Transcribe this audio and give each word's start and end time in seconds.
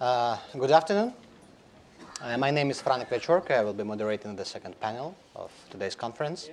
Uh, 0.00 0.38
good 0.56 0.70
afternoon. 0.70 1.12
Uh, 2.22 2.38
my 2.38 2.50
name 2.50 2.70
is 2.70 2.80
Franak 2.80 3.10
Viačorka. 3.10 3.50
I 3.50 3.62
will 3.62 3.74
be 3.74 3.84
moderating 3.84 4.34
the 4.34 4.46
second 4.46 4.80
panel 4.80 5.14
of 5.36 5.50
today's 5.68 5.94
conference. 5.94 6.48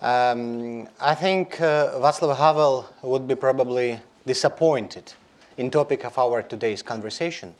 Um, 0.00 0.88
I 1.00 1.14
think 1.14 1.60
uh, 1.60 2.00
Václav 2.00 2.36
Havel 2.36 2.88
would 3.02 3.28
be 3.28 3.36
probably 3.36 4.00
disappointed 4.26 5.12
in 5.58 5.70
topic 5.70 6.04
of 6.04 6.18
our 6.18 6.42
today's 6.42 6.82
conversation. 6.82 7.54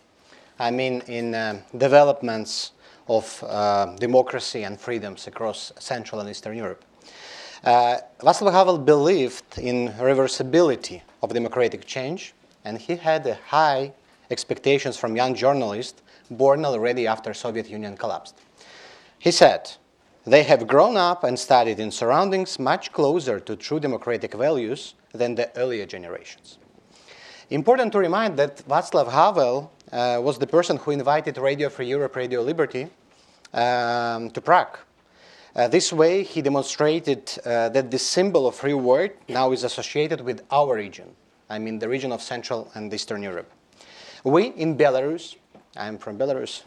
I 0.59 0.73
mean, 0.73 1.03
in 1.07 1.33
uh, 1.33 1.63
developments 1.77 2.73
of 3.07 3.45
uh, 3.47 3.95
democracy 3.95 4.65
and 4.65 4.81
freedoms 4.81 5.29
across 5.29 5.73
Central 5.79 6.21
and 6.21 6.29
Eastern 6.29 6.57
Europe. 6.57 6.83
Václav 7.65 8.51
Havel 8.51 8.79
believed 8.79 9.57
in 9.57 9.91
reversibility 9.91 11.03
of 11.23 11.33
democratic 11.33 11.87
change, 11.87 12.35
and 12.65 12.77
he 12.79 12.97
had 12.97 13.25
a 13.29 13.39
high 13.47 13.93
expectations 14.31 14.97
from 14.97 15.17
young 15.17 15.35
journalists 15.35 16.03
born 16.31 16.65
already 16.65 17.07
after 17.07 17.33
Soviet 17.35 17.69
Union 17.69 17.97
collapsed. 17.97 18.37
He 19.19 19.31
said, 19.31 19.71
they 20.27 20.43
have 20.43 20.67
grown 20.67 20.97
up 20.97 21.23
and 21.23 21.39
studied 21.39 21.79
in 21.79 21.91
surroundings 21.91 22.59
much 22.59 22.93
closer 22.93 23.39
to 23.41 23.55
true 23.55 23.79
democratic 23.79 24.35
values 24.35 24.95
than 25.13 25.37
the 25.37 25.57
earlier 25.57 25.87
generations. 25.87 26.59
Important 27.51 27.93
to 27.93 28.01
remind 28.01 28.37
that 28.39 28.57
Václav 28.69 29.09
Havel 29.09 29.71
uh, 29.93 30.21
was 30.21 30.37
the 30.39 30.47
person 30.49 30.79
who 30.79 30.91
invited 30.91 31.39
Radio 31.39 31.69
Free 31.69 31.87
Europe, 31.87 32.17
Radio 32.17 32.43
Liberty 32.43 32.89
um, 33.55 34.31
to 34.31 34.41
Prague. 34.41 34.79
Uh, 35.55 35.69
this 35.69 35.93
way, 35.93 36.25
he 36.25 36.43
demonstrated 36.43 37.33
uh, 37.47 37.69
that 37.69 37.91
the 37.91 37.99
symbol 37.99 38.49
of 38.49 38.57
free 38.57 38.75
word 38.75 39.13
now 39.29 39.53
is 39.53 39.63
associated 39.63 40.21
with 40.21 40.43
our 40.51 40.75
region, 40.75 41.15
I 41.49 41.59
mean 41.61 41.79
the 41.79 41.89
region 41.89 42.11
of 42.11 42.21
Central 42.21 42.71
and 42.75 42.93
Eastern 42.93 43.23
Europe. 43.23 43.51
We 44.27 44.47
in 44.47 44.77
Belarus, 44.77 45.37
I'm 45.77 45.99
from 45.99 46.19
Belarus, 46.19 46.65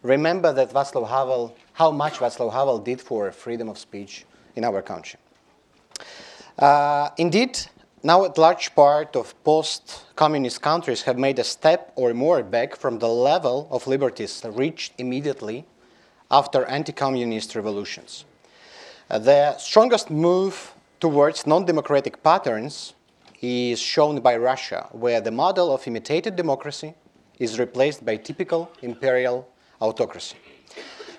remember 0.00 0.50
that 0.54 0.72
Václav 0.72 1.06
Havel, 1.10 1.54
how 1.74 1.90
much 1.90 2.14
Václav 2.14 2.50
Havel 2.54 2.78
did 2.78 3.02
for 3.02 3.30
freedom 3.32 3.68
of 3.68 3.76
speech 3.76 4.24
in 4.56 4.64
our 4.64 4.80
country. 4.80 5.20
Uh, 6.58 7.10
indeed, 7.18 7.58
now 8.02 8.24
a 8.24 8.32
large 8.40 8.74
part 8.74 9.14
of 9.14 9.34
post-communist 9.44 10.62
countries 10.62 11.02
have 11.02 11.18
made 11.18 11.38
a 11.38 11.44
step 11.44 11.92
or 11.96 12.14
more 12.14 12.42
back 12.42 12.74
from 12.74 12.98
the 12.98 13.08
level 13.08 13.68
of 13.70 13.86
liberties 13.86 14.42
reached 14.46 14.94
immediately 14.96 15.66
after 16.30 16.64
anti-communist 16.64 17.54
revolutions. 17.54 18.24
Uh, 19.10 19.18
the 19.18 19.58
strongest 19.58 20.08
move 20.08 20.72
towards 20.98 21.46
non-democratic 21.46 22.22
patterns 22.22 22.94
is 23.42 23.78
shown 23.78 24.20
by 24.20 24.34
Russia, 24.34 24.88
where 24.92 25.20
the 25.20 25.30
model 25.30 25.74
of 25.74 25.86
imitated 25.86 26.36
democracy 26.36 26.94
is 27.42 27.58
replaced 27.58 28.04
by 28.06 28.16
typical 28.16 28.70
imperial 28.82 29.48
autocracy. 29.80 30.36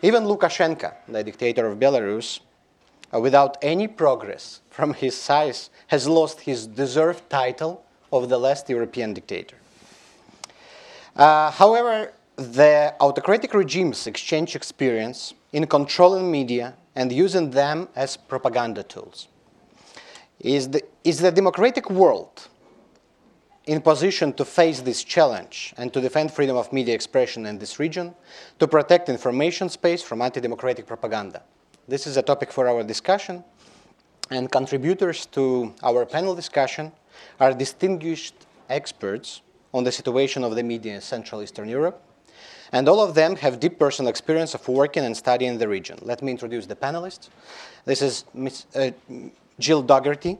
Even 0.01 0.23
Lukashenko, 0.23 0.93
the 1.09 1.23
dictator 1.23 1.67
of 1.67 1.77
Belarus, 1.77 2.39
uh, 3.13 3.19
without 3.19 3.57
any 3.61 3.87
progress 3.87 4.61
from 4.69 4.93
his 4.93 5.15
side, 5.15 5.57
has 5.87 6.07
lost 6.07 6.41
his 6.41 6.65
deserved 6.65 7.29
title 7.29 7.83
of 8.11 8.29
the 8.29 8.37
last 8.37 8.69
European 8.69 9.13
dictator. 9.13 9.57
Uh, 11.15 11.51
however, 11.51 12.13
the 12.37 12.95
autocratic 12.99 13.53
regimes 13.53 14.07
exchange 14.07 14.55
experience 14.55 15.33
in 15.51 15.67
controlling 15.67 16.31
media 16.31 16.73
and 16.95 17.11
using 17.11 17.51
them 17.51 17.87
as 17.95 18.17
propaganda 18.17 18.83
tools. 18.83 19.27
Is 20.39 20.69
the, 20.69 20.81
is 21.03 21.19
the 21.19 21.31
democratic 21.31 21.89
world 21.89 22.47
in 23.65 23.81
position 23.81 24.33
to 24.33 24.43
face 24.43 24.81
this 24.81 25.03
challenge 25.03 25.73
and 25.77 25.93
to 25.93 26.01
defend 26.01 26.31
freedom 26.31 26.57
of 26.57 26.73
media 26.73 26.93
expression 26.93 27.45
in 27.45 27.57
this 27.57 27.79
region, 27.79 28.13
to 28.59 28.67
protect 28.67 29.09
information 29.09 29.69
space 29.69 30.01
from 30.01 30.21
anti-democratic 30.21 30.85
propaganda. 30.85 31.41
This 31.87 32.05
is 32.07 32.17
a 32.17 32.21
topic 32.21 32.51
for 32.51 32.67
our 32.67 32.83
discussion, 32.83 33.43
and 34.29 34.51
contributors 34.51 35.25
to 35.27 35.73
our 35.83 36.05
panel 36.05 36.35
discussion 36.35 36.91
are 37.39 37.53
distinguished 37.53 38.35
experts 38.69 39.41
on 39.73 39.83
the 39.83 39.91
situation 39.91 40.43
of 40.43 40.55
the 40.55 40.63
media 40.63 40.95
in 40.95 41.01
Central 41.01 41.41
Eastern 41.41 41.69
Europe, 41.69 42.01
and 42.71 42.89
all 42.89 43.01
of 43.01 43.15
them 43.15 43.35
have 43.35 43.59
deep 43.59 43.77
personal 43.79 44.09
experience 44.09 44.53
of 44.53 44.67
working 44.67 45.03
and 45.05 45.15
studying 45.15 45.53
in 45.53 45.57
the 45.57 45.67
region. 45.67 45.97
Let 46.01 46.21
me 46.21 46.31
introduce 46.31 46.65
the 46.65 46.75
panelists. 46.75 47.29
This 47.85 48.01
is 48.01 48.25
Ms., 48.33 48.65
uh, 48.75 48.91
Jill 49.59 49.81
Dougherty, 49.81 50.37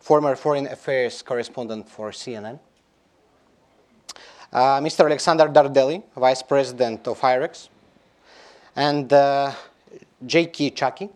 former 0.00 0.34
foreign 0.34 0.66
affairs 0.66 1.22
correspondent 1.22 1.88
for 1.88 2.10
CNN. 2.10 2.58
Uh, 4.52 4.80
Mr. 4.80 5.04
Alexander 5.04 5.46
Dardeli, 5.46 6.02
vice 6.16 6.42
president 6.42 7.06
of 7.06 7.20
IREX. 7.20 7.68
And 8.74 9.12
uh, 9.12 9.52
Zselyke 10.24 10.74
Csaky, 10.74 11.10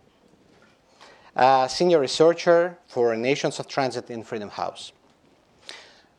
uh, 1.34 1.66
senior 1.66 1.98
researcher 1.98 2.78
for 2.86 3.16
Nations 3.16 3.58
of 3.58 3.66
Transit 3.66 4.10
in 4.10 4.22
Freedom 4.22 4.50
House. 4.50 4.92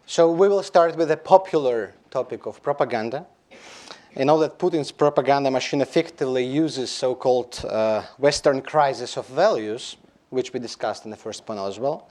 So 0.05 0.31
we 0.31 0.47
will 0.47 0.63
start 0.63 0.95
with 0.97 1.07
the 1.07 1.17
popular 1.17 1.93
topic 2.11 2.45
of 2.45 2.61
propaganda. 2.61 3.25
You 4.17 4.25
know 4.25 4.37
that 4.39 4.59
Putin's 4.59 4.91
propaganda 4.91 5.51
machine 5.51 5.81
effectively 5.81 6.45
uses 6.45 6.91
so-called 6.91 7.63
uh, 7.65 8.03
Western 8.17 8.61
crisis 8.61 9.17
of 9.17 9.27
values, 9.27 9.97
which 10.29 10.53
we 10.53 10.59
discussed 10.59 11.05
in 11.05 11.11
the 11.11 11.17
first 11.17 11.45
panel 11.45 11.65
as 11.65 11.79
well, 11.79 12.09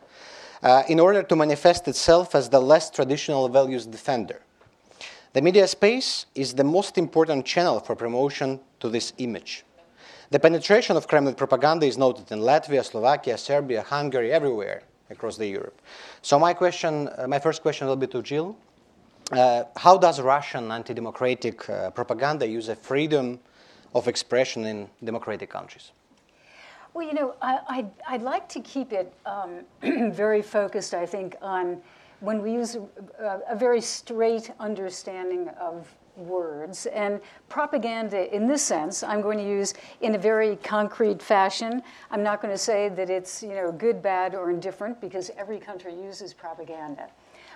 in 0.88 0.98
order 0.98 1.22
to 1.22 1.36
manifest 1.36 1.88
itself 1.88 2.34
as 2.34 2.48
the 2.48 2.60
less 2.60 2.90
traditional 2.90 3.48
values 3.48 3.86
defender. 3.86 4.40
The 5.34 5.42
media 5.42 5.66
space 5.66 6.26
is 6.34 6.54
the 6.54 6.64
most 6.64 6.96
important 6.96 7.44
channel 7.44 7.80
for 7.80 7.96
promotion 7.96 8.60
to 8.78 8.88
this 8.88 9.12
image. 9.18 9.64
The 10.30 10.38
penetration 10.38 10.96
of 10.96 11.06
Kremlin 11.06 11.34
propaganda 11.34 11.86
is 11.86 11.98
noted 11.98 12.30
in 12.32 12.38
Latvia, 12.38 12.84
Slovakia, 12.84 13.36
Serbia, 13.36 13.82
Hungary, 13.82 14.32
everywhere 14.32 14.82
across 15.10 15.36
the 15.36 15.46
Europe. 15.46 15.80
So 16.22 16.38
my 16.38 16.54
question, 16.54 17.08
uh, 17.18 17.26
my 17.28 17.38
first 17.38 17.62
question 17.62 17.86
will 17.86 17.96
be 17.96 18.06
to 18.06 18.22
Jill. 18.22 18.56
Uh, 19.32 19.64
how 19.76 19.98
does 19.98 20.20
Russian 20.20 20.70
anti-democratic 20.70 21.68
uh, 21.68 21.90
propaganda 21.90 22.46
use 22.46 22.68
a 22.68 22.76
freedom 22.76 23.40
of 23.94 24.08
expression 24.08 24.64
in 24.64 24.88
democratic 25.02 25.50
countries? 25.50 25.92
Well, 26.94 27.04
you 27.04 27.14
know, 27.14 27.34
I, 27.42 27.86
would 28.12 28.22
like 28.22 28.48
to 28.50 28.60
keep 28.60 28.92
it 28.92 29.12
um, 29.26 29.62
very 30.12 30.40
focused, 30.40 30.94
I 30.94 31.04
think, 31.04 31.34
on 31.42 31.82
when 32.20 32.40
we 32.40 32.52
use 32.52 32.76
a, 32.76 33.40
a, 33.50 33.56
very 33.56 33.80
straight 33.80 34.52
understanding 34.60 35.48
of 35.60 35.92
words. 36.16 36.86
And 36.86 37.20
propaganda, 37.48 38.32
in 38.32 38.46
this 38.46 38.62
sense, 38.62 39.02
I'm 39.02 39.22
going 39.22 39.38
to 39.38 39.44
use 39.44 39.74
in 40.02 40.14
a 40.14 40.18
very 40.18 40.54
concrete 40.54 41.20
fashion. 41.20 41.82
I'm 42.12 42.22
not 42.22 42.40
going 42.40 42.54
to 42.54 42.58
say 42.58 42.88
that 42.90 43.10
it's, 43.10 43.42
you 43.42 43.54
know, 43.56 43.72
good, 43.72 44.00
bad, 44.00 44.36
or 44.36 44.50
indifferent, 44.50 45.00
because 45.00 45.32
every 45.36 45.58
country 45.58 45.92
uses 45.92 46.32
propaganda. 46.32 47.08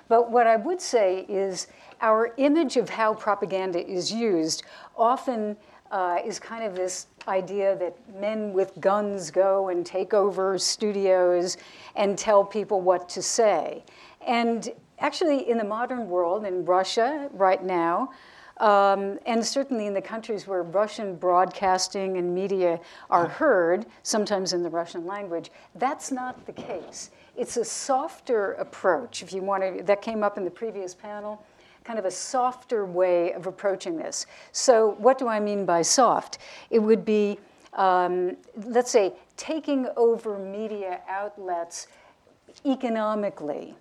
But 0.09 0.33
what 0.33 0.49
I 0.49 0.57
would 0.57 0.81
say 0.81 1.27
is 1.29 1.69
our 2.01 2.35
image 2.39 2.77
of 2.77 2.89
how 2.89 3.15
propaganda 3.15 3.87
is 3.87 4.13
used 4.13 4.65
often 4.97 5.57
uh, 5.91 6.19
is 6.25 6.39
kind 6.39 6.65
of 6.65 6.75
this 6.75 7.07
idea 7.29 7.77
that 7.77 7.95
men 8.19 8.53
with 8.53 8.73
guns 8.81 9.31
go 9.31 9.69
and 9.69 9.85
take 9.87 10.15
over 10.15 10.59
studios 10.59 11.57
and 11.95 12.19
tell 12.19 12.45
people 12.45 12.81
what 12.81 13.09
to 13.11 13.23
say. 13.23 13.85
And 14.27 14.71
actually, 14.99 15.49
in 15.49 15.59
the 15.59 15.65
modern 15.65 16.09
world, 16.09 16.45
in 16.45 16.65
Russia 16.65 17.29
right 17.33 17.63
now, 17.63 18.11
um, 18.59 19.19
and 19.27 19.45
certainly 19.45 19.87
in 19.87 19.95
the 19.95 20.03
countries 20.03 20.47
where 20.47 20.65
Russian 20.65 21.15
broadcasting 21.15 22.17
and 22.17 22.35
media 22.35 22.81
are 23.09 23.29
heard, 23.29 23.87
sometimes 24.03 24.53
in 24.53 24.63
the 24.63 24.71
Russian 24.71 25.07
language, 25.07 25.51
that's 25.77 26.11
not 26.11 26.45
the 26.47 26.53
case. 26.53 27.11
It's 27.37 27.57
a 27.57 27.65
softer 27.65 28.55
approach, 28.55 29.23
if 29.23 29.33
you 29.33 29.43
want 29.43 29.63
to, 29.63 29.85
that 29.85 30.03
came 30.03 30.25
up 30.25 30.39
in 30.39 30.45
the 30.45 30.51
previous 30.51 30.93
panel 30.93 31.41
kind 31.89 31.99
of 31.99 32.05
a 32.05 32.11
softer 32.11 32.85
way 32.85 33.33
of 33.33 33.47
approaching 33.47 33.97
this. 33.97 34.27
So, 34.53 34.95
what 34.99 35.17
do 35.17 35.27
I 35.27 35.41
mean 35.41 35.65
by 35.65 35.81
soft? 35.81 36.37
It 36.69 36.81
would 36.81 37.03
be, 37.03 37.39
um, 37.73 38.37
let's 38.67 38.91
say, 38.91 39.15
taking 39.39 39.89
over 39.97 40.39
media 40.39 41.01
outlets 41.09 41.87
economically 42.67 43.75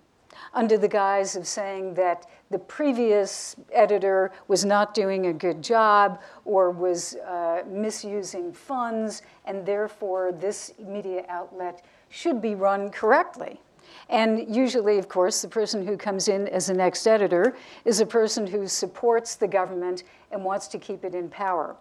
under 0.54 0.78
the 0.78 0.88
guise 0.88 1.36
of 1.36 1.46
saying 1.46 1.92
that 1.94 2.24
the 2.48 2.58
previous 2.58 3.56
editor 3.72 4.32
was 4.46 4.64
not 4.64 4.94
doing 4.94 5.26
a 5.26 5.32
good 5.34 5.60
job 5.60 6.18
or 6.46 6.70
was 6.70 7.14
uh, 7.16 7.62
misusing 7.68 8.54
funds, 8.54 9.20
and 9.44 9.66
therefore 9.66 10.32
this 10.32 10.72
media 10.78 11.26
outlet 11.28 11.84
should 12.08 12.40
be 12.40 12.54
run 12.54 12.88
correctly. 12.88 13.60
And 14.08 14.54
usually, 14.54 14.98
of 14.98 15.08
course, 15.08 15.42
the 15.42 15.48
person 15.48 15.86
who 15.86 15.96
comes 15.96 16.28
in 16.28 16.48
as 16.48 16.66
the 16.66 16.74
next 16.74 17.06
editor 17.06 17.56
is 17.84 18.00
a 18.00 18.06
person 18.06 18.46
who 18.46 18.66
supports 18.66 19.36
the 19.36 19.48
government 19.48 20.04
and 20.30 20.44
wants 20.44 20.66
to 20.68 20.78
keep 20.78 21.04
it 21.04 21.14
in 21.14 21.28
power. 21.28 21.76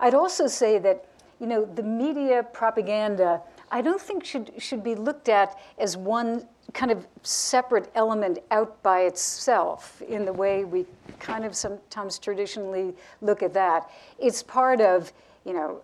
I'd 0.00 0.14
also 0.14 0.46
say 0.46 0.78
that, 0.78 1.06
you 1.40 1.46
know, 1.46 1.64
the 1.64 1.82
media 1.82 2.42
propaganda 2.42 3.42
I 3.70 3.82
don't 3.82 4.00
think 4.00 4.24
should, 4.24 4.52
should 4.58 4.82
be 4.82 4.94
looked 4.94 5.28
at 5.28 5.58
as 5.78 5.96
one 5.96 6.46
kind 6.72 6.90
of 6.90 7.06
separate 7.22 7.90
element 7.94 8.38
out 8.50 8.82
by 8.82 9.02
itself 9.02 10.02
in 10.02 10.24
the 10.24 10.32
way 10.32 10.64
we 10.64 10.86
kind 11.18 11.44
of 11.44 11.54
sometimes 11.54 12.18
traditionally 12.18 12.94
look 13.20 13.42
at 13.42 13.52
that. 13.54 13.90
It's 14.18 14.42
part 14.42 14.80
of, 14.80 15.12
you 15.44 15.52
know, 15.52 15.80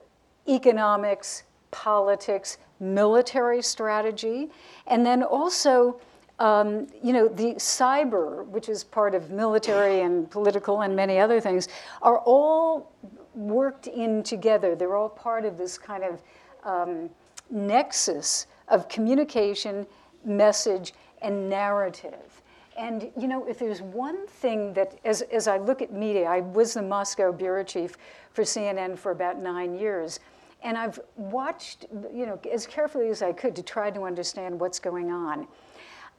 economics, 0.49 1.45
politics, 1.71 2.59
military 2.81 3.63
strategy, 3.63 4.51
and 4.87 5.05
then 5.05 5.23
also, 5.23 6.01
um, 6.39 6.87
you 7.03 7.13
know, 7.13 7.29
the 7.29 7.55
cyber, 7.55 8.47
which 8.47 8.69
is 8.69 8.85
part 8.85 9.15
of 9.15 9.31
military 9.31 10.01
and 10.01 10.31
political 10.31 10.83
and 10.83 10.95
many 10.95 11.19
other 11.19 11.41
things, 11.41 11.69
are 12.03 12.19
all 12.19 12.93
worked 13.35 13.87
in 13.87 14.23
together. 14.23 14.75
They're 14.75 14.97
all 14.97 15.09
part 15.09 15.45
of 15.45 15.59
this 15.59 15.79
kind 15.79 16.05
of 16.05 16.23
um, 16.65 17.11
nexus 17.51 18.47
of 18.69 18.89
communication, 18.89 19.87
message, 20.25 20.95
and 21.23 21.49
narrative. 21.49 22.43
And 22.77 23.11
you 23.17 23.29
know, 23.29 23.45
if 23.47 23.59
there's 23.59 23.83
one 23.83 24.27
thing 24.27 24.73
that, 24.75 24.99
as, 25.05 25.23
as 25.23 25.47
I 25.47 25.59
look 25.59 25.81
at 25.81 25.93
media, 25.93 26.27
I 26.27 26.41
was 26.41 26.75
the 26.75 26.83
Moscow 26.83 27.33
bureau 27.33 27.63
chief 27.63 27.97
for 28.33 28.43
CNN 28.43 28.99
for 28.99 29.13
about 29.13 29.39
nine 29.39 29.79
years, 29.79 30.19
and 30.65 30.79
I've 30.79 30.99
watched, 31.17 31.87
you 32.13 32.27
know, 32.27 32.41
as 32.51 32.67
carefully 32.67 33.09
as 33.11 33.23
I 33.23 33.33
could 33.33 33.55
to 33.57 33.63
try 33.63 33.91
to 33.91 34.03
understand 34.03 34.59
what's 34.59 34.81
going 34.81 35.13
on. 35.13 35.47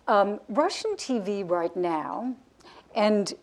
Um, 0.08 0.40
Russian 0.50 0.92
TV 0.92 1.50
right 1.50 1.76
now, 1.76 2.36
and 2.96 3.34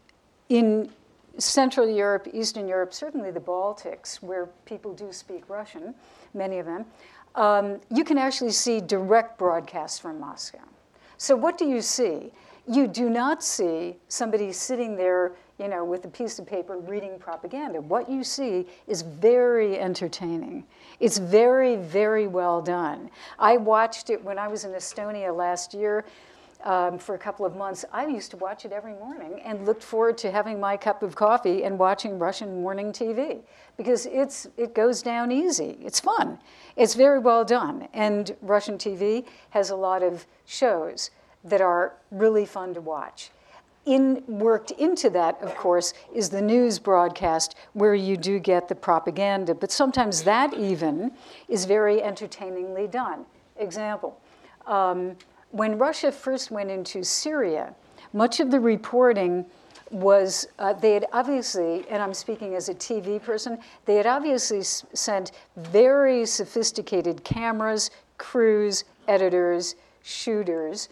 in 0.49 0.90
Central 1.38 1.88
Europe, 1.88 2.28
Eastern 2.32 2.69
Europe, 2.69 2.94
certainly 2.94 3.32
the 3.32 3.40
Baltics, 3.40 4.22
where 4.22 4.46
people 4.64 4.94
do 4.94 5.12
speak 5.12 5.49
Russian, 5.49 5.94
many 6.34 6.58
of 6.58 6.66
them, 6.66 6.87
um, 7.34 7.81
you 7.90 8.04
can 8.04 8.16
actually 8.16 8.52
see 8.52 8.81
direct 8.81 9.38
broadcasts 9.38 9.99
from 9.99 10.20
Moscow. 10.20 10.58
So 11.16 11.34
what 11.34 11.58
do 11.58 11.66
you 11.66 11.81
see? 11.81 12.32
You 12.69 12.87
do 12.87 13.10
not 13.10 13.43
see 13.43 13.96
somebody 14.08 14.52
sitting 14.52 14.96
there, 14.96 15.32
you 15.62 15.69
know, 15.69 15.85
with 15.85 16.05
a 16.05 16.09
piece 16.09 16.41
of 16.41 16.47
paper 16.47 16.76
reading 16.76 17.20
propaganda. 17.20 17.81
What 17.81 18.11
you 18.11 18.25
see 18.25 18.67
is 18.88 19.03
very 19.03 19.79
entertaining. 19.79 20.64
It's 20.99 21.19
very, 21.19 21.76
very 21.76 22.26
well 22.26 22.61
done. 22.61 23.09
I 23.38 23.56
watched 23.59 24.11
it 24.11 24.23
when 24.25 24.38
I 24.38 24.49
was 24.49 24.64
in 24.64 24.73
Estonia 24.73 25.35
last 25.35 25.73
year 25.73 26.05
um, 26.64 26.99
for 26.99 27.14
a 27.14 27.19
couple 27.19 27.44
of 27.44 27.56
months, 27.56 27.85
I 27.93 28.06
used 28.06 28.31
to 28.32 28.37
watch 28.37 28.64
it 28.64 28.73
every 28.73 28.93
morning 28.93 29.41
and 29.44 29.67
looked 29.67 29.82
forward 29.82 30.17
to 30.19 30.31
having 30.31 30.61
my 30.61 30.76
cup 30.76 31.03
of 31.03 31.14
coffee 31.17 31.64
and 31.64 31.79
watching 31.79 32.19
Russian 32.19 32.62
morning 32.62 32.93
TV 32.93 33.41
because 33.76 34.06
it's, 34.06 34.47
it 34.56 34.75
goes 34.75 35.03
down 35.03 35.32
easy. 35.32 35.76
It's 35.81 35.99
fun. 35.99 36.38
It's 36.76 36.94
very 36.94 37.19
well 37.19 37.44
done. 37.44 37.88
And 37.93 38.37
Russian 38.43 38.79
TV 38.79 39.26
has 39.50 39.70
a 39.70 39.76
lot 39.76 40.03
of 40.03 40.26
shows 40.44 41.11
that 41.44 41.61
are 41.61 41.94
really 42.12 42.47
fun 42.47 42.75
to 42.75 42.81
watch. 42.81 43.31
In, 43.84 44.23
worked 44.29 44.70
into 44.73 45.11
that, 45.11 45.40
of 45.43 45.56
course, 45.56 45.93
is 46.14 46.31
the 46.31 46.40
news 46.40 46.79
broadcast 46.79 47.56
where 47.73 47.94
you 47.94 48.17
do 48.17 48.38
get 48.38 48.69
the 48.69 48.76
propaganda, 48.76 49.55
but 49.55 49.73
sometimes 49.73 50.23
that 50.23 50.55
even 50.55 51.11
is 51.49 51.64
very 51.64 52.00
entertainingly 52.02 52.87
done. 52.87 53.25
Example. 53.56 54.20
Um, 54.67 55.17
when 55.50 55.79
Russia 55.79 56.12
first 56.12 56.50
went 56.50 56.70
into 56.70 57.02
Syria, 57.02 57.75
much 58.12 58.40
of 58.40 58.50
the 58.50 58.61
reporting 58.61 59.46
was 59.90 60.46
uh, 60.58 60.73
they 60.73 60.94
had 60.94 61.06
obviously, 61.12 61.85
and 61.90 62.02
I'm 62.02 62.14
speaking 62.14 62.55
as 62.55 62.69
a 62.69 62.75
TV 62.75 63.23
person, 63.23 63.58
they 63.85 63.96
had 63.96 64.06
obviously 64.06 64.61
s- 64.61 64.87
sent 64.94 65.32
very 65.56 66.25
sophisticated 66.25 67.23
cameras, 67.25 67.90
crews, 68.17 68.85
editors, 69.08 69.75
shooters, 70.02 70.88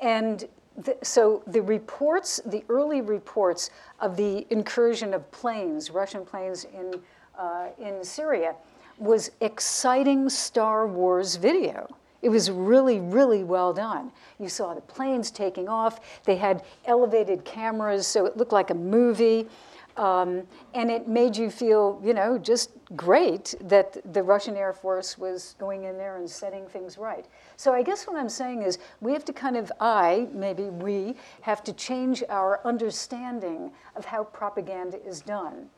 and 0.00 0.46
the, 0.76 0.96
so 1.02 1.42
the 1.46 1.60
reports, 1.62 2.40
the 2.46 2.64
early 2.68 3.00
reports 3.00 3.70
of 4.00 4.16
the 4.16 4.46
incursion 4.50 5.14
of 5.14 5.30
planes, 5.30 5.90
Russian 5.90 6.24
planes 6.24 6.64
in 6.64 7.00
uh, 7.38 7.68
in 7.78 8.04
Syria, 8.04 8.54
was 8.98 9.30
exciting 9.40 10.28
Star 10.28 10.86
Wars 10.86 11.36
video. 11.36 11.88
It 12.20 12.28
was 12.28 12.50
really, 12.50 13.00
really 13.00 13.42
well 13.42 13.72
done. 13.72 14.12
You 14.38 14.48
saw 14.48 14.74
the 14.74 14.80
planes 14.80 15.30
taking 15.30 15.68
off. 15.68 16.22
They 16.24 16.36
had 16.36 16.62
elevated 16.84 17.44
cameras, 17.44 18.06
so 18.06 18.26
it 18.26 18.36
looked 18.36 18.52
like 18.52 18.70
a 18.70 18.74
movie. 18.74 19.48
Um, 19.96 20.44
and 20.72 20.90
it 20.90 21.08
made 21.08 21.36
you 21.36 21.50
feel, 21.50 22.00
you 22.02 22.14
know, 22.14 22.38
just 22.38 22.70
great 22.96 23.54
that 23.60 23.96
the 24.12 24.22
Russian 24.22 24.56
Air 24.56 24.72
Force 24.72 25.16
was 25.18 25.54
going 25.58 25.84
in 25.84 25.96
there 25.96 26.16
and 26.16 26.28
setting 26.28 26.66
things 26.66 26.98
right. 26.98 27.26
So 27.56 27.72
I 27.72 27.82
guess 27.82 28.06
what 28.06 28.16
I'm 28.16 28.28
saying 28.28 28.62
is 28.62 28.78
we 29.00 29.12
have 29.12 29.24
to 29.26 29.32
kind 29.32 29.56
of, 29.56 29.70
I, 29.80 30.28
maybe 30.32 30.64
we, 30.64 31.14
have 31.42 31.64
to 31.64 31.72
change 31.72 32.22
our 32.28 32.60
understanding 32.64 33.72
of 33.96 34.04
how 34.04 34.24
propaganda 34.24 35.02
is 35.04 35.20
done 35.20 35.68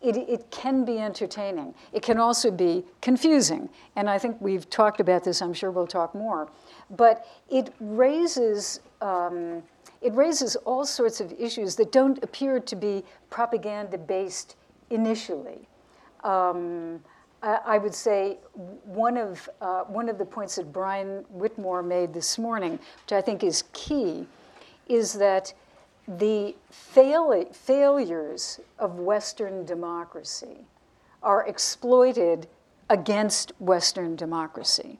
it, 0.00 0.16
it 0.16 0.50
can 0.50 0.84
be 0.84 0.98
entertaining. 0.98 1.74
It 1.92 2.02
can 2.02 2.18
also 2.18 2.50
be 2.50 2.84
confusing. 3.00 3.68
And 3.96 4.08
I 4.08 4.18
think 4.18 4.40
we've 4.40 4.68
talked 4.70 5.00
about 5.00 5.24
this, 5.24 5.42
I'm 5.42 5.52
sure 5.52 5.70
we'll 5.70 5.86
talk 5.86 6.14
more. 6.14 6.50
But 6.90 7.26
it 7.50 7.74
raises, 7.80 8.80
um, 9.00 9.62
it 10.00 10.14
raises 10.14 10.56
all 10.56 10.84
sorts 10.84 11.20
of 11.20 11.32
issues 11.32 11.76
that 11.76 11.92
don't 11.92 12.22
appear 12.24 12.60
to 12.60 12.76
be 12.76 13.04
propaganda 13.28 13.98
based 13.98 14.56
initially. 14.88 15.68
Um, 16.24 17.00
I, 17.42 17.78
would 17.78 17.94
say 17.94 18.36
one 18.84 19.16
of, 19.16 19.48
uh, 19.62 19.84
one 19.84 20.10
of 20.10 20.18
the 20.18 20.26
points 20.26 20.56
that 20.56 20.72
Brian 20.72 21.24
Whitmore 21.30 21.82
made 21.82 22.12
this 22.12 22.38
morning, 22.38 22.72
which 22.72 23.12
I 23.12 23.22
think 23.22 23.42
is 23.42 23.64
key, 23.72 24.26
is 24.88 25.14
that 25.14 25.54
the 26.06 26.54
fail- 26.70 27.48
failures 27.52 28.60
of 28.78 28.98
Western 28.98 29.64
democracy 29.64 30.66
are 31.22 31.46
exploited 31.46 32.46
against 32.90 33.52
Western 33.60 34.16
democracy. 34.16 34.98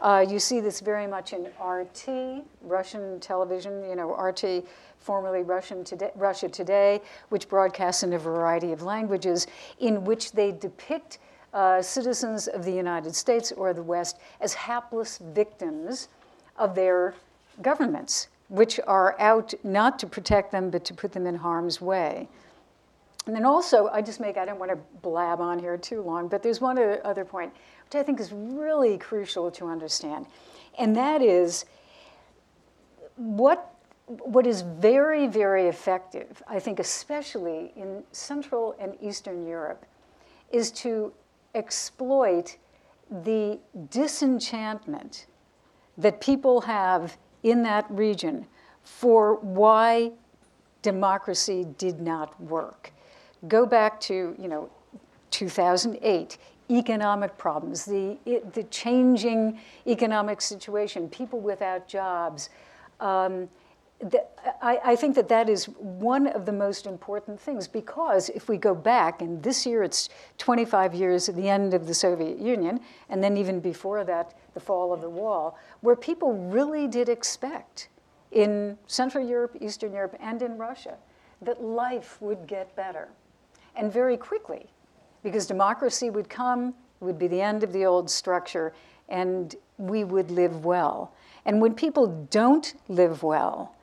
Uh, 0.00 0.24
you 0.26 0.38
see 0.38 0.60
this 0.60 0.80
very 0.80 1.06
much 1.06 1.32
in 1.32 1.48
RT, 1.62 2.44
Russian 2.62 3.20
television, 3.20 3.84
you 3.88 3.96
know, 3.96 4.14
RT, 4.14 4.64
formerly 5.04 5.42
Russian 5.42 5.84
today, 5.84 6.10
Russia 6.16 6.48
Today, 6.48 7.02
which 7.28 7.48
broadcasts 7.48 8.02
in 8.02 8.14
a 8.14 8.18
variety 8.18 8.72
of 8.72 8.82
languages, 8.82 9.46
in 9.78 10.04
which 10.04 10.32
they 10.32 10.50
depict 10.50 11.18
uh, 11.52 11.82
citizens 11.82 12.48
of 12.48 12.64
the 12.64 12.72
United 12.72 13.14
States 13.14 13.52
or 13.52 13.72
the 13.74 13.82
West 13.82 14.18
as 14.40 14.54
hapless 14.54 15.18
victims 15.18 16.08
of 16.56 16.74
their 16.74 17.14
governments 17.62 18.28
which 18.48 18.78
are 18.86 19.18
out 19.20 19.54
not 19.64 19.98
to 19.98 20.06
protect 20.06 20.52
them, 20.52 20.70
but 20.70 20.84
to 20.84 20.94
put 20.94 21.12
them 21.12 21.26
in 21.26 21.34
harm's 21.34 21.80
way. 21.80 22.28
And 23.26 23.34
then 23.34 23.44
also, 23.44 23.88
I 23.88 24.02
just 24.02 24.20
make, 24.20 24.36
I 24.36 24.44
don't 24.44 24.58
want 24.58 24.70
to 24.70 24.78
blab 25.00 25.40
on 25.40 25.58
here 25.58 25.78
too 25.78 26.02
long, 26.02 26.28
but 26.28 26.42
there's 26.42 26.60
one 26.60 26.78
other 27.04 27.24
point, 27.24 27.52
which 27.86 27.94
I 27.94 28.02
think 28.02 28.20
is 28.20 28.32
really 28.32 28.98
crucial 28.98 29.50
to 29.52 29.66
understand. 29.66 30.26
And 30.78 30.94
that 30.96 31.22
is 31.22 31.64
what, 33.16 33.73
what 34.06 34.46
is 34.46 34.62
very, 34.62 35.26
very 35.26 35.66
effective, 35.68 36.42
I 36.46 36.58
think, 36.58 36.78
especially 36.78 37.72
in 37.76 38.04
Central 38.12 38.76
and 38.78 38.96
Eastern 39.00 39.46
Europe, 39.46 39.86
is 40.52 40.70
to 40.72 41.12
exploit 41.54 42.58
the 43.10 43.58
disenchantment 43.90 45.26
that 45.96 46.20
people 46.20 46.60
have 46.62 47.16
in 47.42 47.62
that 47.62 47.86
region 47.90 48.46
for 48.82 49.36
why 49.36 50.12
democracy 50.82 51.66
did 51.78 52.00
not 52.00 52.38
work. 52.40 52.92
Go 53.48 53.64
back 53.64 54.00
to, 54.00 54.34
you 54.38 54.48
know, 54.48 54.70
2008, 55.30 56.38
economic 56.70 57.36
problems, 57.36 57.84
the, 57.84 58.16
the 58.52 58.62
changing 58.64 59.58
economic 59.86 60.40
situation, 60.40 61.08
people 61.08 61.40
without 61.40 61.88
jobs. 61.88 62.50
Um, 63.00 63.48
the, 64.00 64.24
I, 64.60 64.80
I, 64.84 64.96
think 64.96 65.14
that 65.14 65.28
that 65.28 65.48
is 65.48 65.66
one 65.78 66.26
of 66.26 66.46
the 66.46 66.52
most 66.52 66.86
important 66.86 67.40
things 67.40 67.68
because 67.68 68.28
if 68.30 68.48
we 68.48 68.56
go 68.58 68.74
back, 68.74 69.22
and 69.22 69.42
this 69.42 69.64
year 69.64 69.82
it's 69.82 70.08
25 70.38 70.94
years 70.94 71.28
at 71.28 71.36
the 71.36 71.48
end 71.48 71.74
of 71.74 71.86
the 71.86 71.94
Soviet 71.94 72.38
Union, 72.38 72.80
and 73.08 73.22
then 73.22 73.36
even 73.36 73.60
before 73.60 74.04
that, 74.04 74.34
the 74.52 74.60
fall 74.60 74.92
of 74.92 75.00
the 75.00 75.08
wall, 75.08 75.58
where 75.80 75.96
people 75.96 76.34
really 76.34 76.86
did 76.86 77.08
expect 77.08 77.88
in 78.32 78.76
Central 78.86 79.26
Europe, 79.26 79.56
Eastern 79.60 79.92
Europe, 79.92 80.16
and 80.20 80.42
in 80.42 80.58
Russia 80.58 80.96
that 81.40 81.62
life 81.62 82.20
would 82.20 82.46
get 82.46 82.74
better. 82.76 83.08
And 83.76 83.92
very 83.92 84.16
quickly, 84.16 84.70
because 85.22 85.46
democracy 85.46 86.10
would 86.10 86.28
come, 86.28 86.74
would 87.00 87.18
be 87.18 87.28
the 87.28 87.40
end 87.40 87.62
of 87.62 87.72
the 87.72 87.86
old 87.86 88.10
structure, 88.10 88.72
and 89.08 89.54
we 89.78 90.04
would 90.04 90.30
live 90.30 90.64
well. 90.64 91.14
And 91.44 91.60
when 91.60 91.74
people 91.74 92.26
don't 92.30 92.74
live 92.88 93.22
well, 93.22 93.74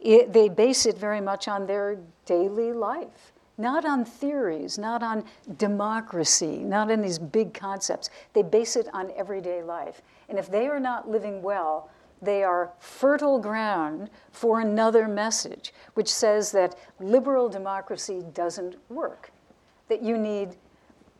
it, 0.00 0.32
they 0.32 0.48
base 0.48 0.86
it 0.86 0.98
very 0.98 1.20
much 1.20 1.48
on 1.48 1.66
their 1.66 1.98
daily 2.24 2.72
life. 2.72 3.32
not 3.60 3.84
on 3.84 4.04
theories, 4.04 4.78
not 4.78 5.02
on 5.02 5.22
democracy, 5.58 6.58
not 6.58 6.90
on 6.90 7.02
these 7.02 7.18
big 7.18 7.52
concepts. 7.52 8.08
They 8.32 8.42
base 8.42 8.74
it 8.74 8.88
on 8.94 9.12
everyday 9.16 9.62
life. 9.62 10.00
And 10.28 10.38
if 10.38 10.50
they 10.50 10.66
are 10.66 10.80
not 10.80 11.08
living 11.08 11.42
well, 11.42 11.90
they 12.22 12.42
are 12.42 12.72
fertile 12.78 13.38
ground 13.38 14.10
for 14.32 14.60
another 14.60 15.06
message, 15.08 15.72
which 15.94 16.08
says 16.08 16.50
that 16.52 16.74
liberal 16.98 17.48
democracy 17.48 18.22
doesn't 18.34 18.76
work, 18.88 19.30
that 19.88 20.02
you 20.02 20.16
need 20.16 20.56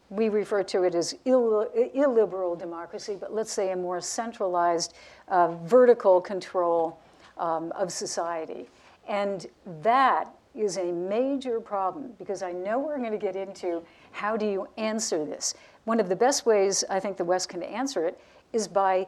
we 0.08 0.28
refer 0.28 0.64
to 0.64 0.82
it 0.82 0.96
as 0.96 1.14
Ill, 1.25 1.70
illiberal 1.94 2.56
democracy, 2.56 3.16
but 3.20 3.32
let's 3.32 3.52
say 3.52 3.70
a 3.70 3.76
more 3.76 4.00
centralized 4.00 4.92
uh, 5.28 5.52
vertical 5.62 6.20
control 6.20 6.99
um, 7.38 7.72
of 7.72 7.92
society. 7.92 8.68
And 9.08 9.46
that 9.82 10.32
is 10.54 10.78
a 10.78 10.92
major 10.92 11.60
problem 11.60 12.12
because 12.18 12.42
I 12.42 12.52
know 12.52 12.78
we're 12.78 12.99
going 12.99 13.12
to 13.12 13.18
get 13.18 13.37
into 13.37 13.82
how 14.12 14.37
do 14.37 14.46
you 14.46 14.68
answer 14.76 15.25
this. 15.25 15.54
One 15.84 16.00
of 16.00 16.08
the 16.08 16.16
best 16.16 16.44
ways 16.44 16.84
I 16.90 17.00
think 17.00 17.16
the 17.16 17.25
West 17.25 17.49
can 17.49 17.62
answer 17.62 18.06
it 18.06 18.20
is 18.52 18.66
by 18.66 19.06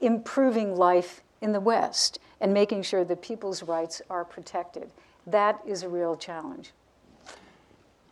improving 0.00 0.76
life 0.76 1.22
in 1.40 1.52
the 1.52 1.60
West 1.60 2.18
and 2.40 2.52
making 2.52 2.82
sure 2.82 3.04
that 3.04 3.22
people's 3.22 3.62
rights 3.62 4.00
are 4.10 4.24
protected. 4.24 4.90
That 5.26 5.60
is 5.66 5.82
a 5.82 5.88
real 5.88 6.16
challenge. 6.16 6.72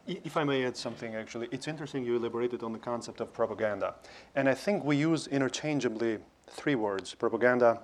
If 0.07 0.37
I 0.37 0.45
may 0.45 0.65
add 0.65 0.77
something, 0.77 1.17
actually, 1.17 1.49
it's 1.51 1.67
interesting 1.67 2.05
you 2.05 2.17
elaborated 2.17 2.63
on 2.63 2.73
the 2.73 2.79
concept 2.79 3.21
of 3.21 3.33
propaganda. 3.33 3.95
And 4.37 4.49
I 4.49 4.55
think 4.55 4.85
we 4.85 4.97
use 4.97 5.27
interchangeably 5.27 6.19
three 6.49 6.77
words 6.77 7.15
propaganda, 7.15 7.83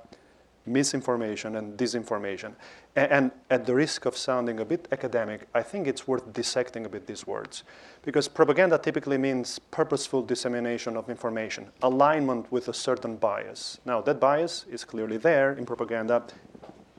misinformation, 0.67 1.57
and 1.57 1.77
disinformation. 1.79 2.53
And 2.95 3.31
at 3.51 3.67
the 3.67 3.75
risk 3.75 4.05
of 4.05 4.17
sounding 4.17 4.61
a 4.61 4.65
bit 4.65 4.87
academic, 4.93 5.49
I 5.55 5.63
think 5.63 5.87
it's 5.87 6.07
worth 6.07 6.33
dissecting 6.33 6.85
a 6.87 6.89
bit 6.89 7.07
these 7.07 7.27
words. 7.27 7.65
Because 8.03 8.29
propaganda 8.29 8.79
typically 8.79 9.19
means 9.19 9.59
purposeful 9.59 10.23
dissemination 10.23 10.97
of 10.97 11.09
information, 11.09 11.69
alignment 11.83 12.51
with 12.53 12.69
a 12.69 12.75
certain 12.75 13.17
bias. 13.17 13.81
Now, 13.85 14.01
that 14.03 14.21
bias 14.21 14.67
is 14.71 14.85
clearly 14.85 15.17
there 15.17 15.53
in 15.53 15.67
propaganda. 15.67 16.23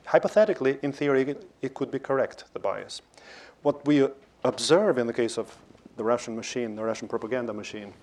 Hypothetically, 0.06 0.78
in 0.82 0.92
theory, 0.92 1.36
it 1.62 1.74
could 1.74 1.90
be 1.90 1.98
correct, 1.98 2.44
the 2.52 2.58
bias. 2.58 3.00
What 3.62 3.86
we 3.86 4.06
observe 4.44 4.98
in 4.98 5.06
the 5.06 5.12
case 5.12 5.38
of 5.38 5.56
the 5.96 6.04
Russian 6.04 6.36
machine, 6.36 6.76
the 6.76 6.84
Russian 6.84 7.08
propaganda 7.08 7.52
machine, 7.52 7.94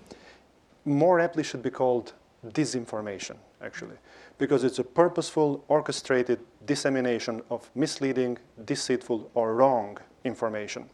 more 0.84 1.20
aptly 1.20 1.44
should 1.44 1.62
be 1.62 1.70
called 1.70 2.14
disinformation, 2.48 3.36
actually, 3.62 3.94
because 4.38 4.64
it's 4.64 4.78
a 4.78 4.84
purposeful, 4.84 5.64
orchestrated 5.68 6.40
dissemination 6.66 7.42
of 7.50 7.70
misleading, 7.74 8.38
deceitful, 8.64 9.30
or 9.34 9.54
wrong 9.54 9.98
information. 10.24 10.88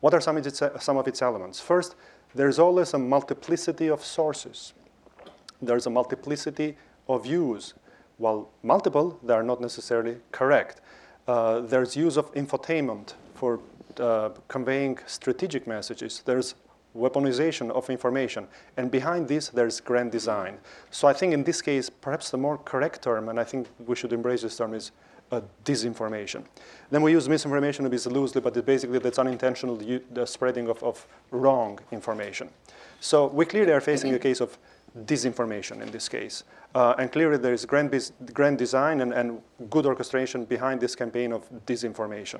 What 0.00 0.14
are 0.14 0.20
some 0.20 0.36
of 0.36 0.46
its, 0.46 0.62
some 0.80 0.96
of 0.96 1.08
its 1.08 1.22
elements? 1.22 1.60
First, 1.60 1.96
there's 2.34 2.58
always 2.58 2.94
a 2.94 2.98
multiplicity 2.98 3.88
of 3.88 4.04
sources. 4.04 4.74
There's 5.60 5.86
a 5.86 5.90
multiplicity 5.90 6.76
of 7.08 7.24
views. 7.24 7.74
While 8.16 8.50
multiple, 8.62 9.18
they 9.22 9.34
are 9.34 9.42
not 9.42 9.60
necessarily 9.60 10.16
correct. 10.32 10.80
Uh, 11.26 11.60
there's 11.60 11.96
use 11.96 12.16
of 12.16 12.32
infotainment 12.34 13.14
for 13.34 13.60
uh, 14.00 14.30
conveying 14.48 14.98
strategic 15.06 15.66
messages, 15.66 16.22
there's 16.24 16.54
weaponization 16.96 17.70
of 17.70 17.88
information. 17.90 18.46
And 18.76 18.90
behind 18.90 19.28
this, 19.28 19.48
there's 19.48 19.80
grand 19.80 20.12
design. 20.12 20.58
So 20.90 21.08
I 21.08 21.12
think 21.12 21.32
in 21.32 21.44
this 21.44 21.62
case, 21.62 21.90
perhaps 21.90 22.30
the 22.30 22.38
more 22.38 22.58
correct 22.58 23.02
term, 23.02 23.28
and 23.28 23.38
I 23.38 23.44
think 23.44 23.68
we 23.86 23.94
should 23.94 24.12
embrace 24.12 24.42
this 24.42 24.56
term, 24.56 24.74
is 24.74 24.92
uh, 25.30 25.42
disinformation. 25.64 26.44
Then 26.90 27.02
we 27.02 27.12
use 27.12 27.28
misinformation 27.28 27.84
a 27.86 27.90
bit 27.90 28.06
loosely, 28.06 28.40
but 28.40 28.64
basically 28.64 28.98
that's 28.98 29.18
unintentional 29.18 29.76
the 29.76 30.26
spreading 30.26 30.68
of, 30.68 30.82
of 30.82 31.06
wrong 31.30 31.78
information. 31.92 32.48
So 33.00 33.26
we 33.26 33.44
clearly 33.44 33.72
are 33.72 33.80
facing 33.80 34.14
a 34.14 34.18
case 34.18 34.40
of 34.40 34.58
disinformation 35.04 35.80
in 35.82 35.90
this 35.90 36.08
case. 36.08 36.44
Uh, 36.74 36.94
and 36.98 37.10
clearly 37.10 37.38
there 37.38 37.54
is 37.54 37.64
grand, 37.64 37.90
grand 38.32 38.58
design 38.58 39.00
and, 39.00 39.12
and, 39.12 39.40
good 39.70 39.86
orchestration 39.86 40.44
behind 40.44 40.80
this 40.80 40.94
campaign 40.94 41.32
of 41.32 41.48
disinformation. 41.66 42.38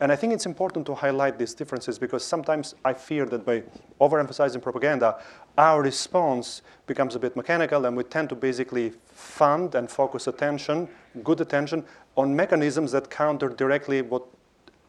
And 0.00 0.12
I 0.12 0.16
think 0.16 0.32
it's 0.32 0.46
important 0.46 0.86
to 0.86 0.94
highlight 0.94 1.38
these 1.38 1.52
differences 1.52 1.98
because 1.98 2.24
sometimes 2.24 2.74
I 2.84 2.92
fear 2.92 3.26
that 3.26 3.44
by 3.44 3.64
overemphasizing 4.00 4.62
propaganda, 4.62 5.18
our 5.58 5.82
response 5.82 6.62
becomes 6.86 7.16
a 7.16 7.18
bit 7.18 7.34
mechanical 7.36 7.86
and 7.86 7.96
we 7.96 8.04
tend 8.04 8.28
to 8.28 8.34
basically 8.34 8.92
fund 9.06 9.74
and 9.74 9.90
focus 9.90 10.26
attention, 10.26 10.88
good 11.24 11.40
attention, 11.40 11.84
on 12.16 12.36
mechanisms 12.36 12.92
that 12.92 13.10
counter 13.10 13.48
directly 13.48 14.02
what 14.02 14.22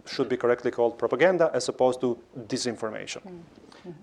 should 0.05 0.29
be 0.29 0.37
correctly 0.37 0.71
called 0.71 0.97
propaganda 0.97 1.49
as 1.53 1.67
opposed 1.69 2.01
to 2.01 2.17
disinformation. 2.47 3.21
Mm. 3.23 3.41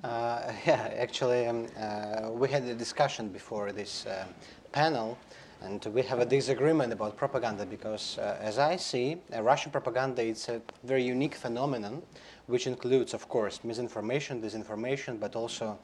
Uh, 0.02 0.52
yeah, 0.66 0.92
actually, 0.96 1.46
um, 1.46 1.66
uh, 1.78 2.30
we 2.32 2.48
had 2.48 2.64
a 2.64 2.74
discussion 2.74 3.28
before 3.28 3.70
this 3.70 4.06
uh, 4.06 4.24
panel, 4.72 5.16
and 5.62 5.84
we 5.86 6.02
have 6.02 6.18
a 6.18 6.26
disagreement 6.26 6.92
about 6.92 7.16
propaganda 7.16 7.64
because, 7.64 8.18
uh, 8.18 8.36
as 8.40 8.58
I 8.58 8.76
see, 8.76 9.18
uh, 9.32 9.42
Russian 9.42 9.70
propaganda 9.70 10.22
is 10.22 10.48
a 10.48 10.60
very 10.82 11.04
unique 11.04 11.34
phenomenon, 11.34 12.02
which 12.46 12.66
includes, 12.66 13.14
of 13.14 13.28
course, 13.28 13.62
misinformation, 13.62 14.42
disinformation, 14.42 15.20
but 15.20 15.36
also 15.36 15.78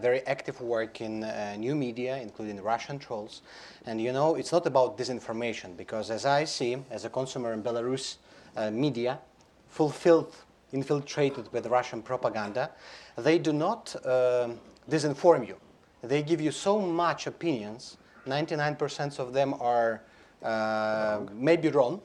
very 0.00 0.20
active 0.26 0.60
work 0.60 1.00
in 1.00 1.20
new 1.58 1.74
media, 1.74 2.18
including 2.18 2.62
Russian 2.62 2.98
trolls. 2.98 3.40
And 3.86 3.98
you 3.98 4.12
know, 4.12 4.34
it's 4.34 4.52
not 4.52 4.66
about 4.66 4.98
disinformation 4.98 5.78
because, 5.78 6.10
as 6.10 6.26
I 6.26 6.44
see, 6.44 6.76
as 6.90 7.06
a 7.06 7.08
consumer 7.08 7.54
in 7.54 7.62
Belarus 7.62 8.16
media, 8.70 9.18
fulfilled 9.68 10.34
infiltrated 10.72 11.52
with 11.52 11.66
Russian 11.66 12.02
propaganda, 12.02 12.70
they 13.16 13.38
do 13.38 13.52
not 13.52 13.94
uh, 14.04 14.48
disinform 14.90 15.46
you. 15.46 15.56
They 16.02 16.22
give 16.22 16.40
you 16.40 16.50
so 16.50 16.80
much 16.80 17.26
opinions. 17.26 17.96
99% 18.26 19.18
of 19.18 19.32
them 19.32 19.54
are 19.60 20.02
uh, 20.42 21.20
maybe 21.32 21.68
wrong, 21.68 22.00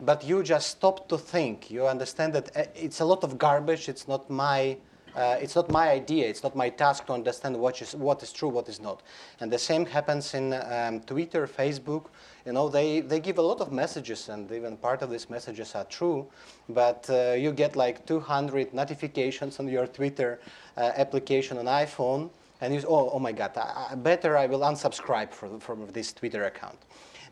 but 0.00 0.24
you 0.24 0.42
just 0.42 0.68
stop 0.70 1.08
to 1.08 1.18
think. 1.18 1.70
You 1.70 1.86
understand 1.86 2.32
that 2.34 2.56
uh, 2.56 2.64
it's 2.74 3.00
a 3.00 3.04
lot 3.04 3.24
of 3.24 3.36
garbage. 3.38 3.88
It's 3.88 4.08
not 4.08 4.30
my 4.30 4.78
uh, 5.14 5.36
it's 5.40 5.54
not 5.54 5.70
my 5.70 5.90
idea. 5.90 6.26
It's 6.28 6.42
not 6.42 6.54
my 6.54 6.68
task 6.68 7.06
to 7.06 7.12
understand 7.12 7.56
what 7.56 7.80
is, 7.82 7.94
what 7.94 8.22
is 8.22 8.32
true, 8.32 8.48
what 8.48 8.68
is 8.68 8.80
not. 8.80 9.02
And 9.40 9.50
the 9.50 9.58
same 9.58 9.86
happens 9.86 10.34
in 10.34 10.52
um, 10.52 11.00
Twitter, 11.00 11.46
Facebook. 11.46 12.06
You 12.46 12.52
know, 12.52 12.68
they, 12.68 13.00
they 13.00 13.20
give 13.20 13.38
a 13.38 13.42
lot 13.42 13.60
of 13.60 13.72
messages, 13.72 14.28
and 14.28 14.50
even 14.52 14.76
part 14.76 15.02
of 15.02 15.10
these 15.10 15.28
messages 15.28 15.74
are 15.74 15.84
true. 15.84 16.26
But 16.68 17.08
uh, 17.10 17.32
you 17.32 17.52
get 17.52 17.76
like 17.76 18.06
200 18.06 18.72
notifications 18.72 19.58
on 19.58 19.68
your 19.68 19.86
Twitter 19.86 20.40
uh, 20.76 20.92
application 20.96 21.58
on 21.58 21.66
iPhone, 21.66 22.30
and 22.60 22.74
you 22.74 22.82
oh, 22.88 23.10
oh 23.12 23.18
my 23.18 23.32
God, 23.32 23.56
I, 23.56 23.88
I 23.90 23.94
better 23.94 24.36
I 24.36 24.46
will 24.46 24.60
unsubscribe 24.60 25.32
from, 25.32 25.60
from 25.60 25.86
this 25.88 26.12
Twitter 26.12 26.44
account. 26.44 26.78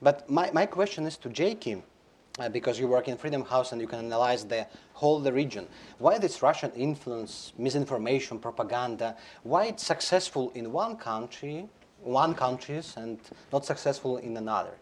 But 0.02 0.28
my, 0.28 0.50
my 0.52 0.66
question 0.66 1.06
is 1.06 1.16
to 1.18 1.28
Zselyke 1.28 1.82
uh, 2.38 2.48
because 2.48 2.78
you 2.78 2.86
work 2.88 3.08
in 3.08 3.16
Freedom 3.16 3.44
House 3.44 3.72
and 3.72 3.80
you 3.80 3.86
can 3.86 3.98
analyze 3.98 4.44
the 4.44 4.66
whole 4.92 5.20
the 5.20 5.32
region. 5.32 5.66
Why 5.98 6.18
this 6.18 6.42
Russian 6.42 6.70
influence, 6.72 7.52
misinformation, 7.58 8.38
propaganda? 8.38 9.16
Why 9.42 9.66
it's 9.66 9.86
successful 9.86 10.50
in 10.54 10.72
one 10.72 10.96
country, 10.96 11.68
one 12.02 12.34
countries, 12.34 12.94
and 12.96 13.18
not 13.52 13.64
successful 13.64 14.18
in 14.18 14.36
another? 14.36 14.74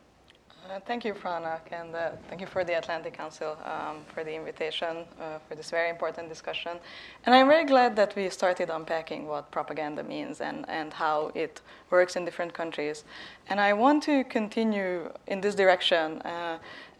Uh, 0.70 0.80
thank 0.86 1.04
you, 1.04 1.12
Franak, 1.12 1.60
and 1.72 1.94
uh, 1.94 2.12
thank 2.30 2.40
you 2.40 2.46
for 2.46 2.64
the 2.64 2.72
Atlantic 2.78 3.12
Council 3.12 3.54
um, 3.66 3.98
for 4.14 4.24
the 4.24 4.34
invitation 4.34 5.04
uh, 5.20 5.38
for 5.46 5.54
this 5.54 5.70
very 5.70 5.90
important 5.90 6.26
discussion. 6.26 6.78
And 7.26 7.34
I'm 7.34 7.48
very 7.48 7.66
glad 7.66 7.94
that 7.96 8.16
we 8.16 8.30
started 8.30 8.70
unpacking 8.70 9.26
what 9.26 9.50
propaganda 9.50 10.02
means 10.02 10.40
and, 10.40 10.64
and 10.66 10.90
how 10.90 11.32
it 11.34 11.60
works 11.90 12.16
in 12.16 12.24
different 12.24 12.54
countries. 12.54 13.04
And 13.50 13.60
I 13.60 13.74
want 13.74 14.04
to 14.04 14.24
continue 14.24 15.12
in 15.26 15.42
this 15.42 15.54
direction. 15.54 16.22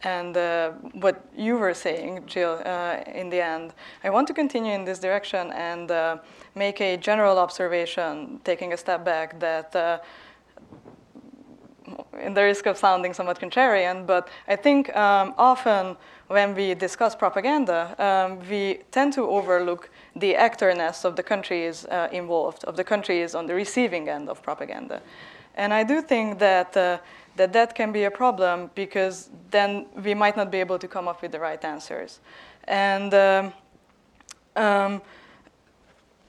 Uh, 0.05 0.09
and 0.09 0.37
uh, 0.37 0.71
what 1.01 1.25
you 1.35 1.57
were 1.57 1.73
saying, 1.73 2.23
Jill, 2.27 2.61
uh, 2.65 2.97
in 3.13 3.29
the 3.29 3.41
end, 3.41 3.73
I 4.03 4.09
want 4.09 4.27
to 4.27 4.33
continue 4.33 4.73
in 4.73 4.85
this 4.85 4.99
direction 4.99 5.51
and 5.51 6.19
make 6.55 6.81
a 6.81 6.97
general 6.97 7.37
observation, 7.37 8.39
taking 8.43 8.73
a 8.73 8.77
step 8.77 9.03
back, 9.03 9.39
that 9.39 10.03
in 12.19 12.33
the 12.33 12.41
risk 12.41 12.65
of 12.65 12.77
sounding 12.77 13.13
somewhat 13.13 13.39
contrarian, 13.39 14.05
but 14.05 14.27
I 14.47 14.55
think 14.55 14.95
um, 14.95 15.33
often 15.37 15.95
when 16.27 16.55
we 16.55 16.73
discuss 16.73 17.15
propaganda, 17.15 17.93
um, 17.99 18.39
we 18.49 18.79
tend 18.91 19.13
to 19.13 19.21
overlook 19.21 19.89
the 20.15 20.33
actorness 20.33 21.05
of 21.05 21.15
the 21.15 21.23
countries 21.23 21.85
uh, 21.85 22.07
involved, 22.11 22.63
of 22.63 22.75
the 22.75 22.83
countries 22.83 23.35
on 23.35 23.45
the 23.45 23.53
receiving 23.53 24.09
end 24.09 24.29
of 24.29 24.41
propaganda. 24.41 25.01
And 25.55 25.73
I 25.73 25.83
do 25.83 26.01
think 26.01 26.39
that, 26.39 26.75
uh, 26.75 26.97
that 27.35 27.53
that 27.53 27.75
can 27.75 27.91
be 27.91 28.03
a 28.05 28.11
problem 28.11 28.69
because 28.75 29.29
then 29.51 29.85
we 30.03 30.13
might 30.13 30.37
not 30.37 30.51
be 30.51 30.59
able 30.59 30.79
to 30.79 30.87
come 30.87 31.07
up 31.07 31.21
with 31.21 31.31
the 31.31 31.39
right 31.39 31.63
answers. 31.63 32.19
And 32.67 33.13
um, 33.13 33.53
um 34.55 35.01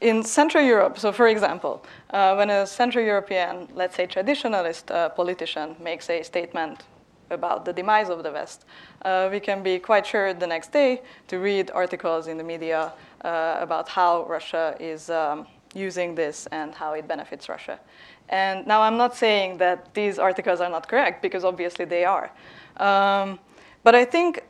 in 0.01 0.23
Central 0.23 0.63
Europe, 0.63 0.99
so 0.99 1.11
for 1.11 1.27
example, 1.27 1.83
uh, 2.11 2.35
when 2.35 2.51
a 2.51 2.67
Central 2.67 3.05
European, 3.05 3.67
let's 3.75 3.97
say 3.97 4.07
traditionalist 4.07 4.91
uh, 4.91 5.09
politician 5.09 5.75
makes 5.81 6.11
a 6.11 6.23
statement 6.23 6.85
about 7.31 7.65
the 7.65 7.73
demise 7.73 8.09
of 8.11 8.23
the 8.23 8.31
West, 8.31 8.67
uh, 9.03 9.29
we 9.33 9.41
can 9.41 9.63
be 9.63 9.79
quite 9.79 10.07
sure 10.07 10.35
the 10.35 10.47
next 10.47 10.71
day 10.73 11.03
to 11.29 11.39
read 11.39 11.71
articles 11.71 12.29
in 12.29 12.37
the 12.37 12.45
media 12.45 12.93
uh, 13.25 13.57
about 13.59 13.89
how 13.89 14.25
Russia 14.27 14.77
is 14.79 15.11
um, 15.11 15.47
using 15.75 16.15
this 16.15 16.47
and 16.53 16.75
how 16.75 16.93
it 16.93 17.09
benefits 17.09 17.49
Russia. 17.49 17.79
And 18.29 18.67
now 18.67 18.83
I'm 18.83 18.97
not 18.97 19.15
saying 19.15 19.59
that 19.59 19.95
these 19.95 20.19
articles 20.19 20.61
are 20.61 20.71
not 20.71 20.89
correct, 20.89 21.23
because 21.23 21.45
obviously 21.45 21.85
they 21.85 22.05
are. 22.05 22.31
Um, 22.77 23.39
but 23.83 23.95
I 23.95 24.05
think 24.05 24.43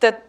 that 0.00 0.26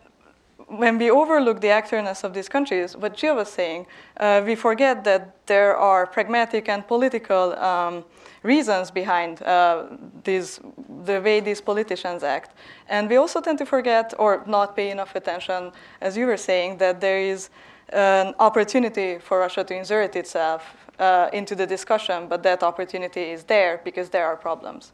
when 0.67 0.97
we 0.97 1.11
overlook 1.11 1.61
the 1.61 1.67
actorness 1.67 2.23
of 2.23 2.33
these 2.33 2.49
countries, 2.49 2.95
what 2.97 3.15
Jill 3.15 3.35
was 3.35 3.49
saying, 3.49 3.85
uh, 4.17 4.41
we 4.45 4.55
forget 4.55 5.03
that 5.03 5.45
there 5.45 5.75
are 5.77 6.07
pragmatic 6.07 6.69
and 6.69 6.87
political 6.87 7.53
um, 7.59 8.03
reasons 8.41 8.91
behind 8.91 9.41
uh, 9.43 9.85
these, 10.23 10.59
the 11.05 11.21
way 11.21 11.39
these 11.39 11.61
politicians 11.61 12.23
act. 12.23 12.55
And 12.87 13.09
we 13.09 13.17
also 13.17 13.41
tend 13.41 13.57
to 13.59 13.65
forget 13.65 14.13
or 14.17 14.43
not 14.47 14.75
pay 14.75 14.89
enough 14.89 15.15
attention, 15.15 15.71
as 16.01 16.17
you 16.17 16.25
were 16.25 16.37
saying, 16.37 16.77
that 16.77 16.99
there 16.99 17.19
is 17.19 17.49
an 17.89 18.33
opportunity 18.39 19.19
for 19.19 19.39
Russia 19.39 19.63
to 19.63 19.75
insert 19.75 20.15
itself 20.15 20.75
uh, 20.99 21.29
into 21.33 21.55
the 21.55 21.67
discussion, 21.67 22.27
but 22.27 22.43
that 22.43 22.63
opportunity 22.63 23.31
is 23.31 23.43
there 23.43 23.81
because 23.83 24.09
there 24.09 24.25
are 24.25 24.35
problems. 24.35 24.91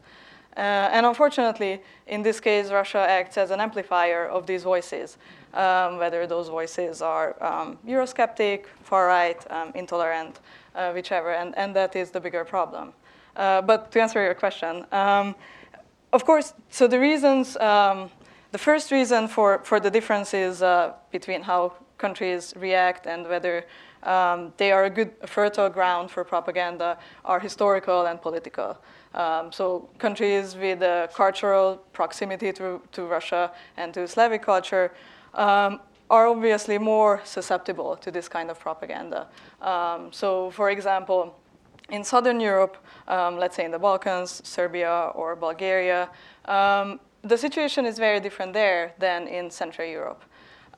Uh, 0.56 0.90
and 0.92 1.06
unfortunately, 1.06 1.80
in 2.06 2.22
this 2.22 2.38
case, 2.38 2.70
Russia 2.70 2.98
acts 3.08 3.38
as 3.38 3.50
an 3.50 3.60
amplifier 3.60 4.26
of 4.26 4.46
these 4.46 4.62
voices, 4.62 5.16
um, 5.54 5.96
whether 5.96 6.26
those 6.26 6.48
voices 6.48 7.00
are 7.00 7.42
um, 7.42 7.78
Eurosceptic, 7.86 8.66
far 8.82 9.06
right, 9.06 9.50
um, 9.50 9.72
intolerant, 9.74 10.40
uh, 10.74 10.92
whichever, 10.92 11.32
and, 11.32 11.56
and 11.56 11.74
that 11.74 11.96
is 11.96 12.10
the 12.10 12.20
bigger 12.20 12.44
problem. 12.44 12.92
Uh, 13.34 13.62
but 13.62 13.90
to 13.92 14.02
answer 14.02 14.22
your 14.22 14.34
question, 14.34 14.84
um, 14.92 15.34
of 16.12 16.26
course, 16.26 16.52
so 16.68 16.86
the 16.86 17.00
reasons, 17.00 17.56
um, 17.56 18.10
the 18.50 18.58
first 18.58 18.90
reason 18.90 19.28
for, 19.28 19.60
for 19.64 19.80
the 19.80 19.90
differences 19.90 20.60
uh, 20.60 20.92
between 21.10 21.40
how 21.40 21.72
countries 22.04 22.42
react 22.66 23.02
and 23.06 23.20
whether 23.32 23.56
um, 24.14 24.52
they 24.56 24.70
are 24.76 24.84
a 24.84 24.90
good 24.98 25.10
fertile 25.36 25.70
ground 25.78 26.10
for 26.10 26.24
propaganda 26.24 26.98
are 27.24 27.40
historical 27.48 28.06
and 28.06 28.20
political. 28.20 28.76
Um, 29.14 29.52
so 29.52 29.88
countries 29.98 30.56
with 30.56 30.82
a 30.82 31.08
cultural 31.14 31.66
proximity 31.92 32.52
to, 32.58 32.80
to 32.96 33.00
Russia 33.16 33.42
and 33.76 33.94
to 33.94 34.08
Slavic 34.08 34.42
culture 34.42 34.86
um, 35.34 35.80
are 36.08 36.26
obviously 36.26 36.78
more 36.78 37.20
susceptible 37.24 37.96
to 38.04 38.10
this 38.10 38.28
kind 38.28 38.50
of 38.50 38.58
propaganda. 38.58 39.28
Um, 39.60 40.12
so 40.12 40.50
for 40.50 40.70
example, 40.70 41.22
in 41.88 42.04
Southern 42.04 42.40
Europe, 42.40 42.76
um, 43.08 43.38
let's 43.38 43.56
say 43.56 43.64
in 43.64 43.70
the 43.70 43.78
Balkans, 43.78 44.40
Serbia 44.44 45.12
or 45.14 45.36
Bulgaria, 45.36 46.08
um, 46.46 47.00
the 47.22 47.36
situation 47.36 47.86
is 47.86 47.98
very 47.98 48.20
different 48.20 48.52
there 48.52 48.94
than 48.98 49.28
in 49.28 49.50
Central 49.50 49.88
Europe. 49.88 50.22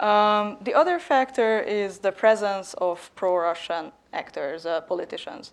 Um, 0.00 0.56
the 0.62 0.74
other 0.74 0.98
factor 0.98 1.60
is 1.60 1.98
the 1.98 2.12
presence 2.12 2.74
of 2.74 3.10
pro-Russian 3.14 3.92
actors, 4.12 4.66
uh, 4.66 4.80
politicians. 4.82 5.52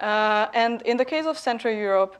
Uh, 0.00 0.46
and 0.54 0.82
in 0.82 0.96
the 0.96 1.04
case 1.04 1.26
of 1.26 1.38
Central 1.38 1.74
Europe, 1.74 2.16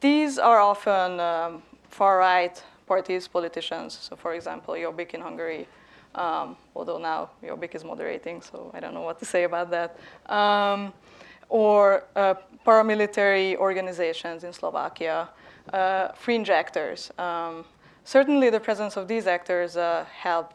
these 0.00 0.38
are 0.38 0.58
often 0.58 1.20
um, 1.20 1.62
far-right 1.88 2.62
parties, 2.86 3.28
politicians. 3.28 3.98
So 4.02 4.16
for 4.16 4.34
example, 4.34 4.74
Jobbik 4.74 5.14
in 5.14 5.20
Hungary, 5.20 5.66
um, 6.14 6.56
although 6.74 6.98
now 6.98 7.30
Jobbik 7.42 7.74
is 7.74 7.84
moderating, 7.84 8.42
so 8.42 8.70
I 8.74 8.80
don't 8.80 8.94
know 8.94 9.02
what 9.02 9.18
to 9.20 9.24
say 9.24 9.44
about 9.44 9.70
that. 9.70 9.98
Um, 10.26 10.92
or 11.48 12.04
uh, 12.16 12.34
paramilitary 12.66 13.56
organizations 13.56 14.44
in 14.44 14.52
Slovakia, 14.52 15.28
uh, 15.72 16.08
fringe 16.12 16.50
actors. 16.50 17.10
Um, 17.18 17.64
certainly 18.04 18.50
the 18.50 18.60
presence 18.60 18.96
of 18.96 19.06
these 19.06 19.26
actors 19.26 19.76
uh, 19.76 20.06
help 20.10 20.54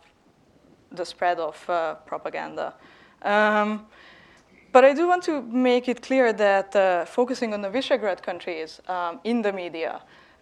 the 0.92 1.06
spread 1.06 1.40
of 1.40 1.70
uh, 1.70 1.96
propaganda. 2.06 2.74
Um, 3.22 3.86
but 4.72 4.86
I 4.86 4.94
do 4.94 5.08
want 5.08 5.24
to 5.24 5.42
make 5.42 5.88
it 5.88 6.02
clear 6.02 6.34
that 6.34 6.76
uh, 6.76 7.06
focusing 7.06 7.54
on 7.54 7.62
the 7.62 7.70
Visegrad 7.70 8.22
countries 8.22 8.82
um, 8.88 9.20
in 9.24 9.42
the 9.42 9.52
media, 9.52 10.02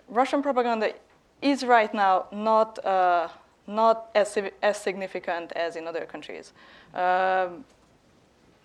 Russian 0.09 0.41
propaganda 0.41 0.93
is 1.41 1.63
right 1.63 1.93
now 1.93 2.25
not, 2.31 2.83
uh, 2.85 3.27
not 3.67 4.09
as, 4.15 4.37
as 4.61 4.77
significant 4.77 5.51
as 5.53 5.75
in 5.75 5.87
other 5.87 6.05
countries. 6.05 6.53
Um, 6.93 7.63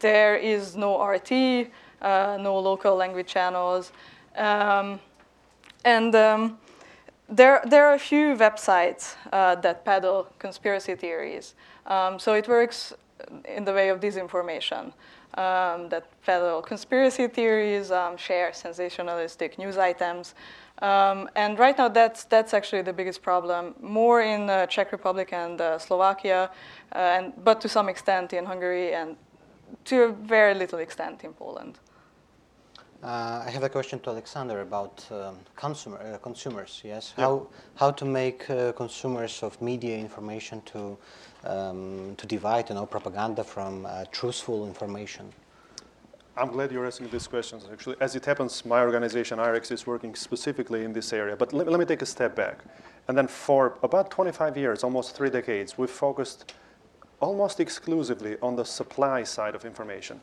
there 0.00 0.36
is 0.36 0.76
no 0.76 1.02
RT, 1.02 1.70
uh, 2.00 2.38
no 2.40 2.58
local 2.58 2.96
language 2.96 3.26
channels. 3.26 3.92
Um, 4.36 4.98
and 5.84 6.14
um, 6.14 6.58
there, 7.28 7.62
there 7.66 7.86
are 7.86 7.94
a 7.94 7.98
few 7.98 8.34
websites 8.34 9.14
uh, 9.32 9.54
that 9.56 9.84
peddle 9.84 10.26
conspiracy 10.38 10.94
theories. 10.94 11.54
Um, 11.86 12.18
so 12.18 12.34
it 12.34 12.48
works 12.48 12.92
in 13.44 13.64
the 13.64 13.72
way 13.72 13.88
of 13.88 14.00
disinformation 14.00 14.92
um, 15.34 15.88
that 15.88 16.06
peddle 16.24 16.62
conspiracy 16.62 17.28
theories, 17.28 17.90
um, 17.90 18.16
share 18.16 18.50
sensationalistic 18.50 19.58
news 19.58 19.76
items. 19.78 20.34
Um, 20.82 21.28
and 21.36 21.58
right 21.58 21.76
now, 21.76 21.88
that's, 21.88 22.24
that's 22.24 22.54
actually 22.54 22.82
the 22.82 22.92
biggest 22.92 23.22
problem, 23.22 23.74
more 23.80 24.22
in 24.22 24.46
the 24.46 24.66
Czech 24.70 24.92
Republic 24.92 25.32
and 25.32 25.60
uh, 25.60 25.78
Slovakia, 25.78 26.50
uh, 26.94 26.98
and, 26.98 27.32
but 27.44 27.60
to 27.60 27.68
some 27.68 27.88
extent 27.88 28.32
in 28.32 28.46
Hungary 28.46 28.94
and 28.94 29.16
to 29.84 30.04
a 30.04 30.08
very 30.08 30.54
little 30.54 30.78
extent 30.78 31.22
in 31.22 31.32
Poland. 31.34 31.78
Uh, 33.02 33.42
I 33.46 33.50
have 33.50 33.62
a 33.62 33.68
question 33.70 33.98
to 34.00 34.10
Alexander 34.10 34.60
about 34.60 35.06
um, 35.10 35.38
consumer, 35.56 35.98
uh, 35.98 36.18
consumers. 36.18 36.82
Yes, 36.84 37.14
how 37.16 37.46
how 37.74 37.90
to 37.92 38.04
make 38.04 38.50
uh, 38.50 38.72
consumers 38.72 39.42
of 39.42 39.60
media 39.62 39.96
information 39.96 40.60
to 40.72 40.98
um, 41.44 42.14
to 42.18 42.26
divide, 42.26 42.68
you 42.68 42.74
know, 42.74 42.84
propaganda 42.84 43.42
from 43.42 43.86
uh, 43.86 44.04
truthful 44.12 44.66
information. 44.66 45.32
I'm 46.36 46.52
glad 46.52 46.72
you're 46.72 46.86
asking 46.86 47.08
these 47.08 47.26
questions. 47.26 47.66
Actually, 47.72 47.96
as 48.00 48.16
it 48.16 48.26
happens, 48.26 48.66
my 48.66 48.82
organization 48.82 49.38
IREX 49.38 49.72
is 49.72 49.86
working 49.86 50.14
specifically 50.14 50.84
in 50.84 50.92
this 50.92 51.12
area. 51.14 51.36
But 51.36 51.54
let, 51.54 51.68
let 51.68 51.80
me 51.80 51.86
take 51.86 52.02
a 52.02 52.06
step 52.06 52.36
back. 52.36 52.58
And 53.08 53.16
then 53.16 53.28
for 53.28 53.78
about 53.82 54.10
25 54.10 54.56
years, 54.58 54.84
almost 54.84 55.16
three 55.16 55.30
decades, 55.30 55.78
we've 55.78 55.90
focused 55.90 56.52
almost 57.18 57.60
exclusively 57.60 58.36
on 58.42 58.56
the 58.56 58.64
supply 58.64 59.24
side 59.24 59.54
of 59.54 59.64
information 59.64 60.20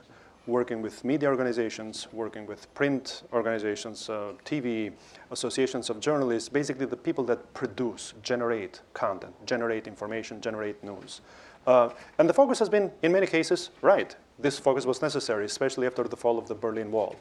working 0.48 0.82
with 0.82 1.04
media 1.04 1.30
organizations, 1.30 2.08
working 2.14 2.46
with 2.46 2.74
print 2.74 3.24
organizations, 3.34 4.10
uh, 4.10 4.34
TV, 4.46 4.92
associations 5.32 5.90
of 5.90 6.00
journalists, 6.00 6.50
basically 6.50 6.86
the 6.86 6.96
people 6.96 7.24
that 7.26 7.54
produce, 7.54 8.14
generate 8.24 8.82
content, 8.94 9.34
generate 9.46 9.88
information, 9.88 10.42
generate 10.42 10.82
news. 10.84 11.22
Uh, 11.68 11.90
and 12.18 12.30
the 12.30 12.34
focus 12.34 12.58
has 12.60 12.70
been, 12.70 12.90
in 13.04 13.12
many 13.12 13.28
cases, 13.28 13.72
right. 13.82 14.16
This 14.40 14.58
focus 14.58 14.86
was 14.86 15.02
necessary, 15.02 15.46
especially 15.46 15.86
after 15.86 16.04
the 16.06 16.16
fall 16.16 16.38
of 16.38 16.48
the 16.48 16.56
Berlin 16.56 16.92
Wall. 16.92 17.16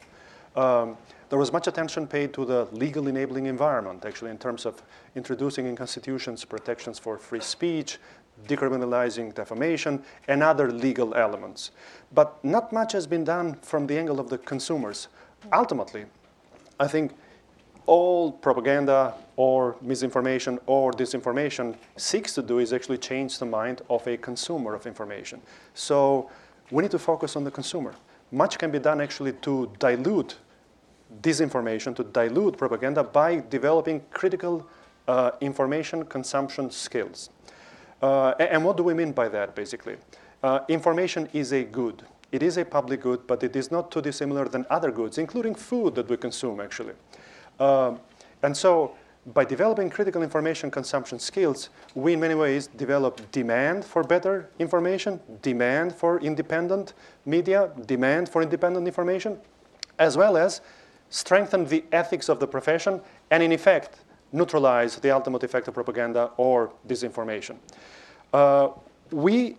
Um, 0.55 0.97
there 1.29 1.37
was 1.37 1.51
much 1.51 1.67
attention 1.67 2.07
paid 2.07 2.33
to 2.33 2.45
the 2.45 2.67
legal 2.71 3.07
enabling 3.07 3.45
environment, 3.45 4.05
actually, 4.05 4.31
in 4.31 4.37
terms 4.37 4.65
of 4.65 4.81
introducing 5.15 5.67
in 5.67 5.75
constitutions 5.75 6.45
protections 6.45 6.97
for 6.97 7.17
free 7.17 7.41
speech, 7.41 7.99
decriminalizing 8.45 9.33
defamation, 9.33 10.03
and 10.27 10.43
other 10.43 10.71
legal 10.71 11.15
elements. 11.15 11.71
But 12.13 12.43
not 12.43 12.71
much 12.71 12.93
has 12.93 13.07
been 13.07 13.23
done 13.23 13.55
from 13.55 13.87
the 13.87 13.97
angle 13.97 14.19
of 14.19 14.29
the 14.29 14.37
consumers. 14.37 15.07
Ultimately, 15.51 16.05
I 16.79 16.87
think 16.87 17.13
all 17.85 18.31
propaganda 18.31 19.13
or 19.37 19.77
misinformation 19.81 20.59
or 20.65 20.91
disinformation 20.91 21.75
seeks 21.95 22.33
to 22.35 22.41
do 22.41 22.59
is 22.59 22.73
actually 22.73 22.97
change 22.97 23.39
the 23.39 23.45
mind 23.45 23.81
of 23.89 24.05
a 24.07 24.17
consumer 24.17 24.75
of 24.75 24.85
information. 24.85 25.41
So 25.73 26.29
we 26.69 26.83
need 26.83 26.91
to 26.91 26.99
focus 26.99 27.35
on 27.35 27.43
the 27.43 27.51
consumer. 27.51 27.95
Much 28.31 28.57
can 28.59 28.71
be 28.71 28.79
done 28.79 28.99
actually 28.99 29.31
to 29.33 29.71
dilute 29.79 30.35
disinformation, 31.21 31.95
to 31.95 32.03
dilute 32.03 32.57
propaganda 32.57 33.03
by 33.03 33.41
developing 33.49 34.01
critical 34.11 34.67
uh, 35.07 35.31
information 35.39 36.03
consumption 36.03 36.69
skills. 36.69 37.29
Uh, 38.01 38.33
and 38.39 38.63
what 38.63 38.77
do 38.77 38.83
we 38.83 38.93
mean 38.93 39.11
by 39.11 39.27
that, 39.29 39.55
basically? 39.55 39.97
Uh, 40.43 40.59
information 40.67 41.27
is 41.33 41.51
a 41.51 41.63
good. 41.63 42.03
It 42.31 42.43
is 42.43 42.57
a 42.57 42.65
public 42.65 43.01
good, 43.01 43.25
but 43.25 43.43
it 43.43 43.55
is 43.55 43.71
not 43.71 43.91
too 43.91 44.01
dissimilar 44.01 44.47
than 44.47 44.65
other 44.69 44.91
goods, 44.91 45.17
including 45.17 45.55
food 45.55 45.95
that 45.95 46.09
we 46.09 46.17
consume, 46.17 46.59
actually. 46.59 46.93
Um, 47.59 47.99
and 48.43 48.55
so, 48.55 48.95
by 49.33 49.43
developing 49.43 49.89
critical 49.89 50.21
information 50.21 50.71
consumption 50.71 51.19
skills, 51.19 51.69
we 51.95 52.13
in 52.13 52.19
many 52.19 52.35
ways 52.35 52.67
develop 52.67 53.29
demand 53.31 53.83
for 53.83 54.03
better 54.03 54.49
information, 54.59 55.19
demand 55.41 55.93
for 55.93 56.19
independent 56.19 56.93
media, 57.25 57.71
demand 57.85 58.29
for 58.29 58.41
independent 58.41 58.87
information, 58.87 59.37
as 59.99 60.15
well 60.15 60.37
as 60.37 60.61
strengthen 61.09 61.65
the 61.65 61.83
ethics 61.91 62.29
of 62.29 62.39
the 62.39 62.47
profession, 62.47 63.01
and 63.31 63.41
in 63.43 63.51
effect, 63.51 63.99
neutralize 64.31 64.95
the 64.97 65.11
ultimate 65.11 65.43
effect 65.43 65.67
of 65.67 65.73
propaganda 65.73 66.31
or 66.37 66.71
disinformation. 66.87 67.55
Uh, 68.33 68.69
we 69.11 69.55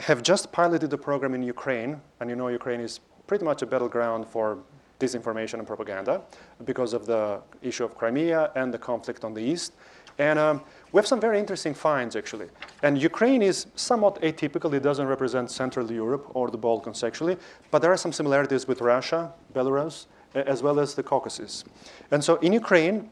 have 0.00 0.22
just 0.22 0.52
piloted 0.52 0.90
the 0.90 0.98
program 0.98 1.34
in 1.34 1.42
Ukraine, 1.42 2.00
and 2.20 2.30
you 2.30 2.36
know 2.36 2.48
Ukraine 2.48 2.80
is 2.80 3.00
pretty 3.26 3.44
much 3.44 3.62
a 3.62 3.66
battleground 3.66 4.26
for 4.26 4.58
disinformation 5.00 5.54
and 5.54 5.66
propaganda 5.66 6.22
because 6.64 6.92
of 6.92 7.06
the 7.06 7.40
issue 7.62 7.84
of 7.84 7.96
Crimea 7.96 8.50
and 8.54 8.72
the 8.72 8.78
conflict 8.78 9.24
on 9.24 9.34
the 9.34 9.40
east. 9.40 9.72
And 10.18 10.38
um, 10.38 10.62
we 10.92 10.98
have 10.98 11.06
some 11.06 11.20
very 11.20 11.40
interesting 11.40 11.74
finds, 11.74 12.14
actually. 12.14 12.48
And 12.82 13.00
Ukraine 13.00 13.42
is 13.42 13.66
somewhat 13.74 14.20
atypical. 14.22 14.72
It 14.72 14.82
doesn't 14.82 15.06
represent 15.06 15.50
Central 15.50 15.90
Europe 15.90 16.30
or 16.34 16.50
the 16.50 16.58
Balkans, 16.58 17.02
actually. 17.02 17.36
But 17.72 17.82
there 17.82 17.90
are 17.90 17.96
some 17.96 18.12
similarities 18.12 18.68
with 18.68 18.80
Russia, 18.80 19.32
Belarus, 19.52 20.06
as 20.34 20.62
well 20.62 20.78
as 20.78 20.94
the 20.94 21.02
Caucasus. 21.02 21.64
And 22.12 22.22
so 22.22 22.36
in 22.36 22.52
Ukraine, 22.52 23.10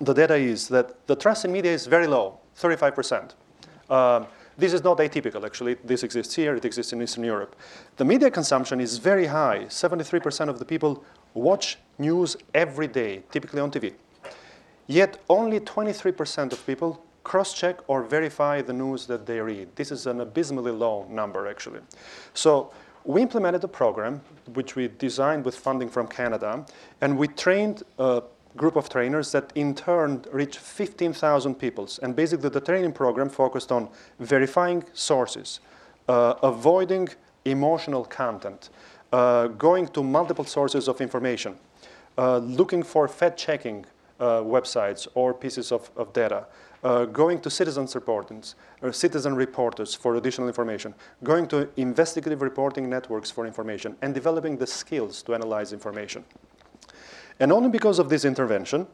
the 0.00 0.12
data 0.12 0.34
is 0.34 0.68
that 0.68 1.06
the 1.06 1.16
trust 1.16 1.44
in 1.44 1.52
media 1.52 1.72
is 1.72 1.86
very 1.86 2.06
low, 2.06 2.38
35%. 2.56 3.32
Um, 3.90 4.26
this 4.56 4.72
is 4.72 4.82
not 4.82 4.98
atypical, 4.98 5.44
actually. 5.44 5.74
This 5.84 6.02
exists 6.02 6.34
here, 6.34 6.56
it 6.56 6.64
exists 6.64 6.92
in 6.92 7.00
Eastern 7.00 7.24
Europe. 7.24 7.54
The 7.96 8.04
media 8.04 8.30
consumption 8.30 8.80
is 8.80 8.98
very 8.98 9.26
high. 9.26 9.66
73% 9.68 10.48
of 10.48 10.58
the 10.58 10.64
people 10.64 11.04
watch 11.34 11.78
news 11.98 12.36
every 12.54 12.88
day, 12.88 13.22
typically 13.30 13.60
on 13.60 13.70
TV. 13.70 13.94
Yet 14.88 15.18
only 15.28 15.60
23% 15.60 16.52
of 16.52 16.66
people 16.66 17.04
cross-check 17.22 17.76
or 17.88 18.02
verify 18.02 18.62
the 18.62 18.72
news 18.72 19.06
that 19.06 19.26
they 19.26 19.38
read. 19.38 19.68
This 19.76 19.92
is 19.92 20.06
an 20.06 20.20
abysmally 20.20 20.72
low 20.72 21.06
number, 21.10 21.46
actually. 21.46 21.80
So 22.34 22.72
we 23.04 23.22
implemented 23.22 23.62
a 23.64 23.68
program 23.68 24.20
which 24.54 24.74
we 24.76 24.88
designed 24.88 25.44
with 25.44 25.56
funding 25.56 25.88
from 25.88 26.08
Canada, 26.08 26.64
and 27.00 27.16
we 27.16 27.28
trained 27.28 27.82
a 27.98 28.22
group 28.56 28.76
of 28.76 28.88
trainers 28.88 29.32
that 29.32 29.52
in 29.54 29.74
turn 29.74 30.24
reached 30.32 30.58
15,000 30.58 31.54
people. 31.54 31.88
And 32.02 32.16
basically 32.16 32.48
the 32.48 32.60
training 32.60 32.92
program 32.92 33.28
focused 33.28 33.70
on 33.72 33.88
verifying 34.18 34.84
sources, 34.92 35.60
uh, 36.08 36.34
avoiding 36.42 37.08
emotional 37.44 38.04
content, 38.04 38.70
uh, 39.12 39.48
going 39.48 39.88
to 39.88 40.02
multiple 40.02 40.44
sources 40.44 40.88
of 40.88 41.00
information, 41.00 41.56
uh, 42.16 42.38
looking 42.38 42.82
for 42.82 43.08
fact-checking 43.08 43.86
uh, 44.20 44.40
websites 44.40 45.06
or 45.14 45.32
pieces 45.32 45.70
of, 45.72 45.90
of 45.96 46.12
data, 46.12 46.46
uh, 46.84 47.04
going 47.06 47.40
to 47.40 47.50
citizens 47.50 47.94
reporters, 47.94 48.54
or 48.82 48.92
citizen 48.92 49.34
reporters 49.34 49.94
for 49.94 50.16
additional 50.16 50.48
information, 50.48 50.94
going 51.24 51.46
to 51.46 51.68
investigative 51.76 52.42
reporting 52.42 52.88
networks 52.88 53.30
for 53.30 53.46
information, 53.46 53.96
and 54.02 54.14
developing 54.14 54.56
the 54.56 54.66
skills 54.66 55.22
to 55.22 55.34
analyze 55.34 55.72
information. 55.72 56.24
And 57.40 57.52
only 57.52 57.68
because 57.68 57.98
of 57.98 58.08
this 58.08 58.24
intervention, 58.24 58.86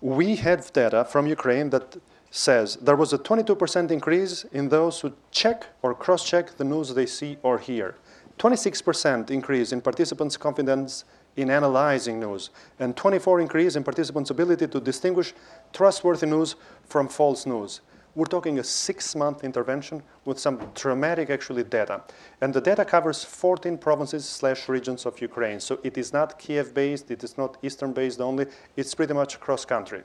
we 0.00 0.36
have 0.36 0.72
data 0.72 1.04
from 1.04 1.26
Ukraine 1.26 1.70
that 1.70 1.96
says 2.30 2.76
there 2.76 2.96
was 2.96 3.12
a 3.12 3.18
22% 3.18 3.90
increase 3.90 4.44
in 4.52 4.68
those 4.68 5.00
who 5.00 5.12
check 5.30 5.66
or 5.82 5.94
cross-check 5.94 6.56
the 6.56 6.64
news 6.64 6.94
they 6.94 7.06
see 7.06 7.38
or 7.42 7.58
hear. 7.58 7.96
26% 8.38 9.30
increase 9.30 9.72
in 9.72 9.80
participants' 9.80 10.36
confidence 10.36 11.04
in 11.36 11.50
analyzing 11.50 12.20
news, 12.20 12.50
and 12.78 12.96
24 12.96 13.40
increase 13.40 13.76
in 13.76 13.84
participants' 13.84 14.30
ability 14.30 14.66
to 14.66 14.80
distinguish 14.80 15.34
trustworthy 15.72 16.26
news 16.26 16.56
from 16.84 17.08
false 17.08 17.46
news. 17.46 17.80
We're 18.18 18.24
talking 18.24 18.58
a 18.58 18.64
six-month 18.64 19.44
intervention 19.44 20.02
with 20.24 20.40
some 20.40 20.58
dramatic, 20.74 21.30
actually, 21.30 21.62
data. 21.62 22.02
And 22.40 22.52
the 22.52 22.60
data 22.60 22.84
covers 22.84 23.22
14 23.22 23.78
provinces 23.78 24.28
slash 24.28 24.68
regions 24.68 25.06
of 25.06 25.20
Ukraine. 25.20 25.60
So 25.60 25.78
it 25.84 25.96
is 25.96 26.12
not 26.12 26.36
Kiev-based, 26.36 27.12
it 27.12 27.22
is 27.22 27.38
not 27.38 27.58
Eastern-based 27.62 28.20
only, 28.20 28.46
it's 28.76 28.92
pretty 28.92 29.14
much 29.14 29.38
cross-country. 29.38 30.02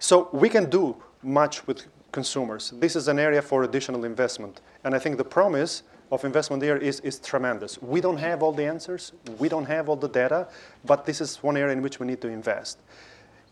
So 0.00 0.30
we 0.32 0.48
can 0.48 0.68
do 0.68 0.96
much 1.22 1.64
with 1.68 1.86
consumers. 2.10 2.72
This 2.80 2.96
is 2.96 3.06
an 3.06 3.20
area 3.20 3.40
for 3.40 3.62
additional 3.62 4.04
investment. 4.04 4.60
And 4.82 4.92
I 4.92 4.98
think 4.98 5.16
the 5.16 5.30
promise 5.38 5.84
of 6.10 6.24
investment 6.24 6.60
there 6.60 6.76
is, 6.76 6.98
is 7.00 7.20
tremendous. 7.20 7.80
We 7.80 8.00
don't 8.00 8.18
have 8.18 8.42
all 8.42 8.52
the 8.52 8.64
answers, 8.64 9.12
we 9.38 9.48
don't 9.48 9.66
have 9.66 9.88
all 9.88 9.94
the 9.94 10.08
data, 10.08 10.48
but 10.84 11.06
this 11.06 11.20
is 11.20 11.40
one 11.40 11.56
area 11.56 11.72
in 11.72 11.82
which 11.82 12.00
we 12.00 12.08
need 12.08 12.20
to 12.22 12.28
invest. 12.28 12.80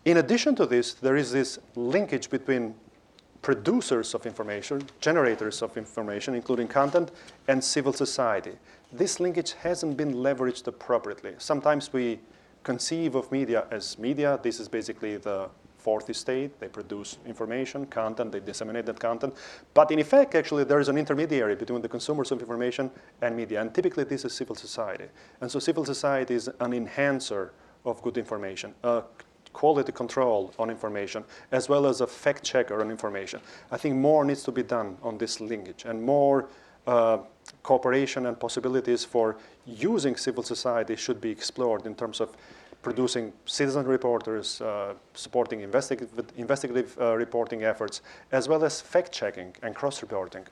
In 0.03 0.17
addition 0.17 0.55
to 0.55 0.65
this, 0.65 0.93
there 0.93 1.15
is 1.15 1.31
this 1.31 1.57
linkage 1.77 2.29
between 2.29 2.75
producers 3.41 4.13
of 4.13 4.25
information, 4.25 4.81
generators 4.99 5.61
of 5.61 5.77
information, 5.77 6.35
including 6.35 6.67
content, 6.67 7.11
and 7.47 7.63
civil 7.63 7.93
society. 7.93 8.53
This 8.91 9.19
linkage 9.19 9.53
hasn't 9.53 9.97
been 9.97 10.15
leveraged 10.15 10.67
appropriately. 10.67 11.35
Sometimes 11.37 11.93
we 11.93 12.19
conceive 12.63 13.15
of 13.15 13.31
media 13.31 13.65
as 13.71 13.97
media. 13.97 14.39
This 14.43 14.59
is 14.59 14.67
basically 14.67 15.17
the 15.17 15.49
fourth 15.77 16.09
estate. 16.09 16.59
They 16.59 16.67
produce 16.67 17.17
information, 17.25 17.85
content, 17.85 18.31
they 18.31 18.41
disseminate 18.41 18.85
that 18.87 18.99
content. 18.99 19.33
But 19.73 19.91
in 19.91 19.99
effect, 19.99 20.35
actually, 20.35 20.65
there 20.65 20.79
is 20.79 20.89
an 20.89 20.97
intermediary 20.97 21.55
between 21.55 21.81
the 21.81 21.87
consumers 21.87 22.31
of 22.31 22.41
information 22.41 22.91
and 23.21 23.35
media. 23.35 23.61
And 23.61 23.73
typically, 23.73 24.03
this 24.03 24.25
is 24.25 24.33
civil 24.33 24.55
society. 24.55 25.05
And 25.39 25.49
so 25.49 25.59
civil 25.59 25.85
society 25.85 26.35
is 26.35 26.49
an 26.59 26.73
enhancer 26.73 27.53
of 27.85 28.01
good 28.01 28.17
information, 28.17 28.75
a 28.83 29.03
quality 29.53 29.91
control 29.91 30.53
on 30.59 30.69
information, 30.69 31.23
as 31.51 31.69
well 31.69 31.85
as 31.85 32.01
a 32.01 32.07
fact 32.07 32.43
checker 32.43 32.81
on 32.81 32.91
information. 32.91 33.39
I 33.71 33.77
think 33.77 33.95
more 33.95 34.23
needs 34.25 34.43
to 34.43 34.51
be 34.51 34.63
done 34.63 34.97
on 35.01 35.17
this 35.17 35.39
linkage 35.39 35.85
and 35.85 36.01
more 36.01 36.47
uh, 36.87 37.19
cooperation 37.63 38.25
and 38.25 38.39
possibilities 38.39 39.03
for 39.05 39.37
using 39.65 40.15
civil 40.15 40.43
society 40.43 40.95
should 40.95 41.21
be 41.21 41.29
explored 41.29 41.85
in 41.85 41.95
terms 41.95 42.19
of 42.19 42.35
producing 42.81 43.33
citizen 43.45 43.85
reporters, 43.85 44.61
uh, 44.61 44.93
supporting 45.13 45.61
investigative, 45.61 46.31
investigative 46.37 46.97
uh, 46.99 47.15
reporting 47.15 47.63
efforts, 47.63 48.01
as 48.31 48.47
well 48.47 48.63
as 48.63 48.79
fact-checking 48.81 49.53
and 49.61 49.75
cross-reporting. 49.75 50.45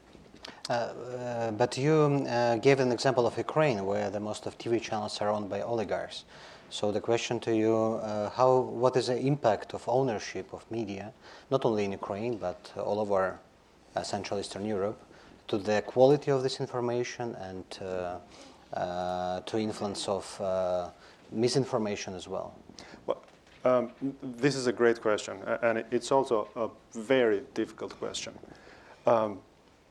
Uh, 0.70 0.74
uh 0.74 1.52
but 1.52 1.78
you 1.78 1.96
uh, 2.30 2.56
gave 2.58 2.80
an 2.80 2.92
example 2.92 3.26
of 3.26 3.38
Ukraine, 3.38 3.86
where 3.86 4.10
the 4.10 4.20
most 4.20 4.46
of 4.46 4.58
TV 4.58 4.82
channels 4.82 5.22
are 5.22 5.30
owned 5.30 5.50
by 5.50 5.62
oligarchs. 5.62 6.26
So 6.70 6.92
the 6.92 7.00
question 7.00 7.40
to 7.42 7.56
you, 7.56 7.76
uh, 7.76 8.30
how, 8.32 8.60
what 8.60 8.96
is 8.98 9.08
the 9.08 9.18
impact 9.18 9.74
of 9.74 9.88
ownership 9.88 10.54
of 10.54 10.70
media, 10.70 11.14
not 11.50 11.64
only 11.66 11.86
in 11.86 11.92
Ukraine, 11.94 12.38
but 12.38 12.72
all 12.78 13.00
over 13.00 13.40
Central 14.04 14.40
Eastern 14.40 14.66
Europe, 14.66 15.00
to 15.48 15.58
the 15.58 15.82
quality 15.82 16.30
of 16.30 16.44
this 16.44 16.60
information 16.60 17.36
and 17.36 17.64
to 17.72 19.58
influence 19.58 20.08
of 20.08 20.94
misinformation 21.32 22.14
as 22.14 22.28
well? 22.28 22.54
Well, 23.06 23.22
um, 23.64 23.92
this 24.22 24.56
is 24.56 24.68
a 24.68 24.74
great 24.74 25.02
question, 25.02 25.38
and 25.62 25.86
it's 25.90 26.12
also 26.12 26.50
a 26.56 26.70
very 27.00 27.44
difficult 27.54 27.98
question. 27.98 28.34
Um, 29.06 29.40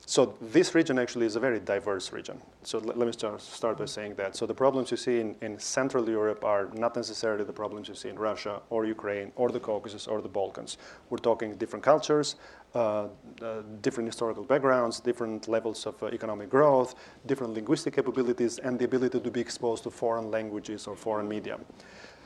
so 0.09 0.37
this 0.41 0.73
region 0.77 1.01
actually 1.01 1.27
is 1.27 1.35
a 1.35 1.41
very 1.41 1.59
diverse 1.59 2.13
region. 2.13 2.41
So 2.63 2.79
let, 2.79 2.97
let 2.97 3.07
me 3.07 3.13
start, 3.13 3.43
start, 3.43 3.77
by 3.77 3.87
saying 3.87 4.15
that. 4.15 4.37
So 4.37 4.47
the 4.47 4.55
problems 4.55 4.93
you 4.93 4.97
see 4.97 5.19
in, 5.19 5.35
in, 5.43 5.59
Central 5.59 6.09
Europe 6.09 6.45
are 6.45 6.69
not 6.75 6.95
necessarily 6.95 7.43
the 7.43 7.53
problems 7.53 7.89
you 7.89 7.97
see 7.97 8.09
in 8.09 8.17
Russia 8.17 8.61
or 8.71 8.85
Ukraine 8.85 9.33
or 9.35 9.51
the 9.51 9.59
Caucasus 9.59 10.07
or 10.07 10.23
the 10.23 10.29
Balkans. 10.29 10.79
We're 11.11 11.19
talking 11.19 11.57
different 11.57 11.85
cultures, 11.85 12.37
uh, 12.77 13.09
uh, 13.43 13.63
different 13.83 14.07
historical 14.07 14.45
backgrounds, 14.45 15.01
different 15.01 15.49
levels 15.49 15.85
of 15.87 16.01
uh, 16.01 16.07
economic 16.07 16.51
growth, 16.51 16.95
different 17.27 17.55
linguistic 17.55 17.97
capabilities, 17.97 18.59
and 18.59 18.79
the 18.79 18.85
ability 18.85 19.19
to 19.19 19.31
be 19.33 19.41
exposed 19.41 19.83
to 19.83 19.91
foreign 19.91 20.31
languages 20.31 20.87
or 20.87 20.95
foreign 20.95 21.27
media. 21.29 21.59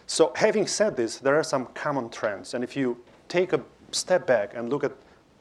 So 0.06 0.32
having 0.36 0.66
said 0.66 0.96
this, 0.96 1.16
there 1.16 1.36
are 1.36 1.44
some 1.44 1.64
common 1.72 2.10
trends. 2.10 2.52
And 2.52 2.62
if 2.62 2.76
you 2.76 2.98
take 3.28 3.54
a 3.54 3.62
step 3.90 4.26
back 4.26 4.52
and 4.54 4.68
look 4.68 4.84
at 4.84 4.92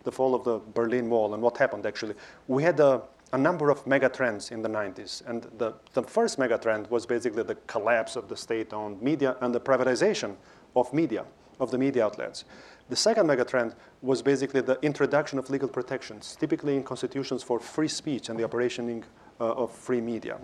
the 0.10 0.16
fall 0.16 0.34
of 0.34 0.44
the 0.44 0.60
Berlin 0.74 1.08
Wall 1.08 1.36
and 1.36 1.44
what 1.44 1.58
happened 1.58 1.86
actually, 1.86 2.16
we 2.48 2.64
had 2.64 2.80
a, 2.80 3.02
a 3.32 3.38
number 3.38 3.70
of 3.70 3.86
mega 3.86 4.10
trends 4.10 4.50
in 4.50 4.64
the 4.64 4.70
90s. 4.70 5.22
And 5.28 5.44
the, 5.60 5.76
the 5.94 6.02
first 6.02 6.40
mega 6.40 6.58
trend 6.58 6.88
was 6.90 7.06
basically 7.06 7.44
the 7.44 7.56
collapse 7.68 8.16
of 8.16 8.28
the 8.28 8.36
state-owned 8.36 9.02
media 9.04 9.36
and 9.42 9.54
the 9.54 9.60
privatization 9.60 10.36
of 10.76 10.92
media, 10.94 11.26
of 11.60 11.70
the 11.70 11.78
media 11.78 12.06
outlets. 12.06 12.46
The 12.90 12.96
second 12.96 13.28
megatrend 13.28 13.76
was 14.02 14.24
basically 14.24 14.62
the 14.62 14.80
introduction 14.82 15.38
of 15.38 15.48
legal 15.52 15.70
protections, 15.70 16.36
typically 16.40 16.76
in 16.76 16.84
constitutions 16.84 17.44
for 17.44 17.60
free 17.60 17.88
speech 17.88 18.30
and 18.30 18.40
the 18.40 18.48
operationing 18.48 19.04
uh, 19.40 19.64
of 19.64 19.72
free 19.72 20.02
media. 20.02 20.40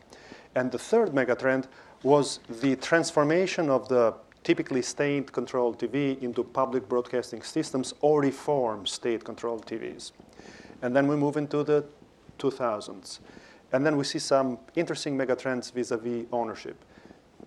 And 0.54 0.72
the 0.72 0.78
third 0.78 1.10
megatrend 1.10 1.66
was 2.04 2.40
the 2.62 2.76
transformation 2.76 3.72
of 3.72 3.90
the 3.90 4.14
typically 4.46 4.84
state-controlled 4.84 5.80
TV 5.80 6.22
into 6.22 6.44
public 6.44 6.88
broadcasting 6.88 7.42
systems 7.42 7.96
or 8.02 8.22
reform 8.22 8.86
state-controlled 8.86 9.66
TVs. 9.66 10.12
And 10.84 10.96
then 10.96 11.08
we 11.08 11.16
move 11.16 11.36
into 11.36 11.64
the 11.64 11.84
2000s. 12.38 13.20
And 13.74 13.84
then 13.84 13.98
we 13.98 14.04
see 14.04 14.20
some 14.20 14.60
interesting 14.76 15.18
megatrends 15.18 15.74
vis-a-vis 15.74 16.28
ownership. 16.32 16.78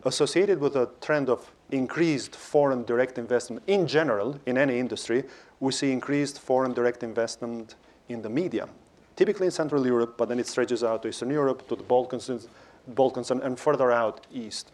Associated 0.05 0.59
with 0.59 0.75
a 0.75 0.91
trend 1.01 1.31
of 1.31 1.53
increased 1.71 2.35
foreign 2.35 2.85
direct 2.85 3.17
investment 3.17 3.63
in 3.69 3.87
general 3.87 4.39
in 4.47 4.59
any 4.59 4.81
industry, 4.81 5.23
we 5.61 5.71
see 5.71 5.93
increased 5.93 6.41
foreign 6.41 6.73
direct 6.73 7.05
investment 7.05 7.77
in 8.09 8.23
the 8.23 8.29
media, 8.29 8.69
typically 9.15 9.47
in 9.47 9.53
Central 9.53 9.87
Europe, 9.87 10.15
but 10.17 10.29
then 10.29 10.41
it 10.41 10.49
stretches 10.49 10.83
out 10.83 11.03
to 11.03 11.09
Eastern 11.09 11.31
Europe, 11.31 11.69
to 11.69 11.77
the 11.77 11.83
Balkans, 11.85 12.49
Balkans 12.89 13.31
and, 13.31 13.41
and 13.43 13.59
further 13.59 13.93
out 13.93 14.27
east. 14.33 14.73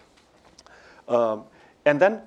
Um, 1.06 1.44
and 1.84 2.00
then 2.00 2.22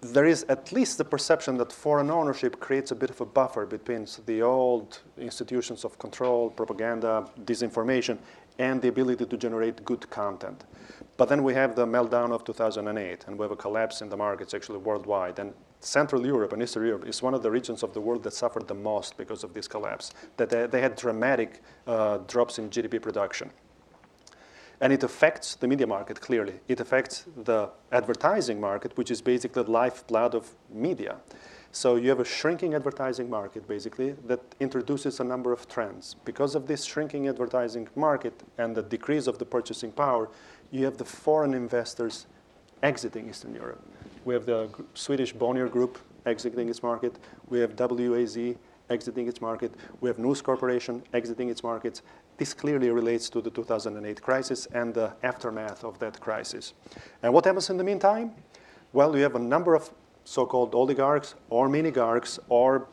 there 0.00 0.26
is 0.26 0.44
at 0.50 0.70
least 0.70 0.98
the 0.98 1.04
perception 1.04 1.56
that 1.56 1.72
foreign 1.72 2.10
ownership 2.10 2.60
creates 2.60 2.90
a 2.90 2.94
bit 2.94 3.08
of 3.08 3.20
a 3.22 3.24
buffer 3.24 3.64
between 3.64 4.06
the 4.26 4.42
old 4.42 5.00
institutions 5.16 5.84
of 5.84 5.98
control, 5.98 6.50
propaganda, 6.50 7.26
disinformation, 7.44 8.18
and 8.58 8.82
the 8.82 8.88
ability 8.88 9.24
to 9.24 9.36
generate 9.36 9.84
good 9.84 10.08
content. 10.10 10.64
But 11.16 11.28
then 11.28 11.42
we 11.42 11.54
have 11.54 11.74
the 11.74 11.86
meltdown 11.86 12.32
of 12.32 12.44
2008, 12.44 13.24
and 13.26 13.38
we 13.38 13.44
have 13.44 13.52
a 13.52 13.56
collapse 13.56 14.02
in 14.02 14.08
the 14.08 14.16
markets 14.16 14.52
actually 14.52 14.78
worldwide. 14.78 15.38
And 15.38 15.54
Central 15.80 16.26
Europe 16.26 16.52
and 16.52 16.62
Eastern 16.62 16.86
Europe 16.86 17.06
is 17.06 17.22
one 17.22 17.34
of 17.34 17.42
the 17.42 17.50
regions 17.50 17.82
of 17.82 17.94
the 17.94 18.00
world 18.00 18.22
that 18.24 18.32
suffered 18.32 18.66
the 18.68 18.74
most 18.74 19.16
because 19.16 19.44
of 19.44 19.54
this 19.54 19.68
collapse. 19.68 20.12
That 20.36 20.70
they, 20.70 20.80
had 20.80 20.96
dramatic 20.96 21.62
uh, 21.86 22.18
drops 22.26 22.58
in 22.58 22.68
GDP 22.68 23.00
production. 23.00 23.50
And 24.80 24.92
it 24.92 25.02
affects 25.02 25.54
the 25.54 25.68
media 25.68 25.86
market 25.86 26.20
clearly. 26.20 26.54
It 26.68 26.80
affects 26.80 27.24
the 27.44 27.70
advertising 27.92 28.60
market, 28.60 28.96
which 28.96 29.10
is 29.10 29.22
basically 29.22 29.62
the 29.62 29.70
lifeblood 29.70 30.34
of 30.34 30.50
media. 30.70 31.16
So 31.72 31.96
you 31.96 32.08
have 32.08 32.20
a 32.20 32.24
shrinking 32.24 32.74
advertising 32.74 33.28
market, 33.28 33.66
basically, 33.66 34.12
that 34.26 34.40
introduces 34.60 35.18
a 35.18 35.24
number 35.24 35.52
of 35.52 35.68
trends. 35.68 36.14
Because 36.24 36.54
of 36.54 36.68
this 36.68 36.84
shrinking 36.84 37.26
advertising 37.26 37.88
market 37.96 38.44
and 38.58 38.76
the 38.76 38.82
decrease 38.82 39.26
of 39.26 39.38
the 39.38 39.44
purchasing 39.44 39.90
power, 39.90 40.28
you 40.70 40.84
have 40.84 40.98
the 40.98 41.04
foreign 41.04 41.52
investors 41.52 42.26
exiting 42.82 43.28
Eastern 43.28 43.54
Europe. 43.54 43.82
We 44.24 44.34
have 44.34 44.46
the 44.46 44.68
Swedish 44.94 45.32
Bonnier 45.32 45.68
Group 45.68 45.98
exiting 46.26 46.68
its 46.68 46.82
market. 46.82 47.16
We 47.48 47.58
have 47.60 47.74
WAZ 47.74 48.56
exiting 48.90 49.28
its 49.28 49.40
market. 49.40 49.74
We 50.00 50.08
have 50.08 50.18
News 50.18 50.42
Corporation 50.42 51.02
exiting 51.12 51.48
its 51.48 51.62
markets. 51.62 52.02
This 52.36 52.52
clearly 52.52 52.90
relates 52.90 53.28
to 53.30 53.40
the 53.40 53.50
2008 53.50 54.20
crisis 54.20 54.66
and 54.66 54.92
the 54.92 55.12
aftermath 55.22 55.84
of 55.84 55.98
that 56.00 56.20
crisis. 56.20 56.74
And 57.22 57.32
what 57.32 57.44
happens 57.44 57.70
in 57.70 57.76
the 57.76 57.84
meantime? 57.84 58.32
Well, 58.92 59.16
you 59.16 59.22
have 59.22 59.36
a 59.36 59.40
number 59.40 59.74
of 59.74 59.90
so-called 60.24 60.74
oligarchs 60.74 61.34
or 61.50 61.68
minigarchs 61.68 62.38
or 62.48 62.88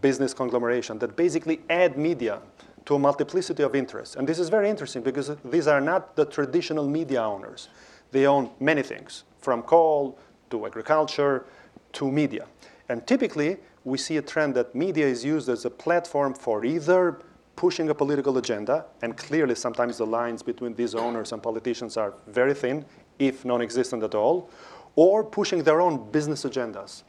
business 0.00 0.34
conglomeration 0.34 0.98
that 0.98 1.16
basically 1.16 1.60
add 1.70 1.96
media 1.98 2.40
to 2.84 2.96
a 2.96 2.98
multiplicity 2.98 3.62
of 3.62 3.74
interests. 3.74 4.16
And 4.16 4.28
this 4.28 4.38
is 4.38 4.48
very 4.48 4.68
interesting 4.68 5.02
because 5.02 5.32
these 5.44 5.66
are 5.66 5.80
not 5.80 6.16
the 6.16 6.24
traditional 6.24 6.86
media 6.86 7.22
owners. 7.22 7.68
They 8.10 8.26
own 8.26 8.50
many 8.60 8.82
things, 8.82 9.24
from 9.38 9.62
coal 9.62 10.18
to 10.50 10.66
agriculture 10.66 11.46
to 11.94 12.10
media. 12.10 12.46
And 12.88 13.06
typically, 13.06 13.56
we 13.84 13.98
see 13.98 14.16
a 14.18 14.22
trend 14.22 14.54
that 14.54 14.74
media 14.74 15.06
is 15.06 15.24
used 15.24 15.48
as 15.48 15.64
a 15.64 15.70
platform 15.70 16.34
for 16.34 16.64
either 16.64 17.20
pushing 17.56 17.88
a 17.90 17.94
political 17.94 18.38
agenda, 18.38 18.84
and 19.02 19.16
clearly 19.16 19.54
sometimes 19.54 19.98
the 19.98 20.06
lines 20.06 20.42
between 20.42 20.74
these 20.74 20.94
owners 20.94 21.32
and 21.32 21.42
politicians 21.42 21.96
are 21.96 22.14
very 22.26 22.54
thin, 22.54 22.84
if 23.18 23.44
non 23.44 23.62
existent 23.62 24.02
at 24.02 24.14
all, 24.14 24.50
or 24.96 25.24
pushing 25.24 25.62
their 25.62 25.80
own 25.80 26.10
business 26.10 26.44
agendas. 26.44 27.02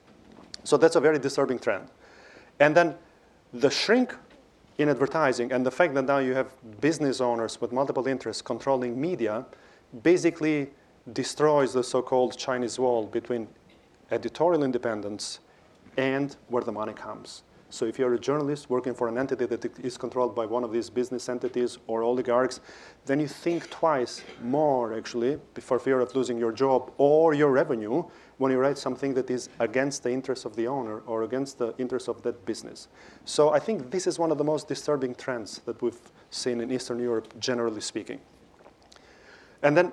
So 0.63 0.77
that's 0.77 0.95
a 0.95 1.01
very 1.01 1.19
disturbing 1.19 1.59
trend. 1.59 1.87
And 2.59 2.75
then 2.75 2.95
the 3.53 3.69
shrink 3.69 4.15
in 4.77 4.89
advertising 4.89 5.51
and 5.51 5.65
the 5.65 5.71
fact 5.71 5.93
that 5.93 6.05
now 6.05 6.17
you 6.17 6.33
have 6.33 6.51
business 6.81 7.21
owners 7.21 7.61
with 7.61 7.71
multiple 7.71 8.07
interests 8.07 8.41
controlling 8.41 8.99
media 8.99 9.45
basically 10.03 10.69
destroys 11.13 11.73
the 11.73 11.83
so 11.83 12.01
called 12.01 12.37
Chinese 12.37 12.77
wall 12.77 13.05
between 13.05 13.47
editorial 14.11 14.63
independence 14.63 15.39
and 15.97 16.35
where 16.49 16.63
the 16.63 16.71
money 16.71 16.93
comes. 16.93 17.43
So 17.69 17.85
if 17.85 17.97
you're 17.97 18.13
a 18.13 18.19
journalist 18.19 18.69
working 18.69 18.93
for 18.93 19.07
an 19.07 19.17
entity 19.17 19.45
that 19.47 19.79
is 19.79 19.97
controlled 19.97 20.35
by 20.35 20.45
one 20.45 20.63
of 20.63 20.71
these 20.71 20.89
business 20.89 21.27
entities 21.27 21.77
or 21.87 22.03
oligarchs, 22.03 22.61
then 23.05 23.19
you 23.19 23.27
think 23.27 23.69
twice 23.69 24.23
more 24.41 24.95
actually 24.95 25.39
for 25.55 25.79
fear 25.79 25.99
of 25.99 26.15
losing 26.15 26.37
your 26.37 26.51
job 26.51 26.91
or 26.97 27.33
your 27.33 27.51
revenue 27.51 28.03
when 28.37 28.51
you 28.51 28.57
write 28.57 28.77
something 28.77 29.13
that 29.13 29.29
is 29.29 29.49
against 29.59 30.03
the 30.03 30.11
interests 30.11 30.45
of 30.45 30.55
the 30.55 30.67
owner 30.67 30.99
or 31.01 31.23
against 31.23 31.57
the 31.57 31.73
interests 31.77 32.07
of 32.07 32.21
that 32.21 32.45
business. 32.45 32.87
So 33.25 33.49
I 33.49 33.59
think 33.59 33.91
this 33.91 34.07
is 34.07 34.19
one 34.19 34.31
of 34.31 34.37
the 34.37 34.43
most 34.43 34.67
disturbing 34.67 35.15
trends 35.15 35.59
that 35.65 35.81
we've 35.81 35.99
seen 36.29 36.61
in 36.61 36.71
Eastern 36.71 36.99
Europe, 36.99 37.33
generally 37.39 37.81
speaking. 37.81 38.19
And 39.63 39.75
then, 39.75 39.91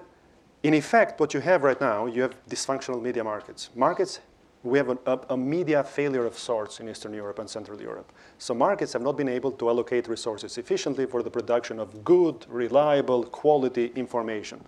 in 0.63 0.75
effect, 0.75 1.19
what 1.19 1.35
you 1.35 1.41
have 1.41 1.63
right 1.63 1.81
now, 1.81 2.07
you 2.07 2.23
have 2.23 2.35
dysfunctional 2.49 3.01
media 3.01 3.25
markets. 3.25 3.71
Markets 3.75 4.21
we 4.65 4.79
have 4.79 4.91
a, 4.91 5.21
a, 5.31 5.37
media 5.37 5.83
failure 5.83 6.25
of 6.25 6.39
sorts 6.39 6.79
in 6.79 6.89
Eastern 6.89 7.13
Europe 7.13 7.41
and 7.41 7.51
Central 7.51 7.81
Europe. 7.81 8.13
So 8.39 8.55
markets 8.55 8.93
have 8.93 9.03
not 9.03 9.17
been 9.17 9.29
able 9.29 9.51
to 9.53 9.69
allocate 9.69 10.07
resources 10.07 10.57
efficiently 10.57 11.07
for 11.07 11.23
the 11.23 11.31
production 11.31 11.81
of 11.81 12.05
good, 12.05 12.47
reliable, 12.49 13.25
quality 13.25 13.93
information. 13.97 14.65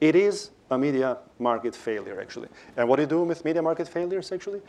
It 0.00 0.14
is 0.14 0.50
a 0.70 0.78
media 0.78 1.18
market 1.38 1.74
failure, 1.74 2.20
actually. 2.20 2.48
And 2.76 2.88
what 2.88 2.96
do 2.96 3.02
you 3.02 3.08
do 3.08 3.22
with 3.22 3.44
media 3.44 3.62
market 3.62 3.88
failures, 3.88 4.30
actually? 4.30 4.60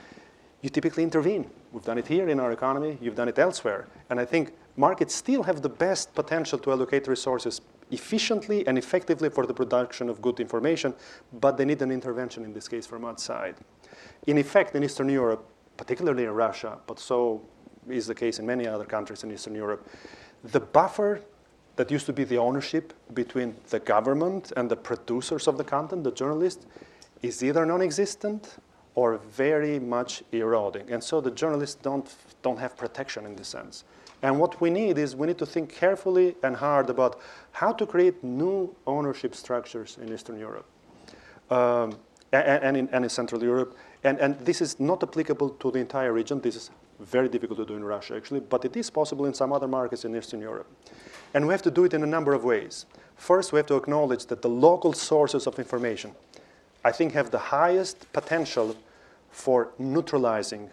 You 0.61 0.69
typically 0.69 1.03
intervene. 1.03 1.49
We've 1.73 1.83
done 1.83 1.97
it 1.97 2.07
here 2.07 2.29
in 2.29 2.39
our 2.39 2.51
economy, 2.51 2.97
you've 3.01 3.15
done 3.15 3.27
it 3.27 3.39
elsewhere. 3.39 3.87
And 4.09 4.19
I 4.19 4.25
think 4.25 4.53
markets 4.77 5.13
still 5.13 5.43
have 5.43 5.61
the 5.61 5.69
best 5.69 6.13
potential 6.15 6.59
to 6.59 6.71
allocate 6.71 7.07
resources 7.07 7.61
efficiently 7.91 8.65
and 8.67 8.77
effectively 8.77 9.29
for 9.29 9.45
the 9.45 9.53
production 9.53 10.09
of 10.09 10.21
good 10.21 10.39
information, 10.39 10.93
but 11.39 11.57
they 11.57 11.65
need 11.65 11.81
an 11.81 11.91
intervention 11.91 12.43
in 12.43 12.53
this 12.53 12.67
case 12.67 12.87
from 12.87 13.05
outside. 13.05 13.55
In 14.27 14.37
effect, 14.37 14.75
in 14.75 14.83
Eastern 14.83 15.09
Europe, 15.09 15.45
particularly 15.77 16.23
in 16.23 16.31
Russia, 16.31 16.77
but 16.87 16.99
so 16.99 17.41
is 17.89 18.07
the 18.07 18.15
case 18.15 18.39
in 18.39 18.45
many 18.45 18.67
other 18.67 18.85
countries 18.85 19.23
in 19.23 19.31
Eastern 19.31 19.55
Europe, 19.55 19.87
the 20.43 20.59
buffer 20.59 21.21
that 21.75 21.91
used 21.91 22.05
to 22.05 22.13
be 22.13 22.23
the 22.23 22.37
ownership 22.37 22.93
between 23.13 23.55
the 23.69 23.79
government 23.79 24.51
and 24.57 24.69
the 24.69 24.75
producers 24.75 25.47
of 25.47 25.57
the 25.57 25.63
content, 25.63 26.03
the 26.03 26.11
journalists, 26.11 26.65
is 27.21 27.43
either 27.43 27.65
non 27.65 27.81
existent 27.81 28.57
or 28.95 29.17
very 29.17 29.79
much 29.79 30.23
eroding. 30.31 30.91
And 30.91 31.03
so 31.03 31.21
the 31.21 31.31
journalists 31.31 31.75
don't, 31.81 32.13
don't 32.41 32.59
have 32.59 32.75
protection 32.75 33.25
in 33.25 33.35
this 33.35 33.47
sense. 33.47 33.83
And 34.23 34.39
what 34.39 34.61
we 34.61 34.69
need 34.69 34.97
is 34.97 35.15
we 35.15 35.27
need 35.27 35.37
to 35.39 35.45
think 35.45 35.73
carefully 35.73 36.35
and 36.43 36.55
hard 36.55 36.89
about 36.89 37.19
how 37.51 37.71
to 37.73 37.85
create 37.85 38.23
new 38.23 38.75
ownership 38.85 39.33
structures 39.35 39.97
in 40.01 40.13
Eastern 40.13 40.37
Europe 40.37 40.65
um, 41.49 41.97
and, 42.31 42.63
and, 42.63 42.77
in, 42.77 42.89
and 42.91 43.03
in 43.03 43.09
Central 43.09 43.43
Europe 43.43 43.75
and, 44.03 44.19
and 44.19 44.39
this 44.39 44.61
is 44.61 44.79
not 44.79 45.03
applicable 45.03 45.49
to 45.49 45.71
the 45.71 45.79
entire 45.79 46.11
region. 46.11 46.41
This 46.41 46.55
is 46.55 46.71
very 46.99 47.29
difficult 47.29 47.59
to 47.59 47.65
do 47.65 47.75
in 47.75 47.83
Russia, 47.83 48.15
actually, 48.15 48.39
but 48.39 48.65
it 48.65 48.75
is 48.75 48.89
possible 48.89 49.25
in 49.25 49.33
some 49.33 49.53
other 49.53 49.67
markets 49.67 50.05
in 50.05 50.15
Eastern 50.15 50.41
Europe. 50.41 50.67
And 51.33 51.47
we 51.47 51.53
have 51.53 51.61
to 51.63 51.71
do 51.71 51.83
it 51.85 51.93
in 51.93 52.03
a 52.03 52.07
number 52.07 52.33
of 52.33 52.43
ways. 52.43 52.85
First, 53.15 53.53
we 53.53 53.57
have 53.57 53.67
to 53.67 53.75
acknowledge 53.75 54.25
that 54.27 54.41
the 54.41 54.49
local 54.49 54.93
sources 54.93 55.47
of 55.47 55.59
information, 55.59 56.13
I 56.83 56.91
think, 56.91 57.13
have 57.13 57.31
the 57.31 57.39
highest 57.39 58.11
potential 58.11 58.75
for 59.29 59.69
neutralizing 59.77 60.69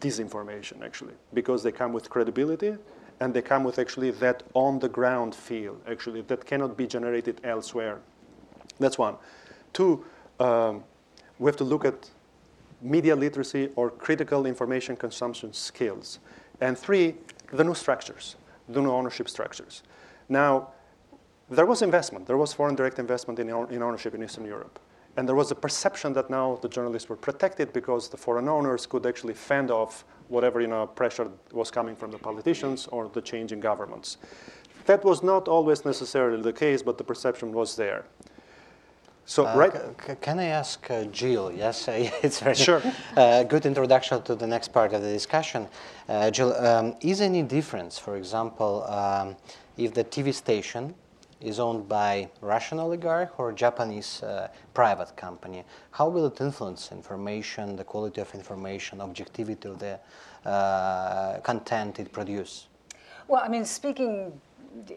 disinformation, 0.00 0.82
actually, 0.82 1.14
because 1.34 1.62
they 1.62 1.72
come 1.72 1.92
with 1.92 2.10
credibility 2.10 2.76
and 3.20 3.34
they 3.34 3.42
come 3.42 3.64
with 3.64 3.78
actually 3.78 4.10
that 4.12 4.42
on 4.54 4.78
the 4.78 4.88
ground 4.88 5.34
feel, 5.34 5.76
actually, 5.88 6.22
that 6.22 6.44
cannot 6.44 6.76
be 6.76 6.86
generated 6.86 7.40
elsewhere. 7.44 7.98
That's 8.78 8.98
one. 8.98 9.16
Two, 9.72 10.04
um, 10.38 10.84
we 11.38 11.48
have 11.48 11.56
to 11.56 11.64
look 11.64 11.84
at 11.84 12.10
media 12.80 13.16
literacy 13.16 13.70
or 13.74 13.90
critical 13.90 14.46
information 14.46 14.96
consumption 14.96 15.52
skills. 15.52 16.20
And 16.60 16.78
three, 16.78 17.14
the 17.52 17.64
new 17.64 17.74
structures, 17.74 18.36
the 18.68 18.80
new 18.80 18.90
ownership 18.90 19.28
structures. 19.28 19.82
Now, 20.28 20.68
there 21.50 21.66
was 21.66 21.82
investment. 21.82 22.26
There 22.26 22.36
was 22.36 22.52
foreign 22.52 22.74
direct 22.74 22.98
investment 22.98 23.38
in, 23.38 23.48
in 23.48 23.82
ownership 23.82 24.14
in 24.14 24.22
Eastern 24.22 24.44
Europe. 24.44 24.78
And 25.18 25.28
there 25.28 25.34
was 25.34 25.50
a 25.50 25.56
perception 25.56 26.12
that 26.12 26.30
now 26.30 26.60
the 26.62 26.68
journalists 26.68 27.08
were 27.08 27.16
protected 27.16 27.72
because 27.72 28.08
the 28.08 28.16
foreign 28.16 28.48
owners 28.48 28.86
could 28.86 29.04
actually 29.04 29.34
fend 29.34 29.68
off 29.68 30.04
whatever 30.28 30.60
you 30.60 30.68
know, 30.68 30.86
pressure 30.86 31.28
was 31.50 31.72
coming 31.72 31.96
from 31.96 32.12
the 32.12 32.18
politicians 32.18 32.86
or 32.86 33.08
the 33.08 33.20
changing 33.20 33.58
governments. 33.58 34.18
That 34.86 35.04
was 35.04 35.24
not 35.24 35.48
always 35.48 35.84
necessarily 35.84 36.40
the 36.40 36.52
case, 36.52 36.84
but 36.84 36.98
the 36.98 37.02
perception 37.02 37.52
was 37.52 37.74
there. 37.74 38.04
So, 39.26 39.44
uh, 39.44 39.56
right. 39.56 39.72
C- 40.06 40.14
can 40.20 40.38
I 40.38 40.44
ask 40.44 40.88
uh, 40.88 41.02
Jill? 41.06 41.50
Yes, 41.50 41.88
it's 42.22 42.38
very 42.38 42.54
sure. 42.54 42.80
Uh, 43.16 43.42
good 43.42 43.66
introduction 43.66 44.22
to 44.22 44.36
the 44.36 44.46
next 44.46 44.68
part 44.68 44.92
of 44.92 45.02
the 45.02 45.12
discussion. 45.12 45.66
Uh, 46.08 46.30
Jill, 46.30 46.52
um, 46.64 46.94
is 47.00 47.20
any 47.20 47.42
difference, 47.42 47.98
for 47.98 48.16
example, 48.16 48.84
um, 48.84 49.34
if 49.76 49.94
the 49.94 50.04
TV 50.04 50.32
station 50.32 50.94
is 51.40 51.58
owned 51.60 51.88
by 51.88 52.28
Russian 52.40 52.78
oligarch 52.78 53.38
or 53.38 53.52
Japanese 53.52 54.22
uh, 54.22 54.48
private 54.74 55.16
company? 55.16 55.64
How 55.92 56.08
will 56.08 56.26
it 56.26 56.40
influence 56.40 56.90
information, 56.92 57.76
the 57.76 57.84
quality 57.84 58.20
of 58.20 58.34
information, 58.34 59.00
objectivity 59.00 59.68
of 59.68 59.78
the 59.78 60.00
content 61.42 61.98
it 61.98 62.12
produces? 62.12 62.68
Well, 63.28 63.42
I 63.44 63.48
mean, 63.48 63.64
speaking 63.64 64.40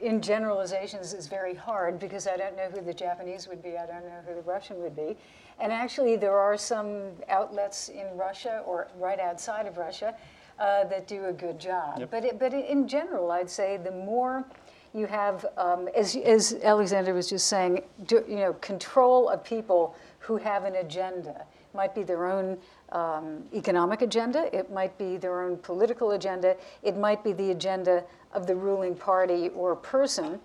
in 0.02 0.22
generalizations 0.22 1.14
is 1.14 1.28
very 1.28 1.54
hard 1.54 2.00
because 2.00 2.28
I 2.28 2.38
don't 2.38 2.56
know 2.56 2.70
who 2.70 2.82
the 2.82 2.94
Japanese 2.94 3.48
would 3.48 3.64
be, 3.64 3.78
I 3.78 3.86
don't 3.86 4.06
know 4.06 4.22
who 4.28 4.36
the 4.36 4.42
Russian 4.42 4.82
would 4.82 4.96
be. 4.96 5.18
And 5.60 5.72
actually, 5.72 6.16
there 6.16 6.38
are 6.38 6.58
some 6.58 7.12
outlets 7.30 7.90
in 7.90 8.08
Russia 8.16 8.64
or 8.66 8.88
right 8.98 9.20
outside 9.20 9.66
of 9.68 9.78
Russia 9.78 10.16
uh, 10.60 10.86
that 10.86 11.08
do 11.08 11.26
a 11.26 11.34
good 11.34 11.60
job. 11.60 12.00
Yep. 12.00 12.12
But, 12.12 12.26
it, 12.26 12.40
but 12.40 12.54
in 12.54 12.88
general, 12.88 13.32
I'd 13.32 13.50
say 13.50 13.78
the 13.78 13.92
more 13.92 14.46
you 14.94 15.08
have, 15.08 15.46
um, 15.58 15.88
as, 15.96 16.16
as 16.16 16.54
Alexander 16.64 17.14
was 17.14 17.30
just 17.30 17.48
saying, 17.48 17.82
do, 18.06 18.24
you 18.28 18.38
know, 18.38 18.54
control 18.54 19.30
of 19.30 19.44
people 19.44 19.96
who 20.20 20.38
have 20.38 20.66
an 20.66 20.76
agenda. 20.76 21.46
It 21.52 21.76
might 21.76 21.96
be 21.96 22.04
their 22.04 22.26
own 22.26 22.58
um, 22.92 23.44
economic 23.54 24.02
agenda, 24.02 24.54
it 24.56 24.72
might 24.72 24.98
be 24.98 25.18
their 25.18 25.42
own 25.42 25.58
political 25.58 26.12
agenda, 26.12 26.58
it 26.84 26.98
might 26.98 27.24
be 27.24 27.32
the 27.32 27.52
agenda 27.52 28.04
of 28.34 28.48
the 28.48 28.56
ruling 28.56 28.96
party 28.96 29.50
or 29.50 29.76
person, 29.76 30.40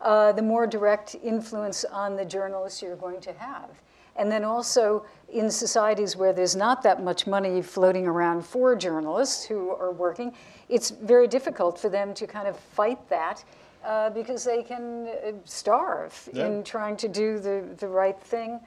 uh, 0.00 0.30
the 0.32 0.42
more 0.42 0.66
direct 0.66 1.16
influence 1.22 1.84
on 1.84 2.14
the 2.14 2.24
journalists 2.24 2.80
you're 2.80 2.96
going 2.96 3.20
to 3.20 3.32
have. 3.32 3.70
And 4.14 4.30
then 4.30 4.44
also 4.44 5.04
in 5.32 5.50
societies 5.50 6.16
where 6.16 6.32
there's 6.32 6.56
not 6.56 6.82
that 6.82 7.02
much 7.02 7.26
money 7.26 7.62
floating 7.62 8.06
around 8.06 8.44
for 8.44 8.74
journalists 8.74 9.44
who 9.44 9.70
are 9.70 9.92
working, 9.92 10.32
it's 10.68 10.90
very 10.90 11.28
difficult 11.28 11.78
for 11.78 11.88
them 11.88 12.14
to 12.14 12.26
kind 12.26 12.48
of 12.48 12.58
fight 12.58 13.08
that 13.08 13.44
uh, 13.88 14.10
because 14.10 14.44
they 14.44 14.62
can 14.62 15.08
uh, 15.08 15.32
starve 15.44 16.28
Yeah. 16.32 16.46
in 16.46 16.62
trying 16.62 16.96
to 16.98 17.08
do 17.08 17.38
the, 17.38 17.64
the 17.78 17.88
right 17.88 18.20
thing, 18.20 18.60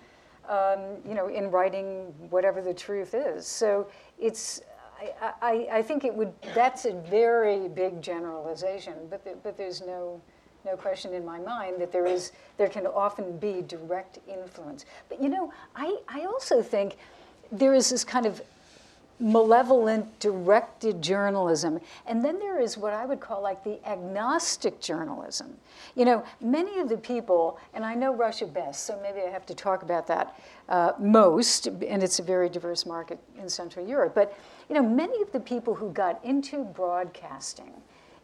um, 0.50 0.80
you 1.08 1.14
know, 1.14 1.28
in 1.28 1.52
writing 1.52 2.14
whatever 2.32 2.60
the 2.62 2.74
truth 2.74 3.14
is. 3.14 3.46
So 3.46 3.88
it's, 4.20 4.62
I, 5.00 5.34
I, 5.42 5.68
I 5.78 5.82
think 5.84 6.04
it 6.06 6.14
would, 6.14 6.34
that's 6.56 6.86
a 6.86 6.94
very 6.94 7.68
big 7.68 8.02
generalization, 8.02 8.96
but, 9.12 9.24
the, 9.24 9.36
but 9.44 9.58
there's 9.58 9.82
no, 9.82 10.20
no 10.66 10.76
question 10.76 11.14
in 11.14 11.24
my 11.24 11.38
mind 11.40 11.80
that 11.80 11.92
there 11.92 12.08
is, 12.08 12.32
there 12.58 12.70
can 12.70 12.88
often 12.88 13.38
be 13.38 13.62
direct 13.62 14.18
influence. 14.28 14.86
But 15.08 15.22
you 15.22 15.30
know, 15.30 15.54
I, 15.76 15.98
I 16.10 16.22
also 16.26 16.64
think 16.64 16.98
there 17.52 17.76
is 17.76 17.92
this 17.92 18.04
kind 18.04 18.26
of 18.26 18.42
malevolent 19.22 20.20
directed 20.20 21.02
journalism. 21.02 21.80
And 22.08 22.26
then 22.26 22.40
there 22.40 22.60
is 22.60 22.78
what 22.78 22.94
i 22.94 23.06
would 23.06 23.20
call 23.20 23.42
like 23.42 23.64
the 23.64 23.80
agnostic 23.88 24.82
journalism. 24.82 25.56
You 25.96 26.06
know 26.06 26.24
many 26.42 26.80
of 26.80 26.90
the 26.90 26.98
people 26.98 27.60
and 27.74 27.86
i 27.86 27.94
know 27.94 28.14
russia 28.14 28.46
best 28.46 28.86
so 28.86 29.00
maybe 29.02 29.22
i 29.22 29.30
have 29.30 29.46
to 29.46 29.54
talk 29.54 29.84
about 29.84 30.08
that 30.08 30.40
uh, 30.70 30.94
most 31.00 31.68
and 31.68 32.04
it's 32.04 32.20
a 32.20 32.24
very 32.24 32.50
diverse 32.50 32.86
market 32.86 33.20
in 33.40 33.50
central 33.50 33.86
europe 33.86 34.14
but 34.16 34.38
you 34.70 34.76
know 34.76 34.84
many 34.84 35.22
of 35.22 35.32
the 35.32 35.40
people 35.40 35.74
who 35.76 35.92
got 35.92 36.24
into 36.24 36.64
broadcasting 36.64 37.72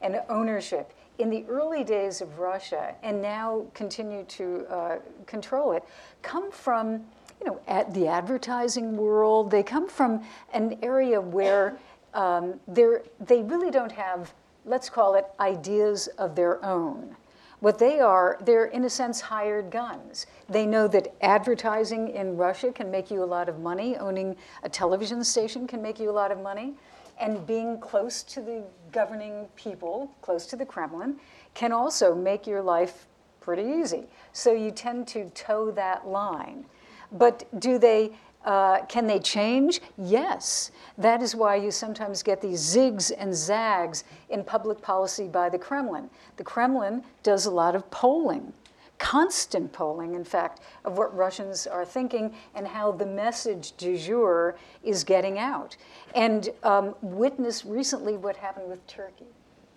and 0.02 0.22
ownership 0.30 0.94
in 1.20 1.30
the 1.30 1.46
early 1.48 1.84
days 1.84 2.22
of 2.22 2.40
russia 2.40 2.96
and 3.04 3.22
now 3.22 3.66
continue 3.74 4.24
to 4.26 4.66
uh, 4.70 4.98
control 5.26 5.74
it 5.74 5.84
come 6.22 6.52
from 6.52 7.04
you 7.40 7.48
know, 7.48 7.60
at 7.68 7.94
the 7.94 8.08
advertising 8.08 8.98
world. 8.98 9.52
They 9.52 9.64
come 9.64 9.88
from 9.88 10.24
an 10.54 10.78
area 10.82 11.20
where 11.22 11.78
um, 12.14 12.60
they 12.68 13.44
really 13.44 13.72
don't 13.72 13.92
have, 13.92 14.34
let's 14.66 14.90
call 14.90 15.16
it, 15.16 15.26
ideas 15.40 16.08
of 16.18 16.36
their 16.36 16.64
own. 16.66 17.16
What 17.60 17.80
they 17.80 18.00
are, 18.00 18.38
they're 18.42 18.66
in 18.66 18.86
a 18.86 18.90
sense 18.90 19.20
hired 19.20 19.72
guns. 19.72 20.28
They 20.48 20.68
know 20.68 20.88
that 20.90 21.16
advertising 21.22 22.10
in 22.10 22.38
Russia 22.38 22.72
can 22.72 22.92
make 22.92 23.10
you 23.10 23.24
a 23.24 23.26
lot 23.26 23.50
of 23.50 23.60
money, 23.60 23.98
owning 23.98 24.36
a 24.62 24.70
television 24.70 25.24
station 25.24 25.66
can 25.66 25.82
make 25.82 26.00
you 26.00 26.10
a 26.10 26.12
lot 26.12 26.32
of 26.32 26.40
money, 26.40 26.76
and 27.20 27.48
being 27.48 27.80
close 27.80 28.22
to 28.24 28.42
the 28.42 28.64
governing 28.92 29.48
people, 29.56 30.12
close 30.22 30.46
to 30.48 30.56
the 30.56 30.66
Kremlin, 30.66 31.20
can 31.56 31.72
also 31.72 32.14
make 32.14 32.46
your 32.46 32.62
life 32.62 33.08
pretty 33.42 33.64
easy. 33.64 34.04
So 34.34 34.54
you 34.54 34.70
tend 34.70 35.08
to 35.10 35.30
toe 35.32 35.72
that 35.72 36.08
line. 36.08 36.66
But 37.12 37.46
do 37.60 37.78
they, 37.78 38.12
uh, 38.46 38.86
can 38.86 39.08
they 39.08 39.20
change? 39.20 39.82
Yes. 39.98 40.72
That 40.98 41.22
is 41.22 41.36
why 41.36 41.56
you 41.56 41.72
sometimes 41.72 42.24
get 42.24 42.42
these 42.42 42.62
zigs 42.62 43.12
and 43.18 43.34
zags 43.34 44.04
in 44.30 44.44
public 44.44 44.82
policy 44.82 45.28
by 45.28 45.50
the 45.50 45.58
Kremlin. 45.58 46.10
The 46.38 46.44
Kremlin 46.44 47.04
does 47.24 47.46
a 47.46 47.52
lot 47.52 47.76
of 47.76 47.90
polling, 47.92 48.54
constant 48.98 49.72
polling, 49.72 50.16
in 50.16 50.24
fact, 50.24 50.62
of 50.86 50.98
what 50.98 51.16
Russians 51.16 51.68
are 51.68 51.86
thinking 51.86 52.34
and 52.56 52.68
how 52.68 52.92
the 52.92 53.06
message 53.06 53.74
du 53.78 53.98
jour 53.98 54.56
is 54.84 55.04
getting 55.04 55.38
out. 55.40 55.78
And 56.16 56.50
um, 56.64 56.96
witness 57.02 57.66
recently 57.66 58.18
what 58.18 58.36
happened 58.36 58.70
with 58.70 58.86
Turkey. 58.88 59.28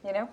You 0.05 0.15
know, 0.15 0.29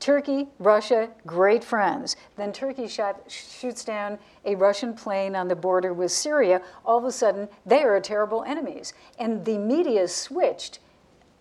Turkey, 0.00 0.46
Russia, 0.60 1.10
great 1.26 1.64
friends. 1.64 2.16
Then 2.36 2.52
Turkey 2.52 2.86
shot, 2.86 3.20
shoots 3.28 3.84
down 3.84 4.18
a 4.44 4.54
Russian 4.54 4.94
plane 4.94 5.34
on 5.34 5.48
the 5.48 5.56
border 5.56 5.92
with 5.92 6.12
Syria. 6.12 6.62
All 6.84 6.98
of 6.98 7.04
a 7.04 7.12
sudden, 7.12 7.48
they 7.66 7.82
are 7.82 8.00
terrible 8.00 8.44
enemies. 8.44 8.92
And 9.18 9.44
the 9.44 9.58
media 9.58 10.06
switched 10.06 10.78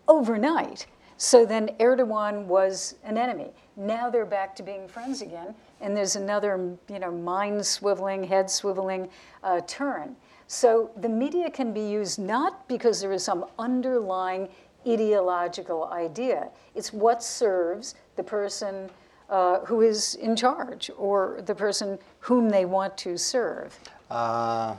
overnight. 0.08 0.88
So 1.18 1.46
then 1.46 1.70
Erdogan 1.80 2.46
was 2.46 2.96
an 3.04 3.18
enemy. 3.18 3.52
Now 3.76 4.10
they're 4.10 4.26
back 4.26 4.56
to 4.58 4.64
being 4.64 4.88
friends 4.88 5.22
again. 5.22 5.54
And 5.82 5.96
there's 5.96 6.16
another, 6.16 6.78
you 6.90 7.00
know, 7.00 7.12
mind 7.12 7.60
swiveling, 7.62 8.28
head 8.28 8.48
swiveling 8.48 9.10
uh, 9.44 9.62
turn. 9.68 10.16
So 10.48 10.92
the 10.98 11.10
media 11.10 11.52
can 11.52 11.74
be 11.74 11.82
used 11.82 12.20
not 12.20 12.68
because 12.68 13.02
there 13.02 13.12
is 13.12 13.24
some 13.24 13.46
underlying 13.60 14.48
ideological 14.86 15.86
idea. 15.92 16.50
It's 16.76 16.92
what 16.94 17.24
serves 17.24 17.96
the 18.16 18.24
person 18.24 18.90
uh, 19.30 19.60
who 19.66 19.82
is 19.82 20.16
in 20.16 20.36
charge 20.36 20.90
or 20.98 21.42
the 21.46 21.56
person 21.56 22.00
whom 22.20 22.50
they 22.50 22.66
want 22.66 22.98
to 22.98 23.18
serve. 23.18 23.78
Uh, 24.10 24.76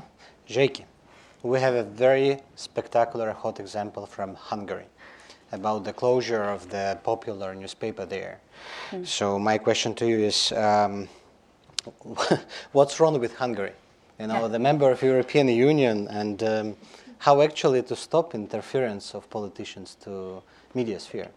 Zselyke, 0.48 0.84
we 1.42 1.60
have 1.60 1.74
a 1.74 1.82
very 1.82 2.40
spectacular 2.56 3.32
hot 3.32 3.60
example 3.60 4.06
from 4.06 4.34
Hungary 4.34 4.86
about 5.52 5.84
the 5.84 5.92
closure 5.92 6.44
of 6.44 6.68
the 6.70 6.98
popular 7.02 7.54
newspaper 7.54 8.04
there. 8.04 8.40
So 9.04 9.38
my 9.38 9.58
question 9.58 9.94
to 9.94 10.06
you 10.06 10.18
is, 10.18 10.52
um, 10.52 11.08
what's 12.72 13.00
wrong 13.00 13.18
with 13.20 13.34
Hungary? 13.36 13.72
You 14.18 14.26
know, 14.26 14.48
the 14.48 14.58
member 14.58 14.90
of 14.90 15.00
European 15.02 15.48
Union, 15.48 16.08
and 16.08 16.42
um, 16.42 16.76
how 17.18 17.42
actually 17.42 17.82
to 17.82 17.96
stop 17.96 18.34
interference 18.34 19.14
of 19.14 19.28
politicians 19.28 19.96
to 20.04 20.42
media 20.74 21.00
sphere? 21.00 21.28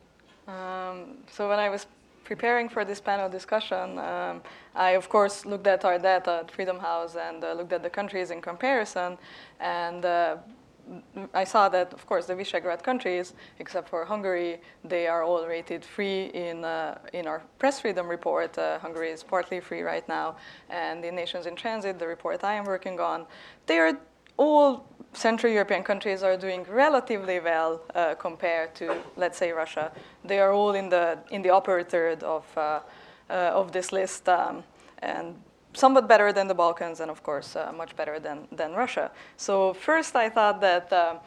Um, 0.48 1.18
so 1.32 1.50
when 1.50 1.60
I 1.60 1.70
was 1.70 1.88
preparing 2.24 2.70
for 2.70 2.86
this 2.86 3.02
panel 3.02 3.30
discussion, 3.30 4.00
um, 4.00 4.42
I 4.76 4.92
of 4.92 5.10
course 5.10 5.46
looked 5.46 5.68
at 5.68 5.84
our 5.86 5.98
data 5.98 6.42
at 6.42 6.52
Freedom 6.52 6.80
House 6.80 7.16
and 7.16 7.44
uh, 7.44 7.54
looked 7.54 7.74
at 7.74 7.84
the 7.84 7.90
countries 7.90 8.32
in 8.32 8.42
comparison, 8.42 9.18
and 9.60 10.06
uh, 10.06 10.38
I 11.34 11.44
saw 11.44 11.70
that 11.70 11.94
of 11.94 12.06
course 12.06 12.26
the 12.26 12.36
Visegrad 12.36 12.84
countries, 12.84 13.34
except 13.60 13.90
for 13.90 14.04
Hungary, 14.06 14.60
they 14.84 15.08
are 15.08 15.24
all 15.24 15.46
rated 15.48 15.86
free 15.86 16.26
in 16.34 16.64
uh, 16.64 16.98
in 17.14 17.28
our 17.28 17.42
press 17.60 17.80
freedom 17.82 18.08
report. 18.08 18.58
Uh, 18.58 18.80
Hungary 18.80 19.12
is 19.12 19.24
partly 19.24 19.60
free 19.60 19.82
right 19.82 20.08
now, 20.08 20.36
and 20.70 21.06
in 21.06 21.16
Nations 21.16 21.46
in 21.46 21.56
Transit, 21.56 21.98
the 22.00 22.08
report 22.08 22.44
I 22.44 22.54
am 22.54 22.66
working 22.66 23.00
on, 23.00 23.26
they 23.68 23.78
are 23.78 23.94
all 24.38 24.86
Central 25.14 25.52
European 25.52 25.84
countries 25.84 26.24
are 26.24 26.38
doing 26.38 26.66
relatively 26.70 27.40
well 27.40 27.82
uh, 27.96 28.16
compared 28.16 28.74
to, 28.76 28.96
let's 29.18 29.38
say, 29.38 29.52
Russia. 29.52 29.92
They 30.24 30.40
are 30.40 30.54
all 30.54 30.74
in 30.74 30.90
the 30.90 31.18
in 31.32 31.42
the 31.42 31.50
upper 31.50 31.84
third 31.84 32.24
of 32.24 32.46
uh, 32.58 32.80
uh, 33.30 33.52
of 33.54 33.72
this 33.72 33.92
list, 33.92 34.30
um, 34.30 34.64
and 35.00 35.36
somewhat 35.74 36.08
better 36.08 36.34
than 36.34 36.48
the 36.48 36.56
Balkans, 36.56 37.00
and 37.02 37.12
of 37.12 37.24
course, 37.24 37.56
uh, 37.56 37.72
much 37.76 37.96
better 37.96 38.20
than 38.20 38.48
than 38.56 38.74
Russia. 38.74 39.12
So 39.38 39.74
first, 39.74 40.16
I 40.16 40.30
thought 40.30 40.62
that. 40.62 40.92
Um, 40.94 41.20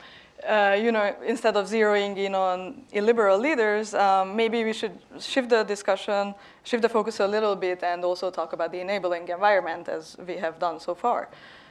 uh, 0.49 0.77
you 0.79 0.93
know, 0.93 1.15
instead 1.25 1.57
of 1.57 1.67
zeroing 1.67 2.19
in 2.19 2.35
on 2.35 2.83
illiberal 2.93 3.39
leaders, 3.39 3.95
um, 3.95 4.37
maybe 4.37 4.65
we 4.65 4.73
should 4.73 4.99
shift 5.19 5.49
the 5.49 5.63
discussion, 5.63 6.35
shift 6.65 6.83
the 6.83 6.89
focus 6.89 7.21
a 7.21 7.27
little 7.27 7.57
bit, 7.57 7.83
and 7.83 8.05
also 8.05 8.31
talk 8.31 8.53
about 8.53 8.71
the 8.71 8.81
enabling 8.81 9.27
environment 9.29 9.89
as 9.89 10.17
we 10.27 10.37
have 10.37 10.59
done 10.59 10.79
so 10.81 10.95
far. 10.95 11.29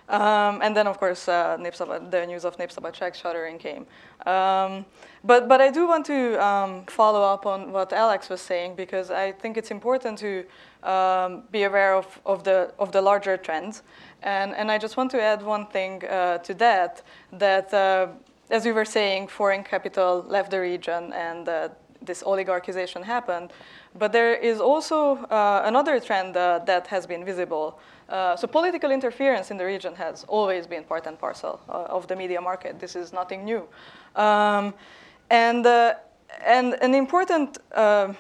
Um, 0.10 0.62
and 0.62 0.76
then, 0.76 0.88
of 0.88 1.00
course, 1.00 1.28
uh, 1.28 1.58
Népszabad, 1.58 2.12
the 2.12 2.26
news 2.26 2.44
of 2.44 2.58
Népszabadság 2.58 3.16
shuttering 3.16 3.58
came. 3.58 3.86
Um, 4.26 4.86
but, 5.24 5.48
but 5.48 5.62
I 5.62 5.72
do 5.72 5.88
want 5.88 6.06
to 6.08 6.46
um, 6.46 6.84
follow 6.88 7.24
up 7.24 7.46
on 7.46 7.72
what 7.72 7.94
Alex 7.94 8.30
was 8.30 8.42
saying 8.42 8.76
because 8.76 9.12
I 9.12 9.32
think 9.32 9.58
it's 9.58 9.72
important 9.72 10.18
to 10.20 10.44
um, 10.84 11.44
be 11.52 11.64
aware 11.64 11.96
of, 11.96 12.20
of, 12.26 12.44
the, 12.44 12.74
of 12.80 12.92
the 12.92 13.02
larger 13.02 13.38
trends. 13.38 13.84
And, 14.22 14.54
and 14.56 14.70
I 14.70 14.78
just 14.78 14.98
want 14.98 15.12
to 15.12 15.22
add 15.22 15.42
one 15.42 15.68
thing 15.68 16.04
uh, 16.06 16.40
to 16.40 16.54
that, 16.56 17.02
that 17.32 17.74
uh, 17.74 18.08
as 18.50 18.66
we 18.66 18.72
were 18.72 18.86
saying, 18.86 19.28
foreign 19.28 19.64
capital 19.64 20.26
left 20.28 20.52
the 20.52 20.60
region 20.60 21.14
and 21.14 21.48
uh, 21.48 21.70
this 22.02 22.24
oligarchization 22.24 23.04
happened. 23.04 23.52
But 23.96 24.12
there 24.12 24.34
is 24.34 24.60
also 24.60 25.18
uh, 25.26 25.62
another 25.66 26.00
trend 26.00 26.36
uh, 26.36 26.60
that 26.66 26.88
has 26.88 27.06
been 27.06 27.24
visible. 27.24 27.80
Uh, 28.14 28.36
so 28.36 28.46
political 28.46 28.92
interference 28.92 29.50
in 29.50 29.58
the 29.58 29.66
region 29.66 29.96
has 29.96 30.24
always 30.28 30.68
been 30.68 30.84
part 30.84 31.08
and 31.08 31.18
parcel 31.18 31.60
uh, 31.68 31.96
of 31.98 32.08
the 32.08 32.16
media 32.16 32.40
market. 32.40 32.80
This 32.80 32.96
is 32.96 33.12
nothing 33.12 33.44
new. 33.44 33.68
Um, 34.16 34.76
and, 35.32 35.66
uh, 35.66 35.96
and 36.46 36.76
an 36.84 36.94
important 36.94 37.58
uh, 37.72 38.14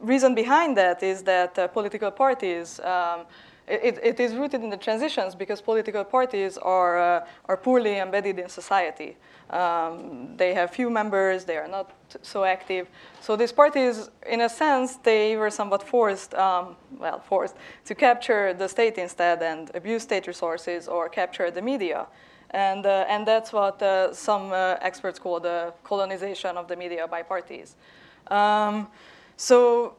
reason 0.00 0.36
behind 0.36 0.76
that 0.76 1.02
is 1.02 1.24
that 1.24 1.72
political 1.74 2.12
parties 2.12 2.78
um, 2.78 3.26
it, 3.66 3.98
it 4.02 4.20
is 4.20 4.34
rooted 4.34 4.62
in 4.62 4.70
the 4.70 4.76
transitions 4.76 5.34
because 5.34 5.60
political 5.60 6.04
parties 6.04 6.58
are, 6.58 6.98
uh, 6.98 7.26
are 7.46 7.56
poorly 7.56 7.98
embedded 7.98 8.38
in 8.38 8.48
society. 8.48 9.16
Um, 9.50 10.36
they 10.36 10.54
have 10.54 10.70
few 10.70 10.90
members, 10.90 11.44
they 11.44 11.56
are 11.56 11.68
not 11.68 11.92
so 12.22 12.44
active. 12.44 12.88
So 13.20 13.36
these 13.36 13.52
parties, 13.52 14.10
in 14.28 14.42
a 14.42 14.48
sense, 14.48 14.96
they 14.96 15.36
were 15.36 15.50
somewhat 15.50 15.82
forced, 15.82 16.34
um, 16.34 16.76
well, 16.98 17.20
forced 17.20 17.56
to 17.86 17.94
capture 17.94 18.54
the 18.54 18.68
state 18.68 18.98
instead 18.98 19.42
and 19.42 19.70
abuse 19.74 20.02
state 20.02 20.26
resources 20.26 20.88
or 20.88 21.08
capture 21.08 21.50
the 21.50 21.62
media. 21.62 22.06
And, 22.50 22.86
uh, 22.86 23.06
and 23.08 23.26
that's 23.26 23.52
what 23.52 23.80
uh, 23.82 24.12
some 24.12 24.52
uh, 24.52 24.76
experts 24.80 25.18
call 25.18 25.40
the 25.40 25.72
colonization 25.84 26.56
of 26.56 26.66
the 26.66 26.76
media 26.76 27.06
by 27.06 27.22
parties. 27.22 27.76
Um, 28.28 28.88
so 29.36 29.94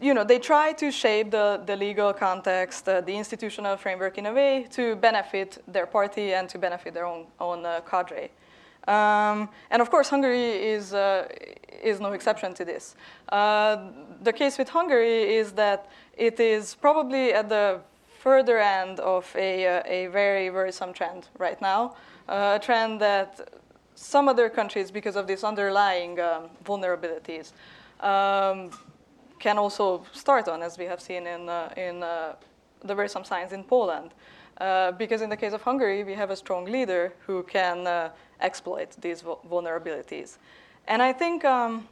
you 0.00 0.12
know, 0.12 0.24
they 0.24 0.38
try 0.38 0.72
to 0.74 0.90
shape 0.90 1.30
the, 1.30 1.62
the 1.64 1.76
legal 1.76 2.12
context, 2.12 2.88
uh, 2.88 3.00
the 3.00 3.16
institutional 3.16 3.76
framework 3.76 4.18
in 4.18 4.26
a 4.26 4.32
way 4.32 4.66
to 4.72 4.96
benefit 4.96 5.62
their 5.66 5.86
party 5.86 6.34
and 6.34 6.48
to 6.50 6.58
benefit 6.58 6.92
their 6.92 7.06
own, 7.06 7.26
own 7.40 7.64
uh, 7.64 7.80
cadre. 7.80 8.30
Um, 8.86 9.48
and 9.70 9.82
of 9.82 9.90
course, 9.90 10.08
Hungary 10.08 10.68
is, 10.74 10.94
uh, 10.94 11.26
is 11.82 11.98
no 11.98 12.12
exception 12.12 12.54
to 12.54 12.64
this. 12.64 12.94
Uh, 13.30 13.90
the 14.22 14.32
case 14.32 14.58
with 14.58 14.68
Hungary 14.68 15.34
is 15.34 15.52
that 15.52 15.90
it 16.16 16.38
is 16.38 16.74
probably 16.74 17.32
at 17.32 17.48
the 17.48 17.80
further 18.20 18.58
end 18.58 19.00
of 19.00 19.32
a, 19.36 19.66
uh, 19.66 19.82
a 19.86 20.06
very 20.08 20.50
worrisome 20.50 20.92
trend 20.92 21.28
right 21.38 21.60
now, 21.60 21.96
uh, 22.28 22.58
a 22.60 22.64
trend 22.64 23.00
that 23.00 23.48
some 23.94 24.28
other 24.28 24.50
countries, 24.50 24.90
because 24.90 25.16
of 25.16 25.26
these 25.26 25.42
underlying 25.42 26.20
um, 26.20 26.44
vulnerabilities, 26.64 27.52
um, 28.00 28.70
can 29.38 29.58
also 29.58 30.04
start 30.12 30.48
on, 30.48 30.62
as 30.62 30.78
we 30.78 30.84
have 30.84 31.00
seen 31.00 31.26
in, 31.26 31.48
uh, 31.48 31.72
in 31.76 32.02
uh, 32.02 32.34
the 32.84 32.94
worrisome 32.94 33.24
signs 33.24 33.52
in 33.52 33.64
Poland. 33.64 34.12
Uh, 34.58 34.92
because 34.92 35.20
in 35.20 35.28
the 35.28 35.36
case 35.36 35.52
of 35.52 35.62
Hungary, 35.62 36.02
we 36.02 36.14
have 36.14 36.30
a 36.30 36.36
strong 36.36 36.64
leader 36.64 37.12
who 37.26 37.42
can 37.42 37.86
uh, 37.86 38.10
exploit 38.40 38.96
these 39.00 39.22
vulnerabilities. 39.22 40.38
And 40.88 41.02
I 41.02 41.12
think 41.12 41.44
um, 41.44 41.86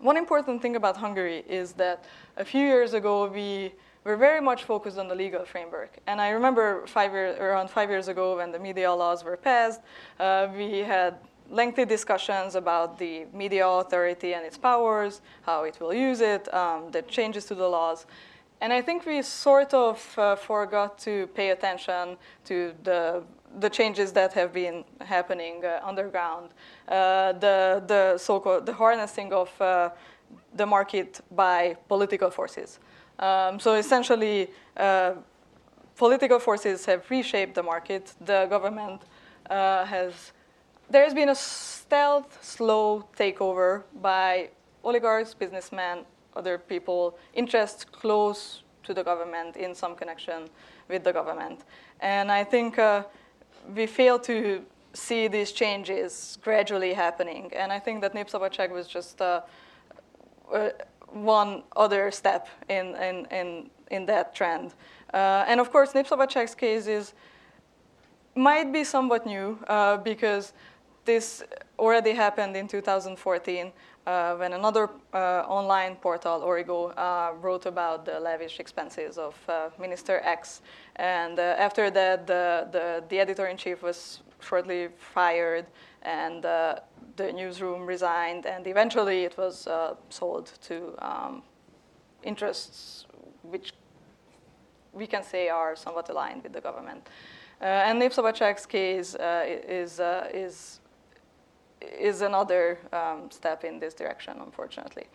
one 0.00 0.18
important 0.18 0.60
thing 0.60 0.76
about 0.76 0.96
Hungary 0.96 1.44
is 1.48 1.72
that 1.74 2.04
a 2.36 2.44
few 2.44 2.66
years 2.66 2.92
ago, 2.92 3.26
we 3.28 3.72
were 4.04 4.16
very 4.16 4.40
much 4.40 4.64
focused 4.64 4.98
on 4.98 5.08
the 5.08 5.14
legal 5.14 5.44
framework. 5.46 5.96
And 6.06 6.20
I 6.20 6.30
remember 6.30 6.86
five 6.86 7.12
year, 7.12 7.36
around 7.40 7.70
five 7.70 7.88
years 7.88 8.08
ago 8.08 8.36
when 8.36 8.52
the 8.52 8.58
media 8.58 8.92
laws 8.92 9.24
were 9.24 9.38
passed, 9.38 9.80
uh, 10.20 10.48
we 10.54 10.80
had 10.80 11.14
lengthy 11.50 11.84
discussions 11.84 12.54
about 12.54 12.98
the 12.98 13.26
media 13.32 13.66
authority 13.66 14.34
and 14.34 14.44
its 14.44 14.58
powers, 14.58 15.20
how 15.42 15.64
it 15.64 15.78
will 15.80 15.94
use 15.94 16.20
it, 16.20 16.52
um, 16.54 16.90
the 16.90 17.02
changes 17.02 17.44
to 17.46 17.54
the 17.54 17.68
laws. 17.68 18.06
And 18.60 18.72
I 18.72 18.80
think 18.80 19.04
we 19.04 19.20
sort 19.22 19.74
of 19.74 20.18
uh, 20.18 20.36
forgot 20.36 20.98
to 21.00 21.26
pay 21.28 21.50
attention 21.50 22.16
to 22.46 22.72
the, 22.82 23.22
the 23.60 23.68
changes 23.68 24.12
that 24.12 24.32
have 24.32 24.52
been 24.52 24.84
happening 25.00 25.64
uh, 25.64 25.80
underground, 25.84 26.50
uh, 26.88 27.32
the, 27.32 27.82
the 27.86 28.18
so-called 28.18 28.64
the 28.66 28.72
harnessing 28.72 29.32
of 29.32 29.60
uh, 29.60 29.90
the 30.54 30.66
market 30.66 31.20
by 31.30 31.76
political 31.88 32.30
forces. 32.30 32.78
Um, 33.18 33.60
so 33.60 33.74
essentially, 33.74 34.50
uh, 34.76 35.14
political 35.96 36.38
forces 36.38 36.86
have 36.86 37.08
reshaped 37.10 37.54
the 37.54 37.62
market. 37.62 38.12
The 38.20 38.46
government 38.48 39.02
uh, 39.50 39.84
has 39.84 40.32
there 40.90 41.04
has 41.04 41.14
been 41.14 41.28
a 41.28 41.34
stealth, 41.34 42.38
slow 42.42 43.04
takeover 43.16 43.82
by 44.00 44.50
oligarchs, 44.82 45.34
businessmen, 45.34 46.04
other 46.36 46.58
people, 46.58 47.16
interests 47.34 47.84
close 47.84 48.62
to 48.82 48.94
the 48.94 49.02
government 49.02 49.56
in 49.56 49.74
some 49.74 49.94
connection 49.94 50.48
with 50.88 51.04
the 51.04 51.12
government. 51.12 51.60
And 52.00 52.30
I 52.30 52.44
think 52.44 52.78
uh, 52.78 53.04
we 53.74 53.86
fail 53.86 54.18
to 54.20 54.64
see 54.92 55.28
these 55.28 55.52
changes 55.52 56.38
gradually 56.42 56.92
happening. 56.92 57.50
And 57.56 57.72
I 57.72 57.78
think 57.78 58.00
that 58.02 58.14
Népszabadság 58.14 58.70
was 58.70 58.86
just 58.86 59.20
uh, 59.20 59.40
uh, 60.52 60.70
one 61.12 61.62
other 61.76 62.10
step 62.10 62.48
in, 62.68 62.94
in, 62.96 63.26
in, 63.30 63.70
in 63.90 64.06
that 64.06 64.34
trend. 64.34 64.74
Uh, 65.12 65.44
and 65.46 65.60
of 65.60 65.70
course, 65.72 65.92
Népszabadság's 65.92 66.54
case 66.54 66.86
is, 66.86 67.14
might 68.36 68.72
be 68.72 68.84
somewhat 68.84 69.26
new 69.26 69.58
uh, 69.68 69.96
because 69.96 70.52
this 71.04 71.42
already 71.78 72.12
happened 72.12 72.56
in 72.56 72.68
2014 72.68 73.72
uh, 74.06 74.34
when 74.36 74.52
another 74.52 74.90
uh, 75.12 75.42
online 75.48 75.96
portal, 75.96 76.42
Origo, 76.42 76.88
uh, 76.88 77.32
wrote 77.40 77.66
about 77.66 78.04
the 78.04 78.20
lavish 78.20 78.60
expenses 78.60 79.18
of 79.18 79.34
uh, 79.48 79.70
Minister 79.78 80.20
X. 80.24 80.62
And 80.96 81.38
uh, 81.38 81.54
after 81.58 81.90
that, 81.90 82.26
the, 82.26 82.68
the, 82.70 83.04
the 83.08 83.18
editor-in-chief 83.18 83.82
was 83.82 84.20
shortly 84.40 84.88
fired 84.98 85.66
and 86.02 86.44
uh, 86.44 86.80
the 87.16 87.32
newsroom 87.32 87.86
resigned 87.86 88.44
and 88.44 88.66
eventually 88.66 89.24
it 89.24 89.38
was 89.38 89.66
sold 90.10 90.52
to 90.60 90.94
um, 90.98 91.42
interests 92.22 93.06
which 93.42 93.72
we 94.92 95.06
can 95.06 95.22
say 95.22 95.48
are 95.48 95.74
somewhat 95.74 96.10
aligned 96.10 96.42
with 96.42 96.52
the 96.52 96.60
government. 96.60 97.08
and 97.60 98.02
Népszabadság's 98.02 98.66
case 98.66 99.16
is, 99.66 99.98
is 100.34 100.80
is 101.98 102.22
another 102.22 102.78
um, 102.92 103.30
step 103.30 103.64
in 103.64 103.78
this 103.78 103.94
direction, 103.94 104.36
unfortunately. 104.40 105.06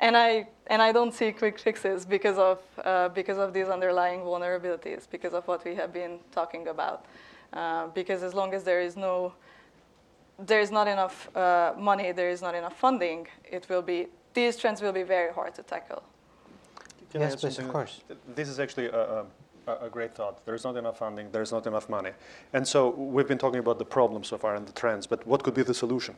And 0.00 0.16
I, 0.16 0.48
and 0.66 0.82
I 0.82 0.90
don't 0.90 1.14
see 1.14 1.30
quick 1.32 1.58
fixes 1.58 2.04
because 2.04 2.36
of, 2.36 2.58
uh, 2.84 3.08
because 3.10 3.38
of 3.38 3.52
these 3.52 3.68
underlying 3.68 4.20
vulnerabilities, 4.20 5.08
because 5.08 5.32
of 5.32 5.46
what 5.46 5.64
we 5.64 5.74
have 5.76 5.92
been 5.92 6.18
talking 6.32 6.68
about. 6.68 7.06
Uh, 7.52 7.86
because 7.88 8.22
as 8.22 8.34
long 8.34 8.54
as 8.54 8.64
there 8.64 8.80
is 8.80 8.96
no, 8.96 9.32
there 10.38 10.60
is 10.60 10.70
not 10.70 10.88
enough 10.88 11.34
uh, 11.36 11.74
money, 11.78 12.10
there 12.12 12.30
is 12.30 12.42
not 12.42 12.54
enough 12.54 12.76
funding, 12.76 13.28
it 13.44 13.68
will 13.68 13.82
be, 13.82 14.08
these 14.34 14.56
trends 14.56 14.80
will 14.82 14.92
be 14.92 15.02
very 15.02 15.32
hard 15.32 15.54
to 15.54 15.62
tackle. 15.62 16.02
Can 17.10 17.20
yes, 17.20 17.36
please, 17.36 17.58
of 17.58 17.68
course. 17.68 18.00
This 18.34 18.48
is 18.48 18.58
actually 18.58 18.86
a, 18.86 19.20
a 19.20 19.26
a, 19.66 19.88
great 19.88 20.14
thought. 20.14 20.44
There's 20.44 20.64
not 20.64 20.76
enough 20.76 20.98
funding, 20.98 21.30
there's 21.30 21.52
not 21.52 21.66
enough 21.66 21.88
money. 21.88 22.10
And 22.52 22.66
so 22.66 22.90
we've 22.90 23.28
been 23.28 23.38
talking 23.38 23.60
about 23.60 23.78
the 23.78 23.84
problems 23.84 24.28
so 24.28 24.38
far 24.38 24.54
and 24.54 24.66
the 24.66 24.72
trends, 24.72 25.06
but 25.06 25.26
what 25.26 25.42
could 25.42 25.54
be 25.54 25.62
the 25.62 25.74
solution? 25.74 26.16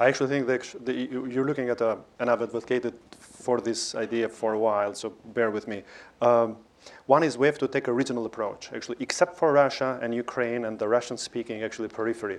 I 0.00 0.06
actually 0.06 0.28
think 0.28 0.46
that 0.46 0.96
you're 1.32 1.46
looking 1.46 1.70
at 1.70 1.80
a, 1.80 1.98
and 2.20 2.30
I've 2.30 2.42
advocated 2.42 2.94
for 3.18 3.60
this 3.60 3.94
idea 3.94 4.28
for 4.28 4.52
a 4.52 4.58
while, 4.58 4.94
so 4.94 5.12
bear 5.34 5.50
with 5.50 5.66
me. 5.66 5.82
Um, 6.20 6.56
one 7.06 7.22
is 7.22 7.36
we 7.36 7.46
have 7.46 7.58
to 7.58 7.68
take 7.68 7.88
a 7.88 7.92
regional 7.92 8.24
approach, 8.26 8.70
actually, 8.72 8.96
except 9.00 9.36
for 9.36 9.52
Russia 9.52 9.98
and 10.00 10.14
Ukraine 10.14 10.64
and 10.64 10.78
the 10.78 10.88
Russian-speaking 10.88 11.62
actually 11.62 11.88
periphery. 11.88 12.38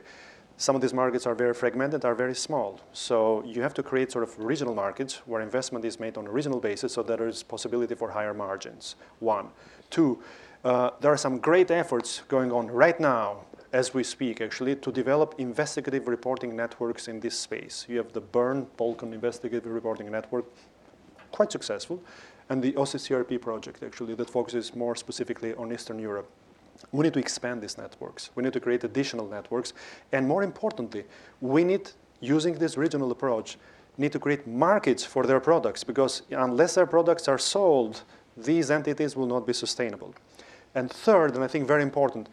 Some 0.57 0.75
of 0.75 0.81
these 0.81 0.93
markets 0.93 1.25
are 1.25 1.35
very 1.35 1.53
fragmented, 1.53 2.03
are 2.03 2.15
very 2.15 2.35
small. 2.35 2.81
So 2.91 3.43
you 3.45 3.61
have 3.61 3.73
to 3.75 3.83
create 3.83 4.11
sort 4.11 4.23
of 4.23 4.37
regional 4.37 4.75
markets 4.75 5.21
where 5.25 5.41
investment 5.41 5.85
is 5.85 5.99
made 5.99 6.17
on 6.17 6.27
a 6.27 6.31
regional 6.31 6.59
basis 6.59 6.93
so 6.93 7.03
that 7.03 7.17
there 7.17 7.27
is 7.29 7.43
possibility 7.43 7.95
for 7.95 8.11
higher 8.11 8.33
margins, 8.33 8.95
one. 9.19 9.47
Two, 9.89 10.21
uh, 10.63 10.91
there 10.99 11.11
are 11.11 11.17
some 11.17 11.39
great 11.39 11.71
efforts 11.71 12.21
going 12.27 12.51
on 12.51 12.67
right 12.67 12.99
now 12.99 13.45
as 13.71 13.93
we 13.93 14.03
speak, 14.03 14.41
actually, 14.41 14.75
to 14.75 14.91
develop 14.91 15.35
investigative 15.37 16.07
reporting 16.07 16.55
networks 16.55 17.07
in 17.07 17.19
this 17.19 17.37
space. 17.37 17.85
You 17.87 17.97
have 17.97 18.13
the 18.13 18.21
BIRN, 18.21 18.67
Balkan 18.77 19.13
Investigative 19.13 19.71
Reporting 19.71 20.09
Network, 20.11 20.45
quite 21.31 21.51
successful, 21.51 22.01
and 22.49 22.63
the 22.63 22.73
OCCRP 22.73 23.39
project, 23.39 23.83
actually, 23.83 24.15
that 24.15 24.29
focuses 24.29 24.75
more 24.75 24.95
specifically 24.95 25.53
on 25.53 25.71
Eastern 25.71 25.99
Europe. 25.99 26.27
We 26.91 27.03
need 27.03 27.13
to 27.13 27.19
expand 27.19 27.61
these 27.61 27.77
networks. 27.77 28.31
We 28.35 28.43
need 28.43 28.53
to 28.53 28.59
create 28.59 28.83
additional 28.83 29.27
networks. 29.27 29.73
And 30.11 30.27
more 30.27 30.43
importantly, 30.43 31.03
we 31.41 31.63
need, 31.63 31.91
using 32.21 32.55
this 32.55 32.77
regional 32.77 33.11
approach, 33.11 33.57
need 33.97 34.13
to 34.13 34.19
create 34.19 34.47
markets 34.47 35.03
for 35.03 35.25
their 35.25 35.39
products 35.39 35.83
because 35.83 36.23
unless 36.31 36.75
their 36.75 36.85
products 36.85 37.27
are 37.27 37.37
sold 37.37 38.03
these 38.43 38.71
entities 38.71 39.15
will 39.15 39.27
not 39.27 39.45
be 39.45 39.53
sustainable. 39.53 40.13
And 40.75 40.91
third, 40.91 41.35
and 41.35 41.43
I 41.43 41.47
think 41.47 41.67
very 41.67 41.83
important, 41.83 42.29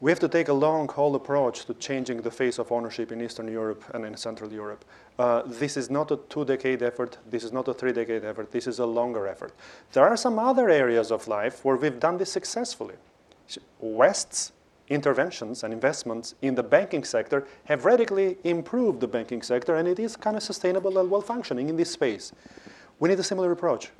we 0.00 0.10
have 0.10 0.20
to 0.20 0.28
take 0.28 0.48
a 0.48 0.52
long 0.52 0.88
haul 0.88 1.14
approach 1.14 1.66
to 1.66 1.74
changing 1.74 2.22
the 2.22 2.30
face 2.30 2.58
of 2.58 2.72
ownership 2.72 3.12
in 3.12 3.20
Eastern 3.20 3.48
Europe 3.48 3.84
and 3.92 4.06
in 4.06 4.16
Central 4.16 4.50
Europe. 4.50 4.84
Uh, 5.18 5.42
this 5.44 5.76
is 5.76 5.90
not 5.90 6.10
a 6.10 6.16
two 6.30 6.44
decade 6.44 6.82
effort, 6.82 7.18
this 7.28 7.44
is 7.44 7.52
not 7.52 7.68
a 7.68 7.74
three 7.74 7.92
decade 7.92 8.24
effort, 8.24 8.50
this 8.50 8.66
is 8.66 8.78
a 8.78 8.86
longer 8.86 9.26
effort. 9.26 9.52
There 9.92 10.06
are 10.06 10.16
some 10.16 10.38
other 10.38 10.70
areas 10.70 11.10
of 11.10 11.28
life 11.28 11.64
where 11.64 11.76
we've 11.76 12.00
done 12.00 12.16
this 12.16 12.32
successfully. 12.32 12.94
West's 13.78 14.52
interventions 14.88 15.62
and 15.62 15.72
investments 15.72 16.34
in 16.40 16.54
the 16.54 16.62
banking 16.62 17.04
sector 17.04 17.46
have 17.64 17.84
radically 17.84 18.38
improved 18.44 19.00
the 19.00 19.08
banking 19.08 19.42
sector, 19.42 19.76
and 19.76 19.86
it 19.86 19.98
is 19.98 20.16
kind 20.16 20.36
of 20.36 20.42
sustainable 20.42 20.98
and 20.98 21.10
well 21.10 21.20
functioning 21.20 21.68
in 21.68 21.76
this 21.76 21.90
space. 21.90 22.32
We 22.98 23.10
need 23.10 23.20
a 23.20 23.24
similar 23.24 23.52
approach 23.52 23.90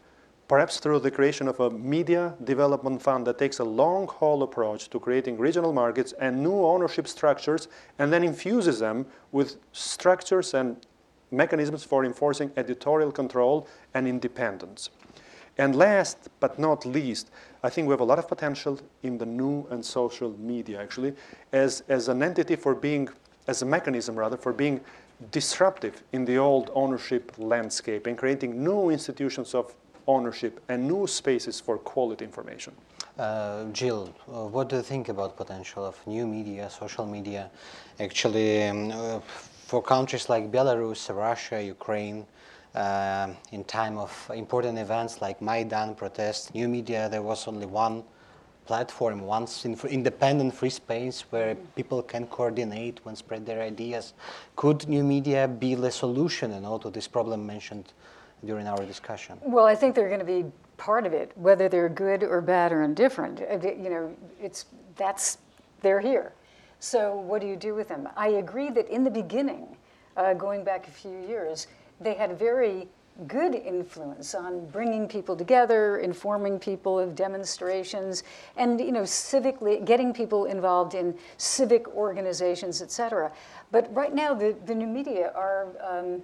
perhaps 0.51 0.81
through 0.81 0.99
the 0.99 1.13
creation 1.13 1.47
of 1.47 1.61
a 1.61 1.71
media 1.71 2.35
development 2.43 3.01
fund 3.01 3.25
that 3.25 3.39
takes 3.39 3.61
a 3.61 3.65
long 3.65 4.09
haul 4.09 4.43
approach 4.43 4.91
to 4.91 4.99
creating 4.99 5.39
regional 5.39 5.73
markets 5.73 6.13
and 6.19 6.43
new 6.43 6.65
ownership 6.65 7.07
structures 7.07 7.69
and 8.01 8.13
then 8.13 8.25
infuses 8.25 8.81
them 8.81 9.07
with 9.31 9.59
structures 9.71 10.53
and 10.53 10.85
mechanisms 11.31 11.85
for 11.85 12.05
enforcing 12.05 12.51
editorial 12.57 13.13
control 13.13 13.69
and 13.95 14.09
independence. 14.09 14.91
And 15.57 15.77
last 15.77 16.19
but 16.41 16.59
not 16.59 16.85
least, 16.85 17.31
I 17.63 17.71
think 17.71 17.87
we 17.87 17.93
have 17.93 18.01
a 18.01 18.11
lot 18.13 18.19
of 18.19 18.27
potential 18.27 18.81
in 19.05 19.19
the 19.19 19.27
new 19.27 19.69
and 19.71 19.85
social 19.85 20.37
media 20.37 20.83
actually 20.83 21.15
as, 21.53 21.85
as 21.89 22.09
an 22.09 22.25
entity 22.25 22.57
for 22.57 22.75
being, 22.75 23.09
as 23.47 23.63
a 23.63 23.67
mechanism 23.67 24.17
rather, 24.17 24.37
for 24.37 24.53
being 24.53 24.81
disruptive 25.31 26.03
in 26.13 26.25
the 26.25 26.39
old 26.39 26.73
ownership 26.75 27.31
landscape 27.39 28.09
and 28.09 28.19
creating 28.19 28.65
new 28.65 28.91
institutions 28.91 29.55
of 29.55 29.77
ownership 30.07 30.61
and 30.69 30.87
new 30.87 31.07
spaces 31.07 31.61
for 31.61 31.79
quality 31.79 32.25
information. 32.25 32.73
Uh, 33.19 33.65
Jill, 33.73 34.15
uh, 34.29 34.47
what 34.47 34.69
do 34.69 34.77
you 34.77 34.83
think 34.83 35.09
about 35.09 35.37
potential 35.37 35.85
of 35.85 35.97
new 36.07 36.27
media, 36.27 36.71
social 36.71 37.07
media, 37.07 37.51
actually 37.99 38.65
um, 38.65 38.91
uh, 38.91 39.21
for 39.21 39.83
countries 39.83 40.29
like 40.29 40.51
Belarus, 40.51 41.15
Russia, 41.15 41.63
Ukraine, 41.63 42.27
uh, 42.75 43.29
in 43.53 43.65
time 43.65 43.99
of 43.99 44.31
important 44.35 44.79
events 44.79 45.21
like 45.21 45.43
Maidan 45.43 45.95
protests, 45.95 46.55
new 46.55 46.69
media, 46.69 47.09
there 47.09 47.23
was 47.23 47.47
only 47.49 47.67
one 47.67 48.03
platform, 48.67 49.23
one 49.23 49.49
independent 49.89 50.55
free 50.55 50.71
space 50.71 51.23
where 51.31 51.57
people 51.75 52.03
can 52.03 52.27
coordinate 52.29 53.01
and 53.05 53.19
spread 53.19 53.45
their 53.45 53.63
ideas. 53.63 54.15
Could 54.55 54.89
new 54.89 55.03
media 55.03 55.49
be 55.49 55.75
the 55.75 55.91
solution 55.91 56.53
you 56.53 56.61
know, 56.61 56.79
to 56.79 56.91
this 56.91 57.09
problem 57.09 57.45
mentioned 57.45 57.93
during 58.45 58.67
our 58.67 58.85
discussion? 58.85 59.39
Well, 59.43 59.67
I 59.67 59.75
think 59.75 59.95
they're 59.95 60.09
going 60.09 60.21
to 60.21 60.27
be 60.27 60.45
part 60.77 61.07
of 61.07 61.13
it, 61.13 61.33
whether 61.37 61.69
they're 61.69 61.89
good 61.89 62.23
or 62.23 62.41
bad 62.41 62.73
or 62.73 62.83
indifferent. 62.83 63.41
Uh, 63.41 63.59
you 63.69 63.91
know, 63.91 64.17
it's 64.41 64.67
that's 64.97 65.39
they're 65.83 66.01
here. 66.01 66.33
So 66.79 67.17
what 67.17 67.41
do 67.41 67.47
you 67.47 67.57
do 67.57 67.75
with 67.75 67.89
them? 67.89 68.09
I 68.17 68.29
agree 68.29 68.71
that 68.71 68.89
in 68.89 69.05
the 69.05 69.11
beginning, 69.11 69.77
uh, 70.17 70.35
going 70.35 70.65
back 70.65 70.89
a 70.89 70.91
few 70.91 71.21
years, 71.27 71.67
they 72.01 72.15
had 72.15 72.39
very 72.39 72.89
good 73.27 73.55
influence 73.55 74.35
on 74.35 74.67
bringing 74.69 75.07
people 75.07 75.37
together, 75.37 75.99
informing 75.99 76.59
people 76.59 76.99
of 76.99 77.15
demonstrations, 77.15 78.23
and 78.57 78.81
you 78.81 78.93
know, 78.93 79.03
civically 79.03 79.85
getting 79.85 80.13
people 80.13 80.47
involved 80.47 80.95
in 80.95 81.15
civic 81.37 81.87
organizations, 81.89 82.81
etc. 82.81 83.31
But 83.71 83.95
right 83.95 84.15
now, 84.15 84.33
the, 84.33 84.57
the 84.65 84.75
new 84.75 84.87
media 84.87 85.33
are, 85.35 85.69
um, 85.87 86.23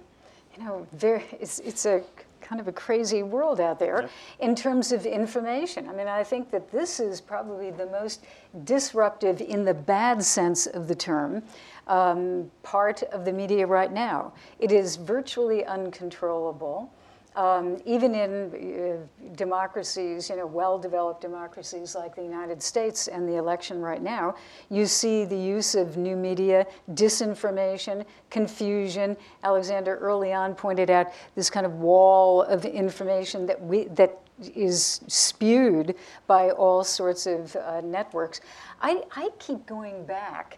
you 0.57 0.63
know, 0.63 0.87
very, 0.93 1.23
it's, 1.39 1.59
it's 1.59 1.85
a 1.85 2.01
kind 2.41 2.61
of 2.61 2.67
a 2.67 2.71
crazy 2.71 3.23
world 3.23 3.59
out 3.59 3.77
there 3.79 4.03
yeah. 4.03 4.45
in 4.47 4.55
terms 4.55 4.91
of 4.91 5.05
information. 5.05 5.89
I 5.89 5.93
mean, 5.93 6.07
I 6.07 6.23
think 6.23 6.49
that 6.51 6.71
this 6.71 6.99
is 6.99 7.19
probably 7.19 7.71
the 7.71 7.87
most 7.87 8.23
disruptive, 8.63 9.41
in 9.41 9.65
the 9.65 9.73
bad 9.73 10.23
sense 10.23 10.65
of 10.65 10.87
the 10.87 10.95
term, 10.95 11.43
um, 11.87 12.49
part 12.63 13.03
of 13.03 13.25
the 13.25 13.33
media 13.33 13.67
right 13.67 13.91
now. 13.91 14.33
It 14.59 14.71
is 14.71 14.95
virtually 14.95 15.65
uncontrollable. 15.65 16.91
Um, 17.37 17.77
even 17.85 18.15
in 18.15 18.31
uh, 18.49 19.33
democracies, 19.35 20.27
you 20.27 20.37
know, 20.37 20.47
well-developed 20.47 21.21
democracies 21.21 21.93
like 21.93 22.15
the 22.15 22.23
United 22.23 22.63
States 22.63 23.07
and 23.07 23.29
the 23.29 23.35
election 23.35 23.79
right 23.79 24.01
now, 24.01 24.33
you 24.71 24.87
see 24.87 25.23
the 25.23 25.37
use 25.37 25.75
of 25.75 25.97
new 25.97 26.15
media, 26.15 26.65
disinformation, 26.93 28.03
confusion. 28.31 29.15
Alexander 29.43 29.97
early 29.97 30.33
on 30.33 30.55
pointed 30.55 30.89
out 30.89 31.13
this 31.35 31.51
kind 31.51 31.67
of 31.67 31.73
wall 31.73 32.41
of 32.41 32.65
information 32.65 33.45
that 33.45 33.61
we 33.61 33.83
that 33.89 34.17
is 34.55 35.01
spewed 35.07 35.93
by 36.25 36.49
all 36.49 36.83
sorts 36.83 37.27
of 37.27 37.55
uh, 37.55 37.81
networks. 37.81 38.41
I, 38.81 39.03
I 39.15 39.29
keep 39.37 39.65
going 39.67 40.05
back 40.05 40.57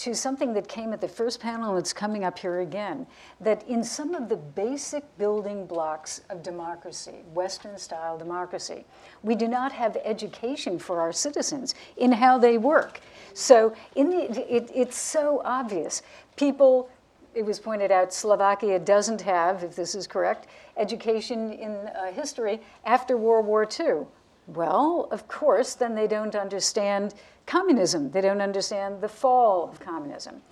to 0.00 0.14
something 0.14 0.54
that 0.54 0.66
came 0.66 0.94
at 0.94 1.00
the 1.02 1.08
first 1.08 1.40
panel 1.40 1.70
and 1.70 1.78
it's 1.78 1.92
coming 1.92 2.24
up 2.24 2.38
here 2.38 2.60
again 2.60 3.06
that 3.38 3.62
in 3.68 3.84
some 3.84 4.14
of 4.14 4.30
the 4.30 4.36
basic 4.36 5.04
building 5.18 5.66
blocks 5.66 6.22
of 6.30 6.42
democracy, 6.42 7.16
Western 7.34 7.76
style 7.76 8.16
democracy, 8.16 8.86
we 9.22 9.34
do 9.34 9.46
not 9.46 9.72
have 9.72 9.98
education 10.02 10.78
for 10.78 11.02
our 11.02 11.12
citizens 11.12 11.74
in 11.98 12.12
how 12.12 12.38
they 12.38 12.56
work. 12.56 13.00
So 13.34 13.74
the, 13.94 14.46
it, 14.48 14.70
it's 14.74 14.96
so 14.96 15.42
obvious. 15.44 16.00
People, 16.34 16.88
it 17.34 17.44
was 17.44 17.60
pointed 17.60 17.92
out, 17.92 18.14
Slovakia 18.14 18.78
doesn't 18.78 19.20
have, 19.20 19.62
if 19.62 19.76
this 19.76 19.94
is 19.94 20.06
correct, 20.06 20.46
education 20.78 21.52
in 21.52 21.72
uh, 21.72 22.10
history 22.10 22.58
after 22.86 23.18
World 23.18 23.44
War 23.44 23.68
II. 23.78 24.06
Well, 24.54 25.08
of 25.10 25.28
course, 25.28 25.74
then 25.74 25.94
they 25.94 26.06
don't 26.06 26.34
understand 26.34 27.14
communism. 27.46 28.10
They 28.10 28.20
don't 28.20 28.40
understand 28.40 29.00
the 29.00 29.08
fall 29.08 29.68
of 29.68 29.80
communism. 29.80 30.42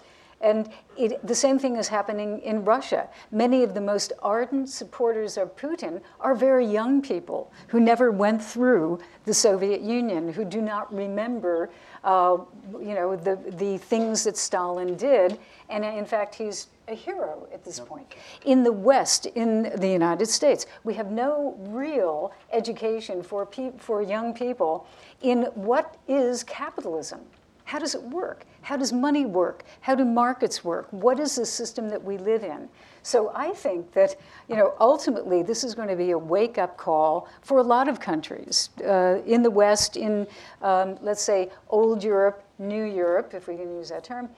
And 0.41 0.71
it, 0.97 1.27
the 1.27 1.35
same 1.35 1.59
thing 1.59 1.77
is 1.77 1.89
happening 1.89 2.39
in 2.41 2.65
Russia. 2.65 3.09
Many 3.33 3.65
of 3.65 3.75
the 3.75 3.81
most 3.81 4.13
ardent 4.23 4.69
supporters 4.69 5.37
of 5.37 5.57
Putin 5.57 6.01
are 6.21 6.35
very 6.37 6.65
young 6.65 7.03
people 7.03 7.53
who 7.67 7.81
never 7.81 8.13
went 8.13 8.43
through 8.43 9.01
the 9.25 9.35
Soviet 9.35 9.81
Union, 9.81 10.33
who 10.33 10.45
do 10.45 10.61
not 10.61 10.95
remember, 10.95 11.71
uh, 12.05 12.39
you 12.75 12.95
know, 12.95 13.17
the, 13.17 13.37
the 13.57 13.79
things 13.79 14.23
that 14.25 14.37
Stalin 14.37 14.95
did. 14.95 15.39
And 15.71 15.85
in 15.85 16.05
fact, 16.05 16.37
he's 16.37 16.69
a 16.89 16.95
hero 16.95 17.49
at 17.53 17.65
this 17.65 17.79
yep. 17.79 17.89
point. 17.89 18.15
In 18.45 18.63
the 18.63 18.73
West, 18.73 19.27
in 19.27 19.71
the 19.77 19.89
United 19.89 20.27
States, 20.27 20.67
we 20.85 20.95
have 20.95 21.11
no 21.11 21.57
real 21.61 22.33
education 22.53 23.23
for, 23.23 23.47
pe- 23.47 23.73
for 23.79 24.03
young 24.03 24.35
people 24.35 24.87
in 25.23 25.45
what 25.55 25.97
is 26.09 26.43
capitalism. 26.45 27.21
How 27.65 27.79
does 27.79 27.95
it 27.95 28.03
work? 28.03 28.47
How 28.63 28.79
does 28.79 28.95
money 28.95 29.27
work? 29.27 29.63
How 29.83 29.95
do 29.95 30.05
markets 30.05 30.65
work? 30.65 30.89
What 30.91 31.21
is 31.21 31.37
the 31.37 31.45
system 31.45 31.91
that 31.91 32.03
we 32.03 32.17
live 32.17 32.43
in? 32.43 32.69
So 33.03 33.31
I 33.35 33.51
think 33.51 33.93
that, 33.93 34.17
you 34.49 34.57
know, 34.57 34.75
ultimately 34.81 35.43
this 35.43 35.65
is 35.65 35.75
going 35.75 35.89
to 35.89 35.97
be 35.97 36.13
a 36.13 36.19
wake-up 36.19 36.79
call 36.79 37.29
for 37.43 37.59
a 37.59 37.63
lot 37.63 37.87
of 37.87 38.01
countries 38.01 38.71
uh, 38.87 39.21
in 39.27 39.43
the 39.43 39.51
West, 39.51 39.99
in 39.99 40.27
um, 40.63 40.99
let's 41.03 41.23
say 41.23 41.51
old 41.69 42.03
Europe, 42.03 42.43
new 42.59 42.85
Europe, 42.85 43.35
if 43.35 43.49
we 43.49 43.57
can 43.57 43.71
use 43.77 43.91
that 43.91 44.03
term, 44.03 44.31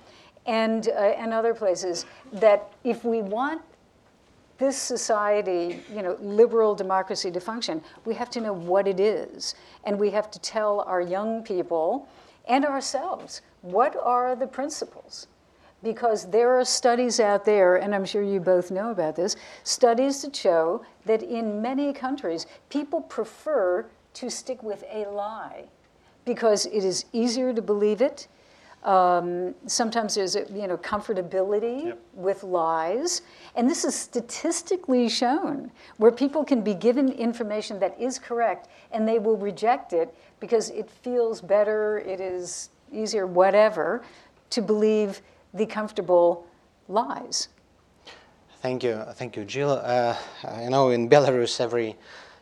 and, 0.46 0.88
uh, 0.88 0.92
and 0.92 1.32
other 1.32 1.54
places, 1.54 2.06
that 2.32 2.72
if 2.84 3.04
we 3.04 3.22
want 3.22 3.62
this 4.58 4.76
society, 4.76 5.82
you 5.92 6.02
know, 6.02 6.16
liberal 6.20 6.74
democracy 6.74 7.30
to 7.30 7.40
function, 7.40 7.82
we 8.04 8.14
have 8.14 8.30
to 8.30 8.40
know 8.40 8.52
what 8.52 8.86
it 8.86 9.00
is. 9.00 9.54
And 9.84 9.98
we 9.98 10.10
have 10.10 10.30
to 10.30 10.38
tell 10.40 10.80
our 10.80 11.00
young 11.00 11.42
people 11.42 12.06
and 12.46 12.64
ourselves 12.64 13.40
what 13.62 13.96
are 13.96 14.36
the 14.36 14.46
principles. 14.46 15.28
Because 15.82 16.30
there 16.30 16.58
are 16.58 16.64
studies 16.64 17.20
out 17.20 17.46
there, 17.46 17.76
and 17.76 17.94
I'm 17.94 18.04
sure 18.04 18.22
you 18.22 18.38
both 18.38 18.70
know 18.70 18.90
about 18.90 19.16
this, 19.16 19.34
studies 19.64 20.20
that 20.22 20.36
show 20.36 20.84
that 21.06 21.22
in 21.22 21.62
many 21.62 21.94
countries, 21.94 22.46
people 22.68 23.00
prefer 23.00 23.86
to 24.12 24.30
stick 24.30 24.62
with 24.62 24.84
a 24.92 25.06
lie 25.06 25.64
because 26.26 26.66
it 26.66 26.84
is 26.84 27.06
easier 27.14 27.54
to 27.54 27.62
believe 27.62 28.02
it 28.02 28.28
um, 28.84 29.54
sometimes 29.66 30.14
there's 30.14 30.36
a 30.36 30.46
you 30.52 30.66
know 30.66 30.78
comfortability 30.78 31.86
yep. 31.86 31.98
with 32.14 32.42
lies, 32.42 33.22
and 33.54 33.68
this 33.68 33.84
is 33.84 33.94
statistically 33.94 35.08
shown 35.08 35.70
where 35.98 36.10
people 36.10 36.44
can 36.44 36.62
be 36.62 36.74
given 36.74 37.12
information 37.12 37.78
that 37.80 37.98
is 38.00 38.18
correct 38.18 38.68
and 38.92 39.06
they 39.06 39.18
will 39.18 39.36
reject 39.36 39.92
it 39.92 40.14
because 40.40 40.70
it 40.70 40.90
feels 40.90 41.40
better, 41.42 41.98
it 41.98 42.20
is 42.20 42.70
easier, 42.92 43.26
whatever, 43.26 44.02
to 44.48 44.62
believe 44.62 45.20
the 45.52 45.66
comfortable 45.66 46.46
lies. 46.88 47.48
Thank 48.62 48.82
you, 48.82 49.02
thank 49.14 49.36
you, 49.36 49.44
Jill. 49.44 49.70
Uh, 49.70 50.16
you 50.62 50.70
know, 50.70 50.90
in 50.90 51.08
Belarus, 51.08 51.60
every 51.60 51.96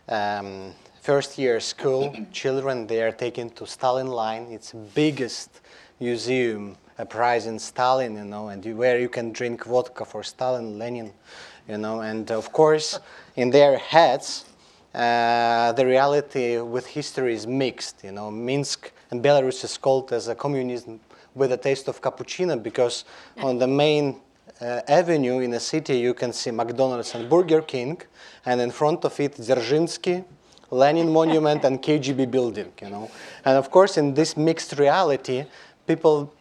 um, 0.09 0.73
first 1.01 1.39
year 1.39 1.61
school 1.61 2.15
children 2.33 2.87
they 2.87 3.03
are 3.03 3.13
taken 3.13 3.51
to 3.51 3.67
Stalin 3.67 4.09
line. 4.09 4.47
It's 4.51 4.73
biggest 4.95 5.61
museum, 6.01 6.77
a 6.99 7.07
prize 7.07 7.47
in 7.47 7.59
Stalin, 7.59 8.17
you 8.17 8.25
know, 8.25 8.49
and 8.49 8.65
you, 8.65 8.77
where 8.77 8.99
you 8.99 9.09
can 9.09 9.33
drink 9.33 9.65
vodka 9.65 10.05
for 10.05 10.23
Stalin, 10.23 10.79
Lenin, 10.79 11.13
you 11.69 11.79
know, 11.79 12.01
and 12.01 12.31
of 12.31 12.53
course, 12.53 12.99
in 13.37 13.51
their 13.51 13.79
heads, 13.79 14.45
uh, 14.95 15.73
the 15.73 15.87
reality 15.87 16.59
with 16.59 16.87
history 16.87 17.35
is 17.35 17.47
mixed. 17.47 18.03
You 18.03 18.13
know, 18.13 18.31
Minsk 18.31 18.91
and 19.11 19.23
Belarus 19.23 19.63
is 19.65 19.77
called 19.77 20.13
as 20.13 20.29
a 20.29 20.35
communism 20.35 21.01
with 21.35 21.53
a 21.53 21.57
taste 21.57 21.89
of 21.89 22.01
cappuccino 22.03 22.61
because 22.61 23.05
on 23.39 23.59
the 23.59 23.67
main 23.67 24.21
uh, 24.61 24.81
avenue 24.89 25.39
in 25.39 25.51
the 25.51 25.61
city 25.61 25.99
you 25.99 26.15
can 26.15 26.33
see 26.33 26.51
McDonald's 26.51 27.15
and 27.15 27.29
Burger 27.31 27.63
King, 27.63 28.01
and 28.45 28.61
in 28.61 28.71
front 28.71 29.05
of 29.05 29.19
it 29.21 29.37
Dzerzhinsky, 29.37 30.25
Lenin 30.71 31.13
Monument, 31.13 31.65
and 31.65 31.81
KGB 31.81 32.31
building. 32.31 32.73
You 32.83 32.91
know, 32.91 33.11
and 33.45 33.57
of 33.57 33.71
course 33.71 33.99
in 33.99 34.15
this 34.15 34.37
mixed 34.37 34.79
reality, 34.79 35.45
people 35.89 36.33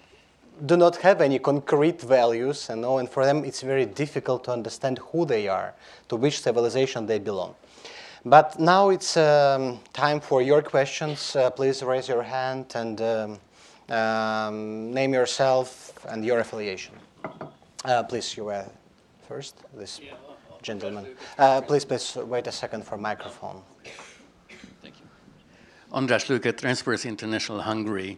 do 0.65 0.75
not 0.77 0.97
have 0.97 1.21
any 1.21 1.39
concrete 1.39 2.01
values, 2.01 2.69
and, 2.69 2.83
and 2.85 3.09
for 3.09 3.25
them 3.25 3.45
it's 3.45 3.61
very 3.61 3.85
difficult 3.85 4.43
to 4.43 4.51
understand 4.51 4.99
who 5.11 5.25
they 5.25 5.47
are, 5.47 5.73
to 6.09 6.15
which 6.15 6.41
civilization 6.41 7.05
they 7.05 7.19
belong. 7.19 7.55
But 8.25 8.59
now 8.59 8.89
it's 8.89 9.15
um, 9.15 9.79
time 9.93 10.19
for 10.19 10.41
your 10.41 10.61
questions. 10.61 11.35
Uh, 11.35 11.49
please 11.49 11.81
raise 11.83 12.07
your 12.07 12.23
hand 12.23 12.65
and 12.75 13.01
um, 13.01 13.39
um, 13.95 14.93
name 14.93 15.13
yourself 15.13 15.93
and 16.09 16.25
your 16.25 16.39
affiliation. 16.39 16.95
Uh, 17.85 18.03
please, 18.03 18.35
you 18.35 18.45
were 18.45 18.65
first, 19.27 19.55
this 19.75 20.01
gentleman. 20.61 21.05
Uh, 21.37 21.61
please, 21.61 21.85
please 21.85 22.15
wait 22.15 22.47
a 22.47 22.51
second 22.51 22.83
for 22.83 22.97
microphone. 22.97 23.61
Thank 24.81 24.95
you. 24.99 25.05
András 25.93 26.27
Luke, 26.27 26.57
Transparency 26.57 27.07
International 27.07 27.61
Hungary. 27.61 28.17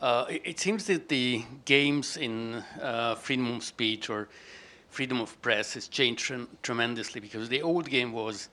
Uh, 0.00 0.26
it 0.28 0.60
seems 0.60 0.84
that 0.86 1.08
the 1.08 1.42
games 1.64 2.18
in 2.18 2.62
uh, 2.82 3.14
freedom 3.14 3.56
of 3.56 3.64
speech 3.64 4.10
or 4.10 4.28
freedom 4.90 5.20
of 5.22 5.40
press 5.40 5.72
has 5.72 5.88
changed 5.88 6.32
tremendously 6.62 7.20
because 7.20 7.48
the 7.48 7.62
old 7.62 7.88
game 7.88 8.12
was 8.12 8.50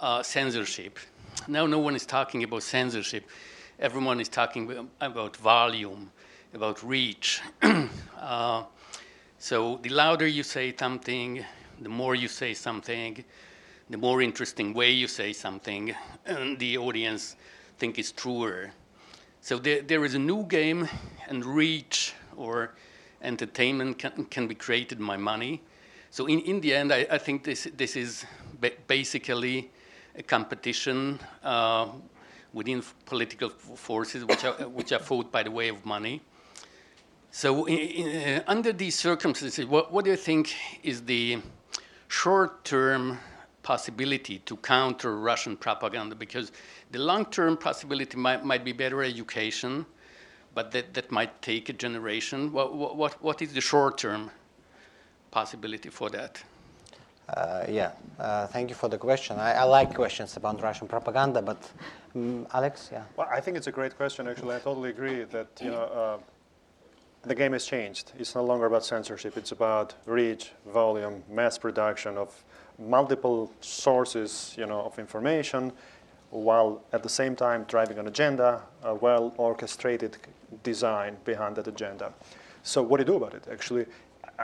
uh, 0.00 0.22
censorship. 0.22 0.98
Now 1.46 1.66
no 1.66 1.78
one 1.78 1.94
is 1.94 2.04
talking 2.04 2.42
about 2.42 2.64
censorship. 2.64 3.24
Everyone 3.78 4.20
is 4.20 4.28
talking 4.28 4.88
about 5.00 5.36
volume, 5.36 6.10
about 6.54 6.82
reach. 6.82 7.40
Uh, 8.20 8.64
so 9.38 9.78
the 9.80 9.88
louder 9.88 10.26
you 10.26 10.42
say 10.42 10.76
something, 10.78 11.42
the 11.80 11.88
more 11.88 12.14
you 12.14 12.28
say 12.28 12.52
something, 12.52 13.24
the 13.88 13.96
more 13.96 14.20
interesting 14.20 14.74
way 14.74 14.90
you 14.90 15.08
say 15.08 15.32
something, 15.32 15.94
and 16.26 16.58
the 16.64 16.76
audience 16.76 17.36
think 17.78 17.98
is 17.98 18.12
truer. 18.12 18.72
So 19.42 19.58
there, 19.58 19.80
there 19.80 20.04
is 20.04 20.14
a 20.14 20.18
new 20.18 20.44
game, 20.44 20.88
and 21.28 21.44
reach 21.44 22.12
or 22.36 22.74
entertainment 23.22 23.98
can, 23.98 24.26
can 24.26 24.46
be 24.46 24.54
created 24.54 25.04
by 25.06 25.16
money. 25.16 25.62
So 26.10 26.26
in, 26.26 26.40
in 26.40 26.60
the 26.60 26.74
end, 26.74 26.92
I, 26.92 27.06
I 27.10 27.18
think 27.18 27.44
this, 27.44 27.68
this 27.76 27.96
is 27.96 28.24
ba 28.60 28.70
basically 28.86 29.70
a 30.16 30.22
competition 30.22 31.18
uh, 31.42 31.88
within 32.52 32.82
political 33.06 33.48
forces 33.48 34.24
which 34.24 34.44
are, 34.44 34.52
which 34.78 34.92
are 34.92 34.98
fought 34.98 35.32
by 35.32 35.42
the 35.42 35.50
way 35.50 35.68
of 35.68 35.86
money. 35.86 36.20
So 37.30 37.64
in, 37.66 37.78
in, 37.78 38.38
uh, 38.38 38.42
under 38.46 38.72
these 38.72 38.98
circumstances, 38.98 39.64
what, 39.66 39.92
what 39.92 40.04
do 40.04 40.10
you 40.10 40.16
think 40.16 40.52
is 40.82 41.02
the 41.02 41.38
short-term 42.08 43.18
possibility 43.62 44.40
to 44.40 44.56
counter 44.56 45.16
Russian 45.16 45.56
propaganda? 45.56 46.16
Because 46.16 46.50
the 46.90 46.98
long-term 46.98 47.56
possibility 47.56 48.16
might, 48.16 48.44
might 48.44 48.64
be 48.64 48.72
better 48.72 49.02
education, 49.02 49.86
but 50.54 50.72
that, 50.72 50.94
that 50.94 51.10
might 51.10 51.40
take 51.42 51.68
a 51.68 51.72
generation. 51.72 52.52
What, 52.52 52.74
what, 52.74 53.22
what 53.22 53.42
is 53.42 53.52
the 53.52 53.60
short-term 53.60 54.30
possibility 55.30 55.88
for 55.88 56.10
that? 56.10 56.42
Uh, 57.28 57.64
yeah, 57.68 57.92
uh, 58.18 58.46
thank 58.48 58.68
you 58.70 58.74
for 58.74 58.88
the 58.88 58.98
question. 58.98 59.38
I, 59.38 59.52
I, 59.52 59.62
like 59.62 59.94
questions 59.94 60.36
about 60.36 60.60
Russian 60.60 60.88
propaganda, 60.88 61.40
but 61.40 61.70
um, 62.16 62.44
Alex, 62.52 62.90
yeah. 62.92 63.04
Well, 63.16 63.28
I 63.30 63.40
think 63.40 63.56
it's 63.56 63.68
a 63.68 63.72
great 63.72 63.96
question. 63.96 64.26
Actually, 64.26 64.56
I 64.56 64.58
totally 64.58 64.90
agree 64.90 65.22
that 65.22 65.46
you 65.62 65.70
know 65.70 65.82
uh, 65.82 66.18
the 67.22 67.36
game 67.36 67.52
has 67.52 67.66
changed. 67.66 68.12
It's 68.18 68.34
no 68.34 68.42
longer 68.42 68.66
about 68.66 68.84
censorship. 68.84 69.36
It's 69.36 69.52
about 69.52 69.94
reach, 70.06 70.50
volume, 70.72 71.22
mass 71.30 71.56
production 71.56 72.18
of 72.18 72.34
multiple 72.80 73.52
sources, 73.60 74.54
you 74.58 74.66
know, 74.66 74.80
of 74.80 74.98
information, 74.98 75.72
while 76.30 76.82
at 76.92 77.02
the 77.02 77.08
same 77.08 77.36
time 77.36 77.64
driving 77.68 77.98
an 77.98 78.06
agenda, 78.06 78.62
a 78.82 78.94
well 78.94 79.34
orchestrated 79.36 80.16
design 80.62 81.16
behind 81.24 81.56
that 81.56 81.66
agenda. 81.66 82.12
So 82.62 82.82
what 82.82 82.98
do 82.98 83.02
you 83.02 83.06
do 83.06 83.16
about 83.16 83.34
it? 83.34 83.46
Actually, 83.50 83.86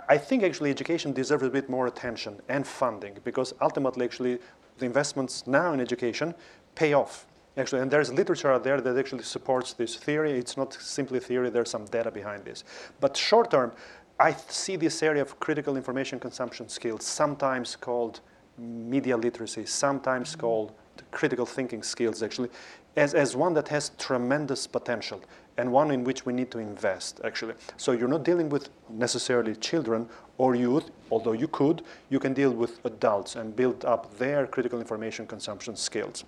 I 0.08 0.18
think 0.18 0.42
actually 0.42 0.70
education 0.70 1.12
deserves 1.12 1.44
a 1.44 1.50
bit 1.50 1.70
more 1.70 1.86
attention 1.86 2.40
and 2.48 2.66
funding 2.66 3.16
because 3.24 3.54
ultimately 3.60 4.04
actually 4.04 4.38
the 4.78 4.86
investments 4.86 5.46
now 5.46 5.72
in 5.72 5.80
education 5.80 6.34
pay 6.74 6.92
off. 6.92 7.26
Actually, 7.56 7.80
and 7.80 7.90
there's 7.90 8.12
literature 8.12 8.52
out 8.52 8.64
there 8.64 8.80
that 8.82 8.98
actually 8.98 9.22
supports 9.22 9.72
this 9.72 9.96
theory. 9.96 10.32
It's 10.32 10.58
not 10.58 10.74
simply 10.74 11.20
theory, 11.20 11.48
there's 11.48 11.70
some 11.70 11.86
data 11.86 12.10
behind 12.10 12.44
this. 12.44 12.64
But 13.00 13.16
short 13.16 13.50
term, 13.50 13.72
I 14.20 14.32
see 14.32 14.76
this 14.76 15.02
area 15.02 15.22
of 15.22 15.40
critical 15.40 15.76
information 15.76 16.20
consumption 16.20 16.68
skills, 16.68 17.04
sometimes 17.04 17.74
called 17.74 18.20
media 18.58 19.16
literacy, 19.16 19.64
sometimes 19.64 20.30
mm-hmm. 20.30 20.40
called 20.40 20.72
critical 21.10 21.46
thinking 21.46 21.82
skills 21.82 22.22
actually, 22.22 22.50
as, 22.96 23.14
as 23.14 23.36
one 23.36 23.54
that 23.54 23.68
has 23.68 23.90
tremendous 23.98 24.66
potential 24.66 25.22
and 25.58 25.70
one 25.70 25.90
in 25.90 26.04
which 26.04 26.26
we 26.26 26.32
need 26.32 26.50
to 26.50 26.58
invest 26.58 27.20
actually. 27.24 27.54
So 27.76 27.92
you're 27.92 28.08
not 28.08 28.24
dealing 28.24 28.48
with 28.48 28.68
necessarily 28.90 29.54
children 29.56 30.08
or 30.38 30.54
youth, 30.54 30.90
although 31.10 31.32
you 31.32 31.48
could, 31.48 31.82
you 32.10 32.18
can 32.18 32.34
deal 32.34 32.50
with 32.50 32.84
adults 32.84 33.36
and 33.36 33.54
build 33.54 33.84
up 33.84 34.18
their 34.18 34.46
critical 34.46 34.80
information 34.80 35.26
consumption 35.26 35.76
skills. 35.76 36.24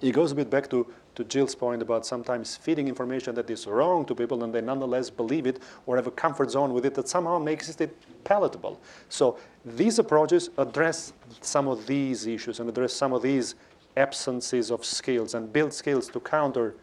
It 0.00 0.12
goes 0.12 0.32
a 0.32 0.34
bit 0.34 0.48
back 0.48 0.70
to, 0.70 0.86
to 1.16 1.24
Jill's 1.24 1.54
point 1.54 1.82
about 1.82 2.06
sometimes 2.06 2.56
feeding 2.56 2.88
information 2.88 3.34
that 3.34 3.50
is 3.50 3.66
wrong 3.66 4.06
to 4.06 4.14
people 4.14 4.42
and 4.44 4.54
they 4.54 4.62
nonetheless 4.62 5.10
believe 5.10 5.46
it 5.46 5.60
or 5.84 5.96
have 5.96 6.06
a 6.06 6.10
comfort 6.10 6.50
zone 6.50 6.72
with 6.72 6.86
it 6.86 6.94
that 6.94 7.08
somehow 7.08 7.38
makes 7.38 7.68
it 7.68 7.96
palatable. 8.24 8.80
So 9.08 9.38
these 9.64 9.98
approaches 9.98 10.50
address 10.56 11.12
some 11.42 11.68
of 11.68 11.86
these 11.86 12.26
issues 12.26 12.60
and 12.60 12.68
address 12.68 12.94
some 12.94 13.12
of 13.12 13.20
these 13.22 13.56
absences 14.00 14.70
of 14.70 14.84
skills 14.84 15.34
and 15.34 15.52
build 15.52 15.72
skills 15.72 16.08
to 16.08 16.20
counter 16.20 16.74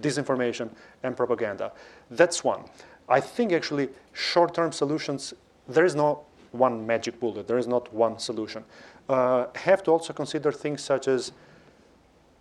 disinformation 0.00 0.68
and 1.02 1.16
propaganda. 1.16 1.72
That's 2.10 2.44
one. 2.44 2.62
I 3.08 3.20
think 3.20 3.52
actually 3.52 3.88
short-term 4.12 4.72
solutions, 4.72 5.34
there 5.66 5.84
is 5.84 5.94
no 5.94 6.24
one 6.52 6.86
magic 6.86 7.18
bullet, 7.20 7.46
there 7.46 7.58
is 7.58 7.66
not 7.66 7.92
one 7.92 8.18
solution. 8.18 8.64
Uh, 9.08 9.46
have 9.54 9.82
to 9.84 9.90
also 9.90 10.12
consider 10.12 10.52
things 10.52 10.82
such 10.82 11.08
as 11.08 11.32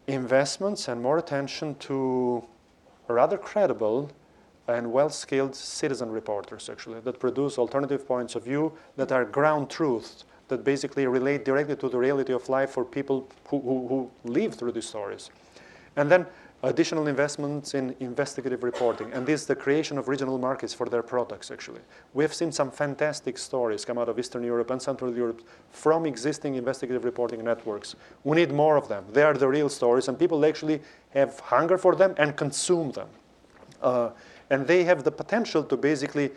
investments 0.07 0.88
and 0.88 1.01
more 1.01 1.17
attention 1.17 1.75
to 1.75 2.43
rather 3.07 3.38
credible 3.38 4.09
and 4.67 4.91
well-skilled 4.91 5.55
citizen 5.55 6.11
reporters, 6.11 6.69
actually, 6.69 6.99
that 6.99 7.19
produce 7.19 7.57
alternative 7.57 8.05
points 8.05 8.36
of 8.36 8.43
view 8.43 8.73
that 8.97 9.11
are 9.11 9.23
ground 9.23 9.69
truths, 9.69 10.25
that 10.47 10.63
basically 10.63 11.05
relate 11.07 11.45
directly 11.45 11.75
to 11.75 11.89
the 11.89 11.97
reality 11.97 12.33
of 12.33 12.47
life 12.49 12.71
for 12.71 12.85
people 12.85 13.27
who, 13.47 13.59
who, 13.61 13.87
who 13.87 14.11
live 14.23 14.55
through 14.55 14.71
these 14.71 14.87
stories. 14.87 15.29
And 15.95 16.09
then 16.09 16.25
additional 16.63 17.07
investments 17.07 17.75
in 17.75 17.95
investigative 17.99 18.63
reporting, 18.63 19.11
and 19.13 19.25
this 19.27 19.41
is 19.41 19.47
the 19.47 19.55
creation 19.55 19.97
of 19.97 20.07
regional 20.07 20.37
markets 20.37 20.73
for 20.73 20.87
their 20.87 21.03
products, 21.03 21.51
actually. 21.51 21.81
We 22.13 22.23
have 22.23 22.33
seen 22.33 22.51
some 22.51 22.71
fantastic 22.71 23.37
stories 23.37 23.85
come 23.85 23.97
out 23.97 24.09
of 24.09 24.17
Eastern 24.17 24.43
Europe 24.43 24.71
and 24.71 24.81
Central 24.81 25.15
Europe 25.15 25.41
from 25.69 26.05
existing 26.05 26.55
investigative 26.55 27.05
reporting 27.05 27.43
networks. 27.43 27.95
We 28.23 28.37
need 28.37 28.51
more 28.51 28.75
of 28.75 28.87
them. 28.87 29.05
They 29.13 29.23
are 29.23 29.33
the 29.33 29.47
real 29.47 29.69
stories, 29.69 30.07
and 30.07 30.17
people 30.17 30.43
actually 30.45 30.81
have 31.09 31.39
hunger 31.39 31.77
for 31.77 31.95
them 31.95 32.15
and 32.17 32.35
consume 32.35 32.91
them. 32.91 33.09
Uh, 33.81 34.09
and 34.49 34.65
they 34.65 34.83
have 34.83 35.03
the 35.03 35.11
potential 35.11 35.63
to 35.63 35.77
basically 35.77 36.31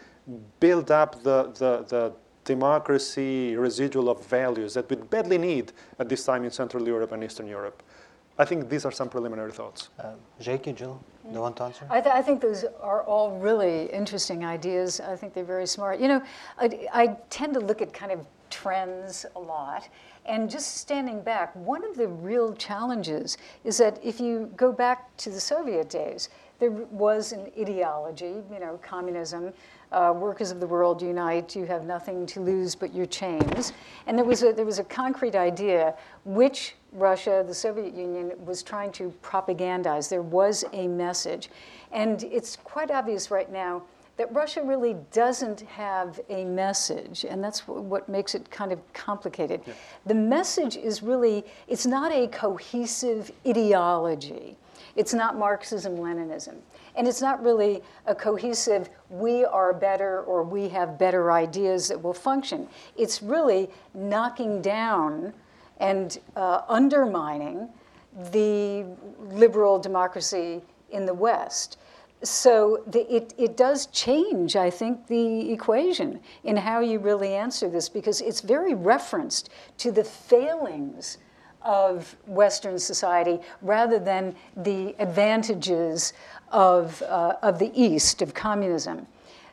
build 0.58 0.90
up 0.90 1.22
the, 1.22 1.44
the, 1.54 1.84
the 1.88 2.12
democracy 2.44 3.56
residual 3.56 4.08
of 4.08 4.24
values 4.26 4.74
that 4.74 4.88
we 4.90 4.96
badly 4.96 5.38
need 5.38 5.72
at 5.98 6.08
this 6.08 6.24
time 6.24 6.44
in 6.44 6.50
Central 6.50 6.86
Europe 6.86 7.12
and 7.12 7.22
Eastern 7.22 7.46
Europe. 7.46 7.82
I 8.38 8.44
think 8.46 8.70
these 8.70 8.86
are 8.86 8.92
some 8.92 9.10
preliminary 9.10 9.52
thoughts. 9.52 9.90
Uh, 9.98 10.14
Jill, 10.40 10.56
do 10.56 10.98
you 11.30 11.40
want 11.40 11.56
to 11.58 11.64
answer? 11.64 11.86
I, 11.90 12.00
th 12.00 12.14
I, 12.20 12.22
think 12.22 12.40
those 12.40 12.64
are 12.80 13.02
all 13.02 13.38
really 13.38 13.76
interesting 13.92 14.44
ideas. 14.56 14.98
I 14.98 15.16
think 15.16 15.34
they're 15.34 15.52
very 15.56 15.66
smart. 15.66 16.00
You 16.00 16.08
know, 16.08 16.22
I, 16.58 16.66
I 17.02 17.04
tend 17.28 17.52
to 17.54 17.60
look 17.60 17.82
at 17.82 17.92
kind 17.92 18.12
of 18.12 18.26
trends 18.48 19.26
a 19.36 19.40
lot. 19.40 19.88
And 20.26 20.50
just 20.50 20.76
standing 20.76 21.22
back, 21.22 21.54
one 21.54 21.84
of 21.84 21.96
the 21.96 22.08
real 22.08 22.54
challenges 22.54 23.38
is 23.64 23.76
that 23.78 23.98
if 24.02 24.20
you 24.20 24.50
go 24.56 24.72
back 24.72 25.14
to 25.18 25.30
the 25.30 25.40
Soviet 25.40 25.88
days, 25.90 26.28
there 26.60 26.70
was 26.70 27.32
an 27.32 27.50
ideology, 27.58 28.36
you 28.52 28.60
know, 28.60 28.78
communism, 28.82 29.52
uh, 29.92 30.12
workers 30.14 30.50
of 30.50 30.60
the 30.60 30.66
world 30.66 31.02
unite, 31.02 31.56
you 31.56 31.64
have 31.64 31.84
nothing 31.84 32.26
to 32.26 32.40
lose 32.40 32.74
but 32.76 32.94
your 32.94 33.06
chains. 33.06 33.72
And 34.06 34.16
there 34.16 34.24
was 34.24 34.42
a, 34.42 34.52
there 34.52 34.66
was 34.66 34.78
a 34.78 34.84
concrete 34.84 35.34
idea 35.34 35.94
which 36.24 36.76
Russia, 36.92 37.42
the 37.44 37.54
Soviet 37.54 37.94
Union, 37.94 38.32
was 38.44 38.62
trying 38.62 38.92
to 38.92 39.12
propagandize. 39.22 40.08
There 40.08 40.22
was 40.22 40.64
a 40.72 40.86
message. 40.86 41.50
And 41.92 42.22
it's 42.24 42.56
quite 42.56 42.90
obvious 42.90 43.30
right 43.30 43.50
now 43.50 43.82
that 44.16 44.32
Russia 44.34 44.62
really 44.62 44.96
doesn't 45.12 45.62
have 45.62 46.20
a 46.28 46.44
message, 46.44 47.24
and 47.24 47.42
that's 47.42 47.66
what 47.66 48.06
makes 48.06 48.34
it 48.34 48.50
kind 48.50 48.70
of 48.70 48.92
complicated. 48.92 49.62
Yeah. 49.66 49.72
The 50.04 50.14
message 50.14 50.76
is 50.76 51.02
really, 51.02 51.42
it's 51.68 51.86
not 51.86 52.12
a 52.12 52.28
cohesive 52.28 53.32
ideology. 53.48 54.58
It's 54.96 55.14
not 55.14 55.38
Marxism 55.38 55.96
Leninism. 55.96 56.56
And 56.96 57.06
it's 57.06 57.22
not 57.22 57.42
really 57.42 57.82
a 58.06 58.14
cohesive, 58.14 58.90
we 59.08 59.44
are 59.44 59.72
better 59.72 60.22
or 60.22 60.42
we 60.42 60.68
have 60.68 60.98
better 60.98 61.32
ideas 61.32 61.88
that 61.88 62.02
will 62.02 62.14
function. 62.14 62.68
It's 62.96 63.22
really 63.22 63.70
knocking 63.94 64.60
down 64.60 65.32
and 65.78 66.18
uh, 66.36 66.62
undermining 66.68 67.68
the 68.32 68.84
liberal 69.18 69.78
democracy 69.78 70.60
in 70.90 71.06
the 71.06 71.14
West. 71.14 71.78
So 72.22 72.82
the, 72.86 73.10
it, 73.14 73.32
it 73.38 73.56
does 73.56 73.86
change, 73.86 74.54
I 74.54 74.68
think, 74.68 75.06
the 75.06 75.52
equation 75.52 76.20
in 76.44 76.56
how 76.56 76.80
you 76.80 76.98
really 76.98 77.34
answer 77.34 77.70
this 77.70 77.88
because 77.88 78.20
it's 78.20 78.42
very 78.42 78.74
referenced 78.74 79.48
to 79.78 79.90
the 79.90 80.04
failings 80.04 81.18
of 81.62 82.14
Western 82.26 82.78
society 82.78 83.38
rather 83.62 83.98
than 83.98 84.34
the 84.56 84.94
advantages 84.98 86.12
of, 86.50 87.02
uh, 87.02 87.36
of 87.42 87.58
the 87.58 87.70
East, 87.80 88.22
of 88.22 88.34
communism. 88.34 89.06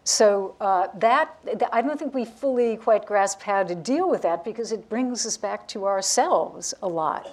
So 0.04 0.56
uh, 0.62 0.88
that, 1.00 1.38
I 1.74 1.82
don't 1.82 2.00
think 2.00 2.14
we 2.14 2.24
fully 2.24 2.78
quite 2.78 3.06
grasp 3.06 3.42
how 3.42 3.64
to 3.64 3.76
deal 3.76 4.10
with 4.10 4.22
that 4.22 4.46
because 4.46 4.72
it 4.72 4.88
brings 4.88 5.26
us 5.26 5.36
back 5.36 5.68
to 5.70 5.86
ourselves 5.86 6.74
a 6.82 6.88
lot. 6.88 7.30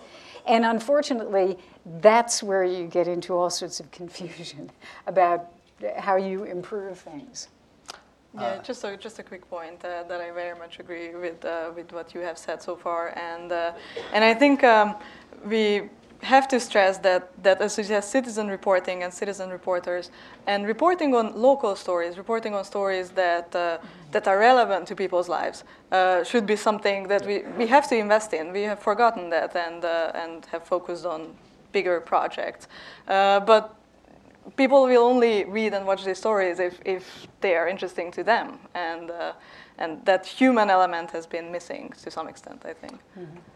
And 0.47 0.65
unfortunately, 0.65 1.57
that's 2.01 2.43
where 2.43 2.65
you 2.65 2.87
get 2.87 3.07
into 3.07 3.35
all 3.35 3.49
sorts 3.49 3.79
of 3.79 3.91
confusion 3.93 4.71
about 5.07 5.51
how 5.99 6.17
you 6.17 6.45
improve 6.45 6.99
things. 6.99 7.49
Yeah, 8.35 8.43
uh, 8.43 8.63
just 8.63 8.85
a 8.85 8.97
just 8.97 9.19
a 9.19 9.23
quick 9.23 9.49
point 9.49 9.85
uh, 9.85 10.03
that 10.09 10.21
I 10.21 10.33
very 10.33 10.59
much 10.59 10.81
agree 10.81 11.15
with 11.15 11.45
uh, 11.45 11.71
with 11.77 11.93
what 11.93 12.15
you 12.15 12.21
have 12.21 12.37
said 12.37 12.61
so 12.63 12.77
far, 12.77 13.17
and 13.17 13.53
uh, 13.53 13.73
and 14.13 14.25
I 14.25 14.35
think 14.35 14.65
um, 14.65 14.97
we 15.45 15.89
have 16.25 16.49
to 16.49 16.59
stress 16.59 16.99
that, 16.99 17.31
that 17.43 17.61
as 17.61 17.75
suggest 17.75 18.11
citizen 18.11 18.49
reporting 18.49 19.03
and 19.03 19.13
citizen 19.13 19.51
reporters 19.51 20.11
and 20.47 20.67
reporting 20.67 21.15
on 21.15 21.41
local 21.41 21.77
stories, 21.77 22.17
reporting 22.17 22.55
on 22.55 22.65
stories 22.65 23.11
that, 23.11 23.55
uh, 23.55 23.79
that 24.11 24.27
are 24.27 24.39
relevant 24.39 24.87
to 24.89 24.97
people's 24.97 25.29
lives 25.29 25.65
uh, 25.93 26.25
should 26.25 26.47
be 26.47 26.57
something 26.57 27.07
that 27.09 27.27
we, 27.27 27.43
we 27.59 27.67
have 27.67 27.89
to 27.89 27.97
invest 27.97 28.33
in. 28.33 28.53
We 28.53 28.63
have 28.63 28.81
forgotten 28.81 29.31
that 29.31 29.55
and, 29.55 29.85
uh, 29.85 30.13
and 30.15 30.45
have 30.47 30.65
focused 30.65 31.05
on 31.05 31.35
bigger 31.73 32.01
projects. 32.01 32.69
Uh, 33.07 33.41
but 33.41 33.77
people 34.57 34.85
will 34.85 35.03
only 35.03 35.45
read 35.45 35.75
and 35.75 35.87
watch 35.87 36.05
these 36.05 36.19
stories 36.19 36.59
if, 36.59 36.81
if 36.85 37.27
they 37.41 37.57
are 37.57 37.69
interesting 37.69 38.11
to 38.13 38.25
them. 38.25 38.59
And, 38.75 39.11
uh, 39.11 39.33
and 39.79 40.05
that 40.05 40.27
human 40.27 40.71
element 40.71 41.11
has 41.11 41.27
been 41.27 41.51
missing 41.51 41.93
to 42.03 42.11
some 42.11 42.29
extent, 42.29 42.63
I 42.65 42.73
think. 42.73 43.01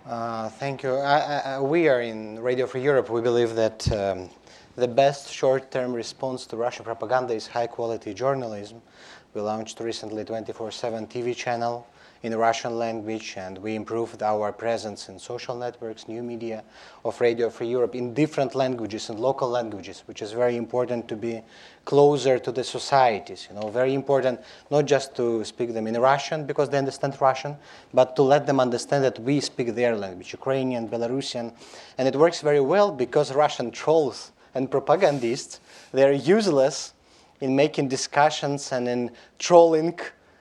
Uh, 0.07 0.49
thank 0.49 0.82
you. 0.82 0.95
I, 0.95 1.43
I, 1.45 1.61
we 1.61 1.89
are 1.89 2.01
in 2.01 2.41
Radio 2.41 2.66
Free 2.66 2.82
Europe. 2.82 3.11
We 3.11 3.20
believe 3.20 3.55
that 3.55 3.91
um, 3.93 4.30
the 4.76 4.89
best 4.89 5.30
short-term 5.32 5.93
response 5.93 6.47
to 6.47 6.57
Russian 6.57 6.84
propaganda 6.84 7.34
is 7.34 7.47
high-quality 7.47 8.14
journalism. 8.14 8.80
We 9.34 9.41
launched 9.43 9.80
recently 9.80 10.24
24/7 10.24 11.09
TV 11.09 11.36
channel 11.36 11.86
in 12.22 12.32
the 12.32 12.38
Russian 12.38 12.78
language, 12.78 13.34
and 13.36 13.58
we 13.58 13.74
improved 13.74 14.22
our 14.22 14.52
presence 14.52 15.08
in 15.08 15.18
social 15.18 15.56
networks, 15.56 16.08
new 16.08 16.22
media 16.22 16.64
of 17.04 17.20
Radio 17.20 17.48
Free 17.50 17.68
Europe 17.68 17.94
in 17.94 18.14
different 18.14 18.54
languages 18.54 19.08
and 19.08 19.20
local 19.20 19.48
languages, 19.48 20.02
which 20.06 20.22
is 20.22 20.32
very 20.32 20.56
important 20.56 21.06
to 21.08 21.16
be 21.16 21.42
closer 21.84 22.38
to 22.38 22.50
the 22.50 22.64
societies. 22.64 23.48
You 23.48 23.60
know, 23.60 23.68
very 23.68 23.94
important 23.94 24.40
not 24.70 24.86
just 24.86 25.14
to 25.16 25.44
speak 25.44 25.72
them 25.74 25.86
in 25.86 25.98
Russian 26.00 26.44
because 26.44 26.68
they 26.68 26.78
understand 26.78 27.16
Russian, 27.20 27.56
but 27.94 28.16
to 28.16 28.22
let 28.22 28.46
them 28.46 28.60
understand 28.60 29.04
that 29.04 29.18
we 29.20 29.40
speak 29.40 29.74
their 29.74 29.96
language, 29.96 30.32
Ukrainian, 30.32 30.88
Belarusian, 30.88 31.52
and 31.98 32.08
it 32.08 32.16
works 32.16 32.40
very 32.40 32.60
well 32.60 32.90
because 32.90 33.32
Russian 33.32 33.70
trolls 33.70 34.32
and 34.54 34.70
propagandists 34.70 35.60
they're 35.92 36.12
useless 36.12 36.94
in 37.40 37.54
making 37.54 37.88
discussions 37.88 38.72
and 38.72 38.88
in 38.88 39.10
trolling 39.38 39.98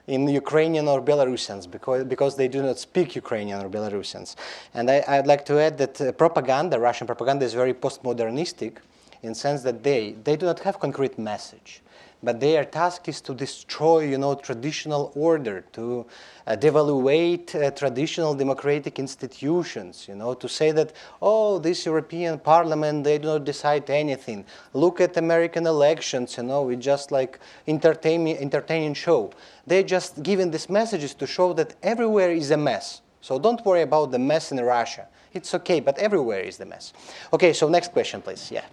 in 0.08 0.28
Ukrainian 0.28 0.88
or 0.88 1.01
Belarusians 1.01 1.70
because, 1.70 2.05
because 2.05 2.36
they 2.38 2.47
do 2.47 2.62
not 2.62 2.80
speak 2.80 3.16
Ukrainian 3.16 3.62
or 3.64 3.70
Belarusians. 3.70 4.36
And 4.74 4.89
I, 4.89 5.18
would 5.18 5.28
like 5.28 5.45
to 5.45 5.60
add 5.60 5.78
that 5.78 6.01
uh, 6.01 6.12
propaganda, 6.14 6.80
Russian 6.80 7.08
propaganda, 7.08 7.45
is 7.45 7.53
very 7.53 7.74
postmodernistic 7.74 8.78
in 9.22 9.36
sense 9.36 9.64
that 9.64 9.84
they, 9.84 10.16
they 10.24 10.36
do 10.36 10.45
not 10.45 10.60
have 10.60 10.80
concrete 10.80 11.20
message 11.20 11.82
but 12.24 12.39
their 12.39 12.65
task 12.65 13.07
is 13.07 13.22
to 13.22 13.34
destroy, 13.34 13.99
you 13.99 14.18
know, 14.18 14.36
traditional 14.36 15.11
order, 15.15 15.61
to 15.74 16.05
uh, 16.47 16.55
devaluate 16.55 17.53
uh, 17.55 17.72
traditional 17.72 18.34
democratic 18.34 18.99
institutions, 18.99 20.07
you 20.07 20.15
know, 20.15 20.34
to 20.34 20.49
say 20.49 20.72
that, 20.72 20.93
oh, 21.22 21.59
this 21.59 21.86
European 21.86 22.39
Parliament, 22.39 23.03
they 23.03 23.18
do 23.18 23.28
not 23.28 23.45
decide 23.45 23.89
anything. 23.89 24.45
Look 24.74 24.99
at 24.99 25.15
American 25.18 25.68
elections, 25.68 26.38
you 26.38 26.43
know, 26.43 26.70
it's 26.70 26.84
just 26.84 27.11
like 27.11 27.39
entertainment, 27.68 28.39
entertaining 28.41 28.95
show. 28.95 29.32
They're 29.65 29.84
just 29.84 30.24
giving 30.24 30.51
these 30.51 30.70
messages 30.70 31.13
to 31.15 31.28
show 31.28 31.53
that 31.53 31.76
everywhere 31.84 32.32
is 32.32 32.51
a 32.51 32.57
mess. 32.57 33.01
So 33.22 33.38
don't 33.38 33.63
worry 33.65 33.82
about 33.82 34.11
the 34.11 34.20
mess 34.20 34.51
in 34.51 34.59
Russia. 34.59 35.07
It's 35.34 35.53
okay, 35.53 35.80
but 35.80 35.97
everywhere 35.99 36.39
is 36.39 36.57
the 36.57 36.65
mess. 36.65 36.93
Okay, 37.32 37.53
so 37.53 37.68
next 37.70 37.91
question, 37.91 38.22
please. 38.22 38.51
Yeah. 38.51 38.65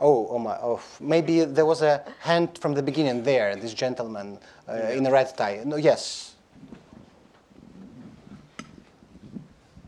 Oh, 0.00 0.28
oh 0.30 0.38
my, 0.38 0.56
oh, 0.62 0.80
maybe 1.00 1.44
there 1.44 1.66
was 1.66 1.82
a 1.82 2.04
hand 2.20 2.56
from 2.58 2.74
the 2.74 2.82
beginning 2.82 3.24
there, 3.24 3.56
this 3.56 3.74
gentleman 3.74 4.38
uh, 4.68 4.74
in 4.92 5.04
a 5.06 5.10
red 5.10 5.36
tie. 5.36 5.62
No, 5.64 5.76
yes. 5.76 6.36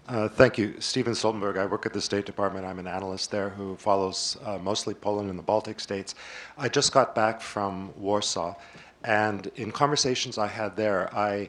Uh, 0.09 0.29
thank 0.29 0.59
you. 0.59 0.75
Steven 0.81 1.13
Stoltenberg. 1.13 1.57
I 1.57 1.67
work 1.67 1.87
at 1.87 1.93
the 1.93 2.01
State 2.01 2.27
Department. 2.27 2.67
I'm 2.67 2.81
an 2.81 2.89
analyst 2.89 3.31
there 3.31 3.51
who 3.51 3.77
follows 3.77 4.37
uh, 4.45 4.59
mostly 4.59 4.93
Poland 4.93 5.31
and 5.31 5.39
the 5.39 5.45
Baltic 5.45 5.79
states. 5.79 6.17
I 6.59 6.69
just 6.69 6.93
got 6.93 7.15
back 7.15 7.41
from 7.41 7.93
Warsaw, 7.97 8.57
and 9.05 9.49
in 9.55 9.71
conversations 9.71 10.37
I 10.37 10.49
had 10.49 10.75
there, 10.75 11.15
I 11.15 11.49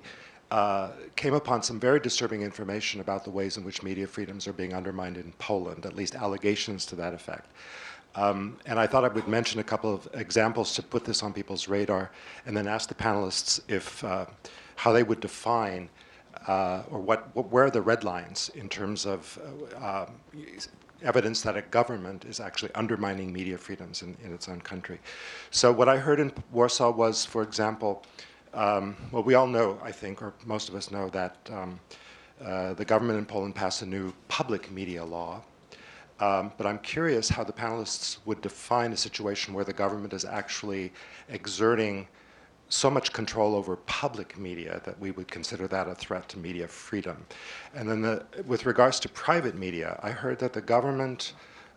uh, 0.52 0.92
came 1.16 1.34
upon 1.34 1.64
some 1.64 1.80
very 1.80 2.00
disturbing 2.00 2.44
information 2.44 3.02
about 3.02 3.24
the 3.24 3.32
ways 3.32 3.58
in 3.58 3.64
which 3.64 3.82
media 3.82 4.06
freedoms 4.06 4.48
are 4.48 4.54
being 4.54 4.76
undermined 4.76 5.18
in 5.18 5.34
Poland, 5.40 5.88
at 5.88 5.96
least 5.96 6.14
allegations 6.14 6.86
to 6.86 6.96
that 6.98 7.16
effect. 7.16 7.48
Um, 8.16 8.58
and 8.66 8.80
I 8.80 8.88
thought 8.88 9.06
I 9.06 9.08
would 9.08 9.28
mention 9.28 9.60
a 9.60 9.64
couple 9.64 9.94
of 9.94 10.08
examples 10.14 10.74
to 10.76 10.84
put 10.84 11.06
this 11.06 11.24
on 11.24 11.34
people's 11.34 11.68
radar, 11.68 12.12
and 12.46 12.56
then 12.56 12.68
ask 12.68 12.90
the 12.90 12.96
panelists 12.96 13.62
if 13.70 14.04
uh, 14.04 14.26
how 14.76 14.92
they 14.92 15.04
would 15.04 15.20
define 15.20 15.90
uh, 16.48 16.84
or 16.90 17.00
what, 17.00 17.34
what, 17.36 17.50
where 17.50 17.66
are 17.66 17.72
the 17.72 17.82
red 17.82 18.04
lines 18.04 18.50
in 18.56 18.68
terms 18.68 19.06
of 19.06 19.40
uh, 19.80 20.04
um, 20.04 20.14
evidence 21.04 21.42
that 21.42 21.56
a 21.56 21.62
government 21.64 22.26
is 22.26 22.40
actually 22.40 22.74
undermining 22.76 23.32
media 23.32 23.58
freedoms 23.58 24.02
in, 24.02 24.16
in, 24.24 24.34
its 24.34 24.48
own 24.50 24.62
country. 24.62 25.00
So 25.52 25.72
what 25.72 25.90
I 25.90 25.98
heard 25.98 26.20
in 26.20 26.32
Warsaw 26.52 26.92
was, 26.92 27.26
for 27.26 27.44
example, 27.44 28.04
um, 28.54 28.96
well, 29.12 29.24
we 29.24 29.36
all 29.36 29.48
know, 29.48 29.80
I 29.84 29.92
think, 29.92 30.22
or 30.22 30.34
most 30.46 30.70
of 30.70 30.76
us 30.76 30.92
know 30.92 31.10
that 31.10 31.38
um, 31.52 31.80
uh, 32.44 32.74
the 32.74 32.86
government 32.86 33.20
in 33.20 33.26
Poland 33.26 33.56
passed 33.56 33.82
a 33.82 33.86
new 33.86 34.14
public 34.28 34.72
media 34.72 35.04
law 35.04 35.42
um, 36.22 36.52
but 36.58 36.68
I'm 36.68 36.80
curious 36.80 37.28
how 37.28 37.44
the 37.44 37.52
panelists 37.52 38.20
would 38.26 38.42
define 38.42 38.94
a 38.94 38.98
situation 38.98 39.54
where 39.54 39.66
the 39.66 39.74
government 39.74 40.14
is 40.14 40.24
actually 40.24 40.94
exerting 41.30 42.08
so 42.70 42.90
much 42.90 43.12
control 43.12 43.54
over 43.56 43.76
public 43.76 44.38
media 44.38 44.82
that 44.86 44.98
we 45.00 45.12
would 45.12 45.28
consider 45.28 45.68
that 45.68 45.90
a 45.90 45.96
threat 45.96 46.30
to 46.30 46.40
media 46.40 46.68
freedom. 46.68 47.26
And 47.76 47.90
then 47.90 48.02
the, 48.02 48.24
with 48.46 48.66
regards 48.66 49.00
to 49.02 49.10
private 49.10 49.56
media, 49.56 50.00
I 50.02 50.12
heard 50.12 50.40
that 50.40 50.54
the 50.54 50.62
government, 50.62 51.34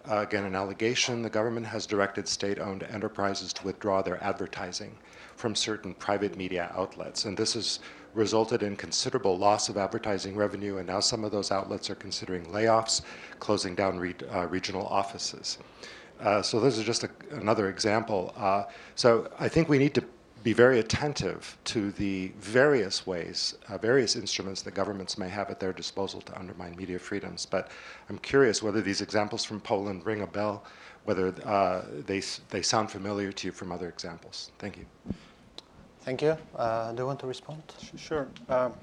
uh, 0.09 0.19
again, 0.19 0.45
an 0.45 0.55
allegation, 0.55 1.23
the 1.23 1.31
government 1.31 1.67
has 1.67 1.87
directed 1.87 2.29
state 2.29 2.61
owned 2.61 2.85
enterprises 2.85 3.53
to 3.55 3.65
withdraw 3.65 4.03
their 4.03 4.23
advertising 4.23 4.97
from 5.35 5.57
certain 5.57 5.95
private 5.95 6.37
media 6.37 6.71
outlets. 6.77 7.25
And 7.25 7.37
this 7.37 7.57
is 7.57 7.81
resulted 8.15 8.62
in 8.62 8.77
considerable 8.77 9.37
loss 9.37 9.69
of 9.69 9.77
advertising 9.77 10.37
revenue, 10.37 10.79
and 10.79 10.87
now 10.87 11.01
some 11.01 11.25
of 11.25 11.33
those 11.33 11.51
outlets 11.51 11.91
are 11.91 11.95
considering 11.95 12.45
layoffs, 12.47 13.03
closing 13.41 13.75
down 13.75 13.99
re- 13.99 14.15
uh, 14.33 14.47
regional 14.47 14.87
offices. 14.87 15.59
Uh, 16.21 16.41
so 16.41 16.61
this 16.61 16.79
is 16.79 16.85
just 16.85 17.05
a, 17.05 17.11
another 17.33 17.69
example. 17.69 18.33
Uh, 18.37 18.65
so 18.95 19.29
I 19.39 19.49
think 19.49 19.69
we 19.69 19.79
need 19.79 19.95
to 19.95 20.05
be 20.45 20.53
very 20.53 20.79
attentive 20.79 21.57
to 21.65 21.91
the 21.93 22.31
various 22.39 23.07
ways, 23.07 23.57
uh, 23.69 23.79
various 23.79 24.15
instruments 24.15 24.61
that 24.62 24.75
governments 24.75 25.17
may 25.17 25.29
have 25.29 25.51
at 25.51 25.59
their 25.59 25.73
disposal 25.73 26.21
to 26.21 26.39
undermine 26.39 26.77
media 26.77 26.99
freedoms. 26.99 27.47
But 27.47 27.71
I'm 28.11 28.19
curious 28.19 28.62
whether 28.62 28.83
these 28.83 29.01
examples 29.01 29.43
from 29.45 29.61
Poland 29.61 30.05
ring 30.05 30.21
a 30.21 30.27
bell, 30.27 30.65
whether 31.05 31.35
uh, 31.45 31.83
they, 32.07 32.23
they 32.51 32.61
sound 32.61 32.91
familiar 32.91 33.33
to 33.33 33.49
you 33.49 33.53
from 33.53 33.73
other 33.73 33.89
examples. 33.89 34.53
Thank 34.59 34.77
you. 34.77 34.87
Thank 36.05 36.21
you. 36.21 36.37
Uh, 36.55 36.93
do 36.93 37.03
you 37.03 37.07
want 37.07 37.19
to 37.21 37.27
respond? 37.27 37.63
Sure. 37.97 38.29
Um, 38.51 38.75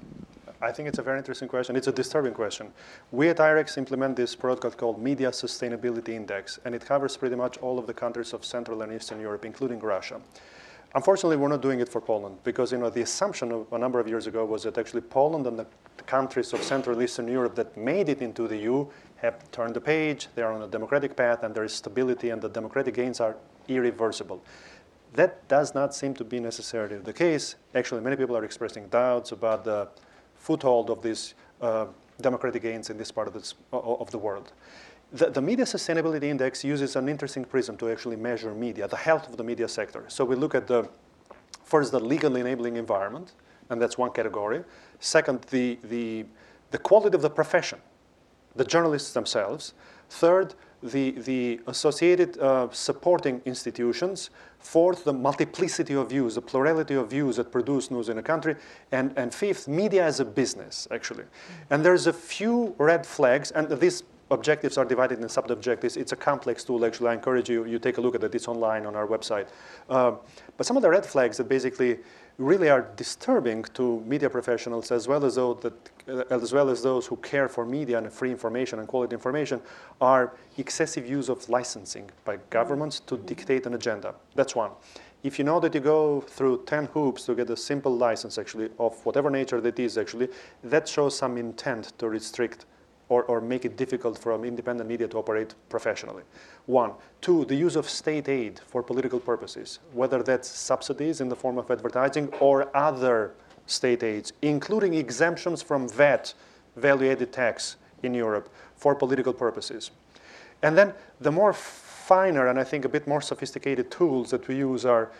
I 0.60 0.72
think 0.72 0.88
it's 0.88 0.98
a 0.98 1.02
very 1.02 1.18
interesting 1.18 1.46
question. 1.46 1.76
It's 1.76 1.86
a 1.86 1.92
disturbing 1.92 2.34
question. 2.34 2.72
We 3.12 3.28
at 3.28 3.36
IREX 3.36 3.78
implement 3.78 4.16
this 4.16 4.34
protocol 4.34 4.72
called 4.72 5.00
Media 5.00 5.30
Sustainability 5.30 6.10
Index, 6.10 6.58
and 6.64 6.74
it 6.74 6.84
covers 6.84 7.16
pretty 7.16 7.36
much 7.36 7.58
all 7.58 7.78
of 7.78 7.86
the 7.86 7.94
countries 7.94 8.32
of 8.32 8.44
Central 8.44 8.82
and 8.82 8.92
Eastern 8.92 9.20
Europe, 9.20 9.44
including 9.44 9.78
Russia. 9.78 10.20
Unfortunately, 10.96 11.36
we're 11.36 11.46
not 11.46 11.62
doing 11.62 11.78
it 11.78 11.88
for 11.88 12.00
Poland 12.00 12.38
because 12.42 12.72
you 12.72 12.78
know 12.78 12.90
the 12.90 13.02
assumption 13.02 13.52
of 13.52 13.72
a 13.72 13.78
number 13.78 14.00
of 14.00 14.08
years 14.08 14.26
ago 14.26 14.44
was 14.44 14.64
that 14.64 14.76
actually 14.76 15.02
Poland 15.02 15.46
and 15.46 15.56
the 15.56 15.66
countries 16.06 16.52
of 16.52 16.60
Central 16.64 16.96
and 16.96 17.04
Eastern 17.04 17.28
Europe 17.28 17.54
that 17.54 17.76
made 17.76 18.08
it 18.08 18.20
into 18.20 18.48
the 18.48 18.56
EU 18.56 18.84
have 19.16 19.48
turned 19.52 19.74
the 19.74 19.80
page. 19.80 20.26
They 20.34 20.42
are 20.42 20.52
on 20.52 20.62
a 20.62 20.66
democratic 20.66 21.14
path, 21.16 21.44
and 21.44 21.54
there 21.54 21.64
is 21.64 21.72
stability, 21.72 22.30
and 22.30 22.42
the 22.42 22.48
democratic 22.48 22.94
gains 22.94 23.20
are 23.20 23.36
irreversible. 23.68 24.42
That 25.14 25.46
does 25.48 25.74
not 25.74 25.94
seem 25.94 26.14
to 26.14 26.24
be 26.24 26.40
necessarily 26.40 26.96
the 26.96 27.12
case. 27.12 27.56
Actually, 27.74 28.00
many 28.00 28.16
people 28.16 28.36
are 28.36 28.44
expressing 28.44 28.88
doubts 28.88 29.32
about 29.32 29.64
the 29.64 29.88
foothold 30.36 30.90
of 30.90 31.02
these 31.02 31.34
uh, 31.60 31.86
democratic 32.20 32.62
gains 32.62 32.88
in 32.90 32.96
this 32.96 33.12
part 33.12 33.28
of, 33.28 33.34
this, 33.34 33.54
of 33.72 34.10
the 34.10 34.18
world. 34.18 34.52
The, 35.12 35.28
the, 35.28 35.42
Media 35.42 35.66
Sustainability 35.66 36.24
Index 36.24 36.64
uses 36.64 36.96
an 36.96 37.08
interesting 37.08 37.44
prism 37.44 37.76
to 37.76 37.90
actually 37.90 38.16
measure 38.16 38.54
media, 38.54 38.88
the 38.88 38.96
health 38.96 39.28
of 39.28 39.36
the 39.36 39.44
media 39.44 39.68
sector. 39.68 40.04
So 40.08 40.24
we 40.24 40.36
look 40.36 40.54
at 40.54 40.66
the 40.66 40.88
first 41.64 41.92
the 41.92 42.00
legally 42.00 42.40
enabling 42.40 42.76
environment, 42.76 43.32
and 43.68 43.80
that's 43.80 43.98
one 43.98 44.10
category. 44.12 44.64
Second, 45.00 45.42
the, 45.50 45.78
the, 45.84 46.24
the 46.70 46.78
quality 46.78 47.14
of 47.14 47.22
the 47.22 47.30
profession, 47.30 47.78
the 48.56 48.64
journalists 48.64 49.12
themselves. 49.12 49.74
Third, 50.08 50.54
the, 50.82 51.12
the 51.12 51.60
associated 51.66 52.38
uh, 52.38 52.68
supporting 52.72 53.40
institutions. 53.44 54.30
Fourth, 54.62 55.04
the 55.04 55.12
multiplicity 55.12 55.94
of 55.94 56.08
views, 56.08 56.36
the 56.36 56.40
plurality 56.40 56.94
of 56.94 57.10
views 57.10 57.36
that 57.36 57.50
produce 57.50 57.90
news 57.90 58.08
in 58.08 58.18
a 58.18 58.22
country. 58.22 58.56
And, 58.92 59.12
and 59.16 59.34
fifth, 59.34 59.68
media 59.68 60.04
as 60.04 60.20
a 60.20 60.24
business, 60.24 60.88
actually. 60.90 61.24
And 61.68 61.84
there's 61.84 62.06
a 62.06 62.12
few 62.12 62.74
red 62.78 63.04
flags, 63.04 63.50
and 63.50 63.68
these 63.80 64.04
objectives 64.30 64.78
are 64.78 64.84
divided 64.84 65.20
in 65.20 65.28
sub-objectives. 65.28 65.96
It's 65.96 66.12
a 66.12 66.16
complex 66.16 66.64
tool, 66.64 66.84
actually. 66.86 67.08
I 67.08 67.14
encourage 67.14 67.50
you, 67.50 67.66
you 67.66 67.78
take 67.78 67.98
a 67.98 68.00
look 68.00 68.14
at 68.14 68.24
it. 68.24 68.34
It's 68.34 68.48
online 68.48 68.86
on 68.86 68.96
our 68.96 69.06
website. 69.06 69.48
Uh, 69.90 70.12
but 70.56 70.64
some 70.64 70.76
of 70.76 70.82
the 70.82 70.90
red 70.90 71.04
flags 71.04 71.36
that 71.36 71.48
basically 71.48 71.98
really 72.38 72.68
are 72.68 72.88
disturbing 72.96 73.62
to 73.74 74.00
media 74.00 74.28
professionals 74.28 74.90
as 74.90 75.06
well 75.06 75.24
as 75.24 75.34
those 75.34 75.60
that, 75.60 75.90
uh, 76.08 76.24
as 76.30 76.52
well 76.52 76.70
as 76.70 76.82
those 76.82 77.06
who 77.06 77.16
care 77.16 77.48
for 77.48 77.64
media 77.64 77.98
and 77.98 78.12
free 78.12 78.30
information 78.30 78.78
and 78.78 78.88
quality 78.88 79.14
information 79.14 79.60
are 80.00 80.32
excessive 80.58 81.08
use 81.08 81.28
of 81.28 81.48
licensing 81.48 82.10
by 82.24 82.38
governments 82.50 83.00
to 83.00 83.16
dictate 83.18 83.66
an 83.66 83.74
agenda. 83.74 84.14
That's 84.34 84.54
one. 84.56 84.70
If 85.22 85.38
you 85.38 85.44
know 85.44 85.60
that 85.60 85.72
you 85.72 85.80
go 85.80 86.20
through 86.22 86.64
10 86.66 86.86
hoops 86.86 87.26
to 87.26 87.34
get 87.34 87.48
a 87.50 87.56
simple 87.56 87.96
license 87.96 88.38
actually 88.38 88.70
of 88.78 88.94
whatever 89.06 89.30
nature 89.30 89.60
that 89.60 89.78
is 89.78 89.96
actually, 89.96 90.28
that 90.64 90.88
shows 90.88 91.16
some 91.16 91.36
intent 91.38 91.92
to 91.98 92.08
restrict 92.08 92.66
or, 93.12 93.24
or 93.24 93.42
make 93.42 93.66
it 93.66 93.76
difficult 93.76 94.18
for 94.18 94.32
an 94.32 94.44
independent 94.44 94.88
media 94.88 95.06
to 95.06 95.18
operate 95.18 95.54
professionally. 95.68 96.22
One. 96.64 96.92
Two, 97.20 97.44
the 97.44 97.54
use 97.54 97.76
of 97.76 97.86
state 97.88 98.28
aid 98.28 98.60
for 98.66 98.82
political 98.82 99.20
purposes, 99.20 99.80
whether 99.92 100.22
that's 100.22 100.48
subsidies 100.48 101.20
in 101.20 101.28
the 101.28 101.36
form 101.36 101.58
of 101.58 101.70
advertising 101.70 102.28
or 102.40 102.74
other 102.74 103.34
state 103.66 104.02
aids, 104.02 104.32
including 104.40 104.94
exemptions 104.94 105.60
from 105.62 105.88
VAT, 105.88 106.32
value 106.76 107.10
added 107.12 107.32
tax 107.32 107.76
in 108.02 108.14
Europe, 108.14 108.48
for 108.76 108.94
political 108.94 109.34
purposes. 109.34 109.90
And 110.62 110.76
then 110.78 110.94
the 111.20 111.30
more 111.30 111.52
finer 111.52 112.48
and 112.48 112.58
I 112.58 112.64
think 112.64 112.86
a 112.86 112.88
bit 112.88 113.06
more 113.06 113.20
sophisticated 113.20 113.90
tools 113.90 114.30
that 114.30 114.48
we 114.48 114.56
use 114.56 114.86
are 114.86 115.10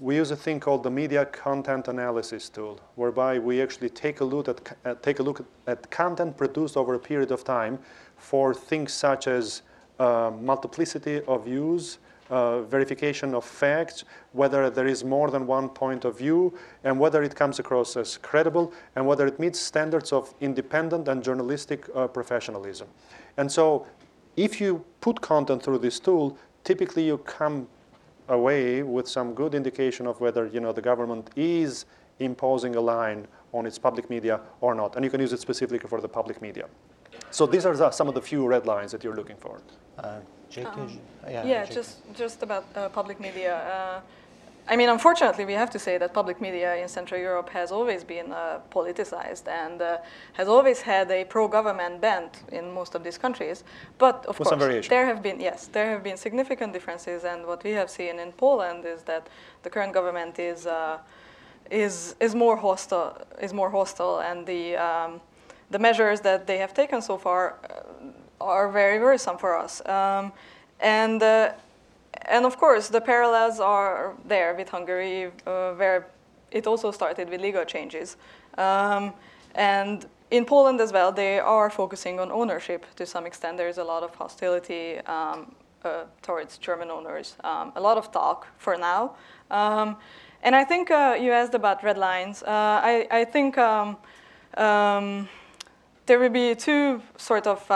we 0.00 0.16
use 0.16 0.30
a 0.30 0.36
thing 0.36 0.60
called 0.60 0.84
the 0.84 0.90
media 0.90 1.24
content 1.26 1.88
analysis 1.88 2.48
tool, 2.48 2.80
whereby 2.94 3.38
we 3.38 3.60
actually 3.60 3.88
take 3.88 4.20
a 4.20 4.24
look 4.24 4.48
at, 4.48 4.76
uh, 4.84 4.94
take 5.02 5.18
a 5.18 5.22
look 5.22 5.44
at 5.66 5.90
content 5.90 6.36
produced 6.36 6.76
over 6.76 6.94
a 6.94 6.98
period 6.98 7.32
of 7.32 7.42
time 7.42 7.78
for 8.16 8.54
things 8.54 8.92
such 8.92 9.26
as 9.26 9.62
uh, 9.98 10.30
multiplicity 10.40 11.20
of 11.22 11.44
views, 11.44 11.98
uh, 12.30 12.60
verification 12.62 13.34
of 13.34 13.44
facts, 13.44 14.04
whether 14.32 14.70
there 14.70 14.86
is 14.86 15.02
more 15.02 15.30
than 15.30 15.46
one 15.46 15.68
point 15.68 16.04
of 16.04 16.16
view, 16.16 16.56
and 16.84 16.98
whether 16.98 17.22
it 17.24 17.34
comes 17.34 17.58
across 17.58 17.96
as 17.96 18.18
credible, 18.18 18.72
and 18.94 19.04
whether 19.04 19.26
it 19.26 19.40
meets 19.40 19.58
standards 19.58 20.12
of 20.12 20.32
independent 20.40 21.08
and 21.08 21.24
journalistic 21.24 21.86
uh, 21.94 22.06
professionalism. 22.06 22.86
And 23.36 23.50
so, 23.50 23.86
if 24.36 24.60
you 24.60 24.84
put 25.00 25.20
content 25.20 25.64
through 25.64 25.78
this 25.78 25.98
tool, 25.98 26.38
typically 26.62 27.04
you 27.04 27.18
come 27.18 27.66
away 28.28 28.82
with 28.82 29.08
some 29.08 29.34
good 29.34 29.54
indication 29.54 30.06
of 30.06 30.20
whether 30.20 30.46
you 30.46 30.60
know, 30.60 30.72
the 30.72 30.82
government 30.82 31.30
is 31.36 31.86
imposing 32.18 32.76
a 32.76 32.80
line 32.80 33.26
on 33.52 33.66
its 33.66 33.78
public 33.78 34.10
media 34.10 34.40
or 34.60 34.74
not. 34.74 34.96
And 34.96 35.04
you 35.04 35.10
can 35.10 35.20
use 35.20 35.32
it 35.32 35.40
specifically 35.40 35.88
for 35.88 36.00
the 36.00 36.08
public 36.08 36.42
media. 36.42 36.66
So 37.30 37.46
these 37.46 37.66
are 37.66 37.76
the, 37.76 37.90
some 37.90 38.08
of 38.08 38.14
the 38.14 38.22
few 38.22 38.46
red 38.46 38.66
lines 38.66 38.92
that 38.92 39.02
you're 39.04 39.16
looking 39.16 39.36
for. 39.36 39.60
Uh, 39.98 40.20
Zselyke, 40.50 40.76
Um, 40.78 41.00
yeah, 41.26 41.44
yeah, 41.44 41.66
Zselyke. 41.66 41.74
just 41.74 41.96
just 42.14 42.42
about 42.42 42.64
uh, 42.74 42.88
public 42.88 43.20
media. 43.20 43.54
Uh, 43.56 44.00
I 44.70 44.76
mean, 44.76 44.90
unfortunately, 44.90 45.46
we 45.46 45.54
have 45.54 45.70
to 45.70 45.78
say 45.78 45.96
that 45.96 46.12
public 46.12 46.40
media 46.40 46.76
in 46.76 46.88
Central 46.88 47.18
Europe 47.18 47.48
has 47.50 47.72
always 47.72 48.04
been 48.04 48.32
uh, 48.32 48.60
politicized 48.70 49.48
and 49.48 49.80
uh, 49.80 49.98
has 50.34 50.46
always 50.46 50.82
had 50.82 51.10
a 51.10 51.24
pro-government 51.24 52.02
bent 52.02 52.42
in 52.52 52.72
most 52.72 52.94
of 52.94 53.02
these 53.02 53.16
countries. 53.16 53.64
But 53.96 54.26
of 54.26 54.38
With 54.38 54.48
course, 54.48 54.88
there 54.88 55.06
have 55.06 55.22
been 55.22 55.40
yes, 55.40 55.68
there 55.72 55.90
have 55.90 56.02
been 56.02 56.18
significant 56.18 56.74
differences. 56.74 57.24
And 57.24 57.46
what 57.46 57.64
we 57.64 57.70
have 57.70 57.88
seen 57.88 58.18
in 58.18 58.32
Poland 58.32 58.84
is 58.84 59.02
that 59.04 59.28
the 59.62 59.70
current 59.70 59.94
government 59.94 60.38
is 60.38 60.66
uh, 60.66 60.98
is 61.70 62.14
is 62.20 62.34
more 62.34 62.56
hostile 62.56 63.16
is 63.40 63.52
more 63.52 63.70
hostile, 63.70 64.18
and 64.20 64.46
the 64.46 64.76
um, 64.76 65.20
the 65.70 65.78
measures 65.78 66.20
that 66.20 66.46
they 66.46 66.58
have 66.58 66.74
taken 66.74 67.00
so 67.00 67.16
far 67.16 67.54
uh, 67.70 68.44
are 68.44 68.68
very 68.68 69.00
worrisome 69.00 69.38
for 69.38 69.56
us. 69.56 69.80
Um, 69.86 70.32
and 70.80 71.22
uh, 71.22 71.52
and 72.28 72.44
of 72.44 72.56
course, 72.56 72.88
the 72.88 73.00
parallels 73.00 73.60
are 73.60 74.14
there 74.24 74.54
with 74.54 74.68
Hungary, 74.68 75.30
uh, 75.46 75.72
where 75.72 76.06
it 76.50 76.66
also 76.66 76.90
started 76.90 77.28
with 77.28 77.40
legal 77.40 77.64
changes. 77.64 78.16
Um, 78.56 79.12
and 79.54 80.06
in 80.30 80.44
Poland 80.44 80.80
as 80.80 80.92
well, 80.92 81.12
they 81.12 81.38
are 81.38 81.70
focusing 81.70 82.20
on 82.20 82.30
ownership 82.30 82.84
to 82.96 83.06
some 83.06 83.26
extent. 83.26 83.56
There's 83.56 83.78
a 83.78 83.84
lot 83.84 84.02
of 84.02 84.14
hostility 84.14 84.98
um, 85.06 85.54
uh, 85.84 86.04
towards 86.22 86.58
German 86.58 86.90
owners, 86.90 87.36
um, 87.44 87.72
a 87.76 87.80
lot 87.80 87.96
of 87.96 88.10
talk 88.12 88.46
for 88.58 88.76
now. 88.76 89.14
Um, 89.50 89.96
and 90.42 90.54
I 90.54 90.64
think 90.64 90.90
uh, 90.90 91.16
you 91.20 91.32
asked 91.32 91.54
about 91.54 91.82
red 91.82 91.98
lines. 91.98 92.42
Uh, 92.42 92.48
I, 92.48 93.06
I 93.10 93.24
think 93.24 93.58
um, 93.58 93.96
um, 94.56 95.28
there 96.06 96.18
will 96.18 96.30
be 96.30 96.54
two 96.54 97.02
sort 97.16 97.46
of 97.46 97.70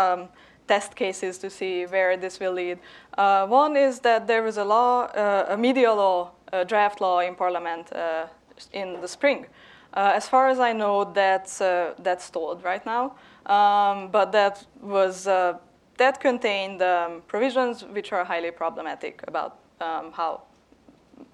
test 0.73 0.95
cases 0.95 1.39
to 1.39 1.51
see 1.51 1.87
where 1.87 2.17
this 2.17 2.41
will 2.41 2.55
lead. 2.55 2.79
Uh, 3.19 3.47
one 3.47 3.77
is 3.77 4.01
that 4.01 4.27
there 4.27 4.43
was 4.43 4.57
a 4.57 4.65
law, 4.65 5.03
uh, 5.05 5.55
a 5.55 5.57
media 5.57 5.93
law, 5.93 6.31
a 6.53 6.65
draft 6.65 7.01
law 7.01 7.21
in 7.21 7.35
Parliament 7.35 7.93
uh, 7.93 8.27
in 8.73 9.01
the 9.03 9.09
spring. 9.09 9.47
Uh, 9.95 10.13
as 10.15 10.29
far 10.29 10.49
as 10.49 10.59
I 10.59 10.73
know, 10.73 11.13
that's 11.13 11.61
uh, 11.61 11.95
that's 12.03 12.25
stalled 12.25 12.65
right 12.65 12.85
now. 12.87 13.05
Um, 13.47 14.11
but 14.11 14.33
that 14.33 14.67
was 14.81 15.27
uh, 15.27 15.59
that 15.97 16.21
contained 16.21 16.81
um, 16.81 17.23
provisions 17.27 17.85
which 17.95 18.13
are 18.13 18.25
highly 18.25 18.51
problematic 18.51 19.15
about 19.29 19.53
um, 19.81 20.13
how 20.13 20.41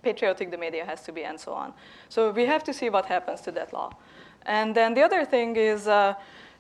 patriotic 0.02 0.50
the 0.50 0.58
media 0.58 0.84
has 0.84 1.02
to 1.02 1.12
be 1.12 1.22
and 1.24 1.38
so 1.38 1.52
on. 1.52 1.72
So 2.08 2.32
we 2.32 2.46
have 2.46 2.62
to 2.64 2.72
see 2.72 2.90
what 2.90 3.06
happens 3.06 3.40
to 3.42 3.52
that 3.52 3.72
law. 3.72 3.90
And 4.46 4.74
then 4.74 4.94
the 4.94 5.02
other 5.02 5.24
thing 5.24 5.56
is, 5.56 5.86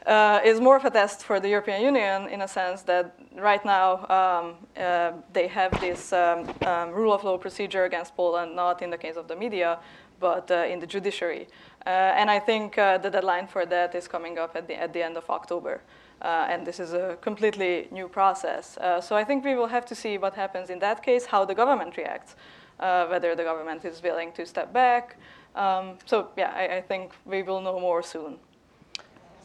uh, 0.08 0.40
is 0.42 0.58
more 0.58 0.76
of 0.76 0.84
a 0.84 0.90
test 0.90 1.22
for 1.22 1.38
the 1.38 1.48
European 1.48 1.82
Union 1.82 2.28
in 2.28 2.40
a 2.40 2.48
sense 2.48 2.82
that 2.82 3.14
right 3.36 3.64
now 3.64 4.06
um, 4.08 4.54
uh, 4.76 5.12
they 5.34 5.46
have 5.46 5.70
this 5.80 6.12
um, 6.12 6.48
um, 6.66 6.90
rule 6.90 7.12
of 7.12 7.22
law 7.24 7.36
procedure 7.36 7.84
against 7.84 8.16
Poland, 8.16 8.56
not 8.56 8.80
in 8.80 8.90
the 8.90 8.96
case 8.96 9.16
of 9.16 9.28
the 9.28 9.36
media, 9.36 9.78
but 10.18 10.50
uh, 10.50 10.64
in 10.66 10.80
the 10.80 10.86
judiciary. 10.86 11.46
Uh, 11.86 11.90
and 11.90 12.30
I 12.30 12.38
think 12.38 12.78
uh, 12.78 12.98
the 12.98 13.10
deadline 13.10 13.46
for 13.46 13.66
that 13.66 13.94
is 13.94 14.08
coming 14.08 14.38
up 14.38 14.56
at 14.56 14.66
the, 14.66 14.80
at 14.80 14.92
the 14.94 15.02
end 15.02 15.16
of 15.18 15.28
October. 15.28 15.82
Uh, 16.22 16.46
and 16.50 16.66
this 16.66 16.80
is 16.80 16.94
a 16.94 17.16
completely 17.20 17.86
new 17.92 18.08
process. 18.08 18.76
So 19.06 19.14
I 19.14 19.22
think 19.22 19.44
we 19.44 19.54
will 19.54 19.68
have 19.68 19.86
to 19.86 19.94
see 19.94 20.18
what 20.18 20.34
happens 20.34 20.68
in 20.68 20.80
that 20.80 21.02
case, 21.02 21.26
how 21.26 21.44
the 21.44 21.54
government 21.54 21.96
reacts, 21.96 22.34
whether 22.78 23.36
the 23.36 23.44
government 23.44 23.84
is 23.84 24.02
willing 24.02 24.32
to 24.32 24.44
step 24.44 24.72
back. 24.72 25.16
Um, 25.54 25.98
so 26.06 26.28
yeah, 26.36 26.52
I, 26.56 26.78
I 26.78 26.80
think 26.80 27.12
we 27.24 27.42
will 27.42 27.60
know 27.60 27.78
more 27.78 28.02
soon. 28.02 28.38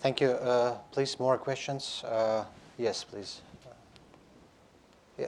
Thank 0.04 0.20
you. 0.20 0.32
Uh, 0.32 0.76
please, 0.91 1.18
more 1.18 1.38
questions? 1.38 2.04
Uh, 2.04 2.43
yes, 2.78 3.06
please. 3.06 3.39
Yeah. 5.18 5.28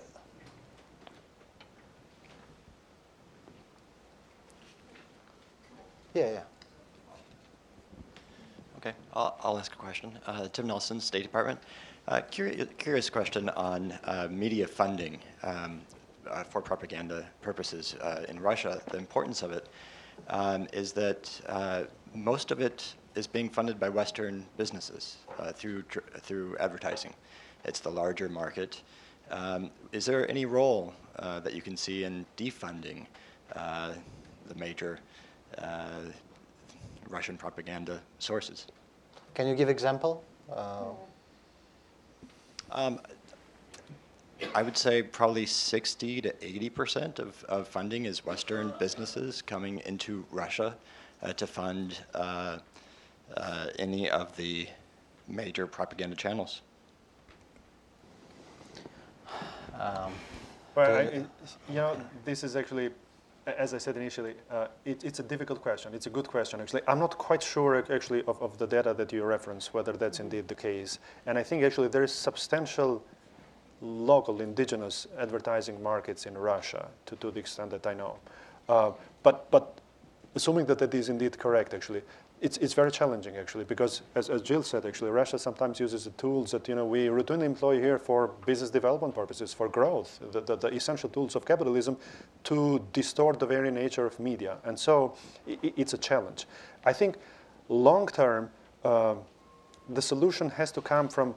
Yeah, 6.14 6.30
yeah. 6.30 6.42
Okay, 8.80 8.92
I'll, 9.14 9.38
I'll 9.42 9.58
ask 9.58 9.72
a 9.72 9.78
question. 9.78 10.20
Uh, 10.28 10.50
Tim 10.50 10.68
Nelson, 10.68 11.00
State 11.00 11.24
Department. 11.24 11.58
Uh, 12.10 12.20
curious, 12.30 12.68
curious 12.78 13.10
question 13.10 13.48
on 13.52 13.94
uh, 14.04 14.28
media 14.30 14.68
funding 14.68 15.20
um, 15.44 15.80
uh, 16.30 16.44
for 16.44 16.60
propaganda 16.60 17.26
purposes 17.42 17.96
in 18.28 18.42
Russia. 18.42 18.82
The 18.92 18.98
importance 18.98 19.42
of 19.42 19.54
it 19.54 19.70
um, 20.28 20.68
is 20.74 20.92
that 20.92 21.32
most 22.14 22.52
of 22.52 22.60
it 22.60 22.94
is 23.16 23.28
being 23.28 23.50
funded 23.50 23.80
by 23.80 23.90
Western 23.90 24.46
businesses 24.58 25.18
uh, 25.40 25.52
through 25.52 25.84
through 26.20 26.58
advertising. 26.58 27.14
It's 27.64 27.80
the 27.80 27.90
larger 27.90 28.30
market. 28.30 28.82
Um, 29.32 29.72
is 29.92 30.06
there 30.06 30.30
any 30.30 30.46
role 30.46 30.94
uh, 31.18 31.40
that 31.40 31.54
you 31.54 31.62
can 31.62 31.76
see 31.76 32.04
in 32.04 32.26
defunding 32.38 33.08
uh, 33.56 33.94
the 34.48 34.56
major 34.56 35.00
uh, 35.58 36.02
Russian 37.10 37.38
propaganda 37.38 38.02
sources? 38.20 38.68
Can 39.34 39.48
you 39.48 39.56
give 39.56 39.70
example? 39.70 40.24
Uh, 40.52 40.92
Um, 42.72 43.00
I 44.54 44.64
would 44.64 44.78
say 44.78 45.02
probably 45.02 45.46
60 45.46 46.22
to 46.22 46.46
80 46.46 46.70
percent 46.70 47.20
of, 47.20 47.44
of 47.46 47.68
funding 47.68 48.06
is 48.06 48.26
Western 48.26 48.74
businesses 48.80 49.42
coming 49.42 49.82
into 49.86 50.26
Russia 50.32 50.76
uh, 51.24 51.34
to 51.34 51.48
fund 51.48 52.00
uh, 52.14 52.58
uh, 53.38 53.68
any 53.80 54.10
of 54.10 54.36
the 54.38 54.68
major 55.28 55.68
propaganda 55.68 56.16
channels. 56.16 56.62
um, 59.80 60.14
Well, 60.76 60.96
I, 60.96 61.00
Okay. 61.02 61.26
You 61.70 61.76
know, 61.76 61.98
this 62.26 62.44
is 62.44 62.56
actually, 62.56 62.90
as 63.46 63.74
I 63.74 63.78
said 63.78 63.96
initially, 63.96 64.34
uh, 64.52 64.68
it, 64.84 65.04
it's 65.04 65.20
a 65.20 65.24
difficult 65.24 65.62
question. 65.62 65.94
It's 65.94 66.06
a 66.08 66.10
good 66.10 66.28
question, 66.28 66.60
actually. 66.62 66.82
I'm 66.88 67.00
not 67.00 67.18
quite 67.18 67.42
sure, 67.42 67.84
actually, 67.92 68.24
of, 68.28 68.42
of 68.42 68.58
the 68.58 68.68
data 68.68 68.94
that 68.94 69.12
you 69.14 69.24
reference, 69.24 69.74
whether 69.74 69.94
that's 69.94 70.20
indeed 70.20 70.48
the 70.48 70.56
case. 70.56 71.00
And 71.26 71.38
I 71.38 71.44
think, 71.44 71.64
actually, 71.64 71.88
there 71.88 72.04
is 72.04 72.12
substantial 72.12 73.04
local 73.82 74.42
indigenous 74.42 75.08
advertising 75.18 75.82
markets 75.82 76.26
in 76.26 76.38
Russia, 76.38 76.88
to, 77.06 77.16
to 77.18 77.32
the 77.32 77.40
extent 77.40 77.72
that 77.72 77.86
I 77.88 77.94
know. 77.94 78.18
Uh, 78.68 78.92
but, 79.24 79.50
but 79.52 79.80
assuming 80.34 80.66
that 80.66 80.80
that 80.80 80.94
is 80.94 81.10
indeed 81.10 81.38
correct, 81.38 81.74
actually, 81.74 82.02
it's, 82.42 82.58
it's 82.58 82.74
very 82.74 82.92
challenging, 82.92 83.38
actually, 83.38 83.64
because 83.64 84.02
as, 84.14 84.30
as 84.30 84.42
Jill 84.42 84.62
said, 84.62 84.86
actually, 84.86 85.10
Russia 85.12 85.40
sometimes 85.40 85.80
uses 85.80 86.04
the 86.04 86.12
tools 86.12 86.52
that 86.52 86.68
you 86.68 86.76
know 86.76 86.86
we 86.86 87.06
routinely 87.08 87.46
employ 87.46 87.80
here 87.80 87.98
for 87.98 88.28
business 88.46 88.70
development 88.70 89.16
purposes, 89.16 89.54
for 89.54 89.70
growth, 89.70 90.20
the, 90.32 90.42
the, 90.42 90.56
the 90.58 90.68
essential 90.68 91.10
tools 91.10 91.36
of 91.36 91.46
capitalism, 91.46 91.98
to 92.44 92.86
distort 92.94 93.40
the 93.40 93.46
very 93.46 93.72
nature 93.72 94.06
of 94.06 94.20
media, 94.20 94.58
and 94.66 94.78
so 94.78 95.16
i 95.48 95.58
it's 95.78 95.94
a 95.94 95.98
challenge. 95.98 96.46
I 96.84 96.94
think 96.94 97.16
long 97.70 98.08
term, 98.08 98.52
uh, 98.84 99.16
the 99.90 100.02
solution 100.02 100.50
has 100.50 100.72
to 100.74 100.82
come 100.82 101.08
from 101.08 101.36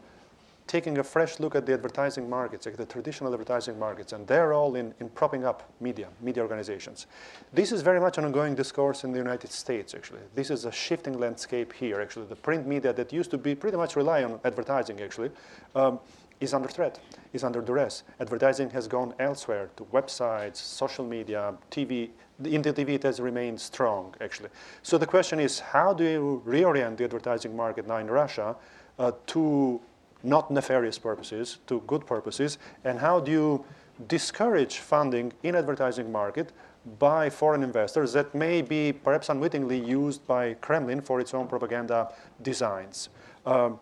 taking 0.68 0.98
a 0.98 1.02
fresh 1.02 1.40
look 1.40 1.56
at 1.56 1.66
the 1.66 1.72
advertising 1.72 2.28
markets, 2.28 2.66
like 2.66 2.76
the 2.76 2.86
traditional 2.86 3.32
advertising 3.32 3.78
markets, 3.78 4.12
and 4.12 4.26
their 4.26 4.48
role 4.48 4.76
in, 4.76 4.94
in 5.00 5.08
propping 5.08 5.44
up 5.44 5.62
media, 5.80 6.08
media 6.20 6.42
organizations. 6.42 7.06
This 7.52 7.72
is 7.72 7.80
very 7.80 7.98
much 7.98 8.18
an 8.18 8.26
ongoing 8.26 8.54
discourse 8.54 9.02
in 9.02 9.10
the 9.10 9.18
United 9.18 9.50
States, 9.50 9.94
actually. 9.94 10.20
This 10.34 10.50
is 10.50 10.66
a 10.66 10.70
shifting 10.70 11.18
landscape 11.18 11.72
here, 11.72 12.00
actually. 12.00 12.26
The 12.26 12.36
print 12.36 12.66
media 12.66 12.92
that 12.92 13.12
used 13.12 13.30
to 13.30 13.38
be 13.38 13.54
pretty 13.54 13.78
much 13.78 13.96
rely 13.96 14.22
on 14.22 14.38
advertising, 14.44 15.00
actually, 15.00 15.30
um, 15.74 15.98
is 16.40 16.52
under 16.54 16.68
threat, 16.68 17.00
is 17.32 17.42
under 17.42 17.62
duress. 17.62 18.04
Advertising 18.20 18.70
has 18.70 18.86
gone 18.86 19.14
elsewhere 19.18 19.70
to 19.76 19.84
websites, 19.84 20.56
social 20.56 21.04
media, 21.04 21.54
TV. 21.70 22.10
In 22.44 22.62
the 22.62 22.72
TV, 22.72 22.90
it 22.90 23.02
has 23.02 23.20
remained 23.20 23.60
strong, 23.60 24.14
actually. 24.20 24.50
So 24.82 24.98
the 24.98 25.06
question 25.06 25.40
is, 25.40 25.58
how 25.58 25.94
do 25.94 26.04
you 26.04 26.42
reorient 26.46 26.98
the 26.98 27.04
advertising 27.04 27.56
market 27.56 27.88
now 27.88 27.96
in 27.96 28.08
Russia 28.08 28.54
uh, 28.98 29.12
to 29.28 29.80
not 30.22 30.50
nefarious 30.50 30.98
purposes 30.98 31.58
to 31.66 31.82
good 31.86 32.06
purposes, 32.06 32.58
and 32.84 32.98
how 32.98 33.20
do 33.20 33.30
you 33.30 33.64
discourage 34.06 34.78
funding 34.78 35.32
in 35.42 35.56
advertising 35.56 36.10
market 36.12 36.52
by 36.98 37.28
foreign 37.28 37.62
investors 37.62 38.12
that 38.12 38.34
may 38.34 38.62
be 38.62 38.92
perhaps 38.92 39.28
unwittingly 39.28 39.78
used 39.78 40.26
by 40.26 40.54
Kremlin 40.54 41.00
for 41.00 41.20
its 41.20 41.34
own 41.34 41.46
propaganda 41.46 42.12
designs. 42.42 43.08
Um, 43.44 43.78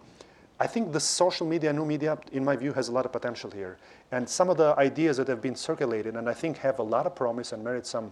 I 0.59 0.66
think 0.66 0.93
the 0.93 1.01
social 1.01 1.47
media, 1.47 1.72
new 1.72 1.84
media, 1.84 2.18
in 2.32 2.45
my 2.45 2.57
view, 2.57 2.72
has 2.72 2.89
a 2.89 2.93
lot 2.93 3.05
of 3.05 3.12
potential 3.12 3.51
here. 3.51 3.76
And 4.11 4.26
some 4.28 4.49
of 4.49 4.57
the 4.57 4.74
ideas 4.78 5.18
that 5.18 5.28
have 5.28 5.43
been 5.43 5.55
circulated, 5.55 6.16
and 6.16 6.28
I 6.28 6.34
think 6.34 6.59
have 6.59 6.78
a 6.78 6.82
lot 6.82 7.07
of 7.07 7.14
promise 7.14 7.53
and 7.53 7.62
merit 7.62 7.87
some 7.87 8.11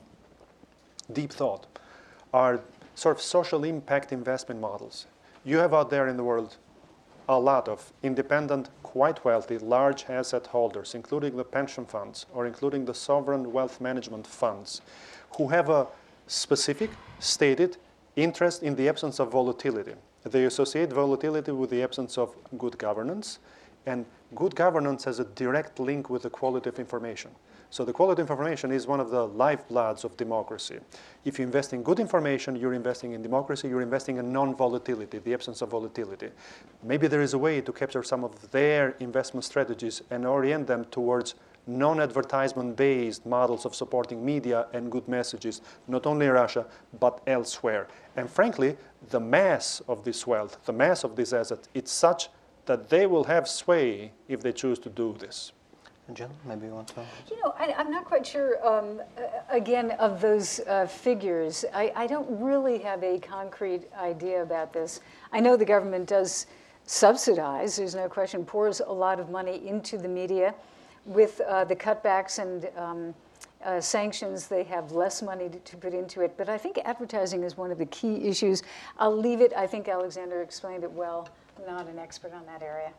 deep 1.13 1.33
thought, 1.33 1.67
are 2.35 2.61
sort 2.95 3.17
of 3.17 3.23
social 3.23 3.65
impact 3.65 4.13
investment 4.13 4.61
models. 4.61 5.07
You 5.45 5.59
have 5.59 5.73
out 5.73 5.89
there 5.89 6.07
in 6.09 6.17
the 6.17 6.25
world 6.25 6.57
a 7.29 7.39
lot 7.39 7.69
of 7.69 7.93
independent, 8.03 8.69
quite 8.83 9.25
wealthy, 9.25 9.59
large 9.59 10.05
asset 10.09 10.47
holders, 10.49 10.95
including 10.95 11.37
the 11.37 11.45
pension 11.45 11.87
funds 11.87 12.27
or 12.35 12.47
including 12.47 12.85
the 12.85 12.95
sovereign 12.95 13.53
wealth 13.53 13.81
management 13.81 14.27
funds, 14.27 14.83
who 15.37 15.49
have 15.49 15.71
a 15.71 15.87
specific, 16.27 16.91
stated 17.19 17.77
interest 18.17 18.63
in 18.63 18.77
the 18.77 18.89
absence 18.89 19.19
of 19.19 19.31
volatility. 19.31 19.95
They 20.23 20.45
associate 20.45 20.93
volatility 20.93 21.53
with 21.53 21.71
the 21.71 21.83
absence 21.83 22.17
of 22.17 22.35
good 22.59 22.79
governance, 22.79 23.39
and 23.87 24.07
good 24.35 24.55
governance 24.55 25.05
has 25.05 25.19
a 25.19 25.25
direct 25.25 25.79
link 25.79 26.09
with 26.09 26.23
the 26.23 26.31
quality 26.31 26.69
of 26.69 26.79
information. 26.79 27.31
So 27.75 27.85
the 27.85 27.93
quality 27.93 28.23
of 28.23 28.31
information 28.31 28.71
is 28.71 28.87
one 28.87 29.01
of 29.01 29.11
the 29.11 29.27
lifebloods 29.27 30.05
of 30.05 30.17
democracy. 30.17 30.79
If 31.25 31.41
you 31.41 31.45
invest 31.45 31.73
in 31.73 31.83
good 31.83 31.99
information, 31.99 32.55
you're 32.55 32.73
investing 32.73 33.15
in 33.15 33.21
democracy, 33.21 33.67
you're 33.67 33.83
investing 33.83 34.19
in 34.19 34.33
non-volatility, 34.33 35.19
the 35.19 35.35
absence 35.35 35.61
of 35.61 35.71
volatility. 35.71 36.31
Maybe 36.85 37.09
there 37.09 37.21
is 37.21 37.35
a 37.35 37.39
way 37.39 37.61
to 37.63 37.73
capture 37.73 38.05
some 38.05 38.23
of 38.23 38.53
their 38.53 38.91
investment 39.01 39.43
strategies 39.43 40.03
and 40.13 40.25
orient 40.25 40.69
them 40.69 40.85
towards 40.93 41.35
non-advertisement 41.67 42.77
based 42.77 43.27
models 43.27 43.65
of 43.67 43.75
supporting 43.75 44.25
media 44.25 44.69
and 44.73 44.89
good 44.89 45.09
messages, 45.09 45.61
not 45.89 46.07
only 46.07 46.27
in 46.27 46.33
Russia, 46.33 46.67
but 47.01 47.23
elsewhere. 47.27 47.89
And 48.15 48.31
frankly, 48.31 48.77
the 49.11 49.19
mass 49.19 49.83
of 49.89 50.05
this 50.05 50.29
wealth, 50.29 50.65
the 50.65 50.73
mass 50.73 51.03
of 51.03 51.17
this 51.17 51.33
asset, 51.33 51.67
it's 51.75 51.91
such 51.91 52.29
that 52.67 52.89
they 52.89 53.07
will 53.07 53.25
have 53.25 53.49
sway 53.49 54.13
if 54.29 54.43
they 54.43 54.53
choose 54.53 54.79
to 54.79 54.89
do 54.89 55.17
this. 55.19 55.51
Jill, 56.13 56.31
maybe 56.45 56.67
you 56.67 56.75
want 56.75 56.89
to? 56.89 57.03
You 57.31 57.43
know, 57.43 57.55
I, 57.59 57.81
am 57.81 57.91
not 57.91 58.05
quite 58.05 58.27
sure, 58.27 58.65
um, 58.67 59.01
again, 59.49 59.93
of 59.93 60.21
those 60.21 60.61
uh, 60.61 60.87
figures. 60.87 61.65
I, 61.73 61.93
I, 61.97 62.07
don't 62.07 62.29
really 62.43 62.79
have 62.81 63.03
a 63.03 63.19
concrete 63.19 63.85
idea 63.99 64.43
about 64.43 64.73
this. 64.75 65.01
I 65.33 65.41
know 65.41 65.57
the 65.57 65.65
government 65.65 66.07
does 66.07 66.47
subsidize, 66.85 67.77
there's 67.77 67.95
no 67.95 68.07
question, 68.07 68.45
pours 68.45 68.81
a 68.81 68.93
lot 68.93 69.19
of 69.19 69.31
money 69.31 69.67
into 69.67 69.97
the 69.97 70.09
media. 70.09 70.55
With 71.07 71.41
uh, 71.41 71.65
the 71.65 71.77
cutbacks 71.77 72.39
and 72.39 72.69
um, 72.77 73.15
uh, 73.65 73.81
sanctions, 73.81 74.47
they 74.47 74.63
have 74.65 74.93
less 74.93 75.23
money 75.23 75.49
to, 75.49 75.59
to, 75.59 75.77
put 75.77 75.95
into 75.95 76.21
it. 76.21 76.35
But 76.37 76.49
I 76.51 76.59
think 76.59 76.79
advertising 76.85 77.43
is 77.43 77.57
one 77.57 77.71
of 77.71 77.79
the 77.79 77.87
key 77.87 78.29
issues. 78.29 78.63
I'll 78.99 79.17
leave 79.17 79.41
it, 79.41 79.53
I 79.57 79.67
think 79.67 79.89
Alexander 79.89 80.43
explained 80.43 80.85
it 80.85 80.93
well. 80.93 81.29
I'm 81.59 81.67
not 81.67 81.89
an 81.89 81.99
expert 81.99 82.33
on 82.35 82.45
that 82.47 82.63
area. 82.63 82.93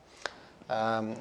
Um, 0.68 1.16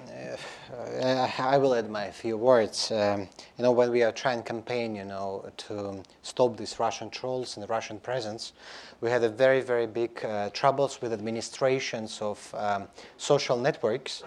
uh, 0.73 1.29
I 1.39 1.59
will 1.59 1.75
add 1.75 1.91
my 1.91 2.11
few 2.11 2.39
words. 2.39 2.91
Um, 2.91 3.29
you 3.59 3.63
know, 3.63 3.73
when 3.73 3.91
we 3.91 4.03
are 4.03 4.11
trying 4.13 4.39
to 4.39 4.43
campaign, 4.43 4.97
you 4.97 5.05
know, 5.05 5.45
to 5.69 6.03
stop 6.23 6.57
these 6.57 6.81
Russian 6.81 7.11
trolls 7.11 7.59
and 7.59 7.69
Russian 7.69 8.01
presence, 8.01 8.55
we 9.03 9.11
had 9.11 9.23
a 9.23 9.29
very, 9.29 9.61
very 9.61 9.87
big 9.87 10.25
uh, 10.25 10.49
troubles 10.51 11.03
with 11.03 11.13
administrations 11.13 12.23
of 12.23 12.55
um, 12.57 12.89
social 13.19 13.59
networks 13.59 14.23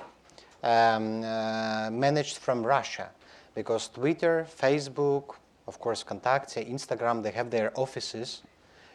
um, 0.62 1.24
uh, 1.24 1.90
managed 1.92 2.38
from 2.38 2.64
Russia, 2.64 3.10
because 3.56 3.88
Twitter, 3.88 4.46
Facebook, 4.48 5.36
of 5.68 5.80
course, 5.80 6.04
Kontakte, 6.04 6.70
Instagram, 6.72 7.24
they 7.24 7.32
have 7.32 7.50
their 7.50 7.72
offices, 7.76 8.44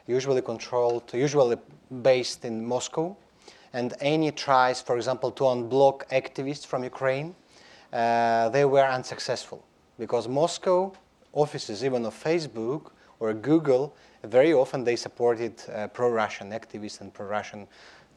usually 0.07 0.43
controlled, 0.43 1.13
usually 1.13 1.57
based 2.01 2.45
in 2.45 2.65
Moscow 2.65 3.17
and 3.73 3.95
any 4.01 4.31
tries, 4.31 4.81
for 4.81 4.97
example, 4.97 5.31
to 5.33 5.45
unblock 5.45 6.09
activists 6.11 6.67
from 6.67 6.85
Ukraine, 6.85 7.35
uh, 7.93 8.49
they 8.51 8.65
were 8.65 8.87
unsuccessful 8.87 9.65
because 9.99 10.29
Moscow 10.29 10.93
offices, 11.33 11.85
even 11.85 12.05
of 12.05 12.15
Facebook 12.15 12.93
or 13.21 13.33
Google, 13.35 13.95
very 14.25 14.53
often 14.53 14.85
they 14.85 14.97
supported 14.97 15.61
uh, 15.75 15.89
pro-Russian 15.89 16.51
activists 16.51 17.01
and 17.01 17.13
pro-Russian, 17.13 17.67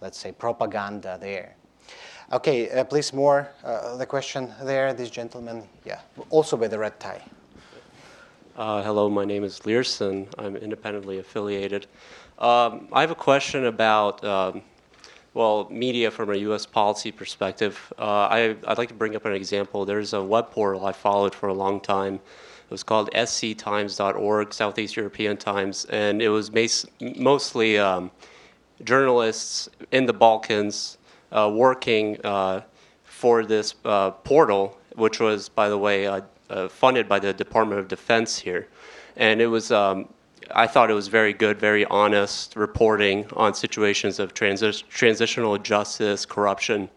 let's 0.01 0.17
say, 0.17 0.31
propaganda 0.31 1.17
there. 1.19 1.55
Okay, 2.31 2.69
uh, 2.71 2.83
please 2.83 3.13
more. 3.13 3.49
Uh, 3.63 3.97
the 3.97 4.05
question 4.05 4.53
there, 4.63 4.93
this 4.93 5.09
gentleman, 5.09 5.63
yeah, 5.85 5.99
also 6.29 6.57
with 6.57 6.71
the 6.71 6.79
red 6.79 6.99
tie. 6.99 7.21
Uh, 8.57 8.81
hello, 8.81 9.09
my 9.09 9.25
name 9.25 9.43
is 9.43 9.65
Learson. 9.65 10.27
I'm 10.37 10.55
independently 10.55 11.19
affiliated. 11.19 11.87
Um, 12.39 12.87
I 12.91 13.01
have 13.01 13.11
a 13.11 13.15
question 13.15 13.65
about 13.65 14.23
um, 14.23 14.61
well, 15.36 15.67
media 15.69 16.09
from 16.09 16.31
a 16.31 16.36
U.S. 16.38 16.65
policy 16.65 17.11
perspective, 17.11 17.93
uh, 17.99 18.27
I, 18.31 18.55
would 18.67 18.77
like 18.77 18.88
to 18.88 18.95
bring 18.95 19.17
up 19.17 19.25
an 19.25 19.33
example. 19.33 19.83
There's 19.86 20.13
a 20.13 20.23
web 20.23 20.49
portal 20.49 20.86
I 20.86 20.93
followed 20.93 21.36
for 21.36 21.49
a 21.49 21.53
long 21.53 21.81
time. 21.81 22.15
It 22.15 22.71
was 22.71 22.83
called 22.83 23.09
setimes.org, 23.13 24.53
Southeast 24.53 24.95
European 24.95 25.36
Times, 25.36 25.86
and 25.89 26.21
it 26.21 26.29
was 26.29 26.53
mas- 26.53 26.86
mostly 27.17 27.77
um, 27.77 28.11
journalists 28.86 29.67
in 29.91 30.05
the 30.05 30.13
Balkans 30.13 30.97
uh, 31.33 31.51
working 31.53 32.17
uh, 32.25 32.61
for 33.03 33.45
this 33.45 33.75
uh, 33.83 34.11
portal, 34.11 34.77
which 34.95 35.19
was, 35.19 35.49
by 35.49 35.67
the 35.67 35.77
way, 35.77 36.07
uh, 36.07 36.21
uh, 36.49 36.69
funded 36.69 37.09
by 37.09 37.19
the 37.19 37.33
Department 37.33 37.79
of 37.81 37.89
Defense 37.89 38.39
here. 38.39 38.69
And 39.17 39.41
it 39.41 39.47
was 39.47 39.69
um, 39.69 40.07
I 40.53 40.67
thought 40.67 40.91
it 40.91 40.93
was 40.93 41.07
very 41.07 41.33
good, 41.33 41.59
very 41.59 41.85
honest 41.85 42.55
reporting 42.55 43.25
on 43.33 43.53
situations 43.53 44.19
of 44.19 44.33
transi- 44.33 44.87
transitional 44.89 45.57
justice, 45.57 46.25
corruption, 46.25 46.89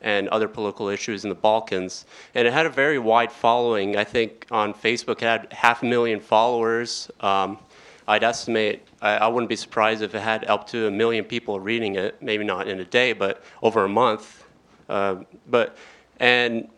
and 0.00 0.28
other 0.28 0.48
political 0.48 0.88
issues 0.88 1.24
in 1.24 1.28
the 1.28 1.34
Balkans. 1.34 2.06
And 2.34 2.46
it 2.46 2.52
had 2.52 2.66
a 2.66 2.70
very 2.70 2.98
wide 2.98 3.32
following. 3.32 3.96
I 3.96 4.04
think 4.04 4.46
on 4.50 4.72
Facebook 4.72 5.22
it 5.22 5.22
had 5.22 5.52
half 5.52 5.82
a 5.82 5.86
million 5.86 6.20
followers. 6.20 7.10
Um, 7.20 7.58
I'd 8.06 8.24
estimate, 8.24 8.86
I, 9.02 9.16
I, 9.16 9.28
wouldn't 9.28 9.50
be 9.50 9.56
surprised 9.56 10.02
if 10.02 10.14
it 10.14 10.22
had 10.22 10.44
up 10.46 10.66
to 10.68 10.86
a 10.86 10.90
million 10.90 11.24
people 11.24 11.60
reading 11.60 11.96
it, 11.96 12.20
maybe 12.22 12.44
not 12.44 12.66
in 12.66 12.80
a 12.80 12.84
day, 12.84 13.12
but 13.12 13.42
over 13.62 13.84
a 13.84 13.88
month. 13.88 14.44
Uh, 14.88 15.24
but, 15.48 15.76
and 16.18 16.68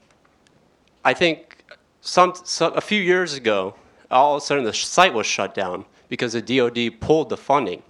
I 1.05 1.15
think 1.15 1.65
some, 2.01 2.35
some, 2.45 2.77
a 2.77 2.81
few 2.81 3.01
years 3.01 3.35
ago, 3.35 3.75
all 4.11 4.35
of 4.37 4.43
a 4.43 4.45
sudden 4.45 4.65
the 4.65 4.73
site 4.73 5.15
was 5.15 5.27
shut 5.27 5.55
down 5.55 5.85
because 6.11 6.35
the 6.35 6.43
DoD 6.43 7.01
pulled 7.01 7.31
the 7.31 7.37
funding. 7.39 7.83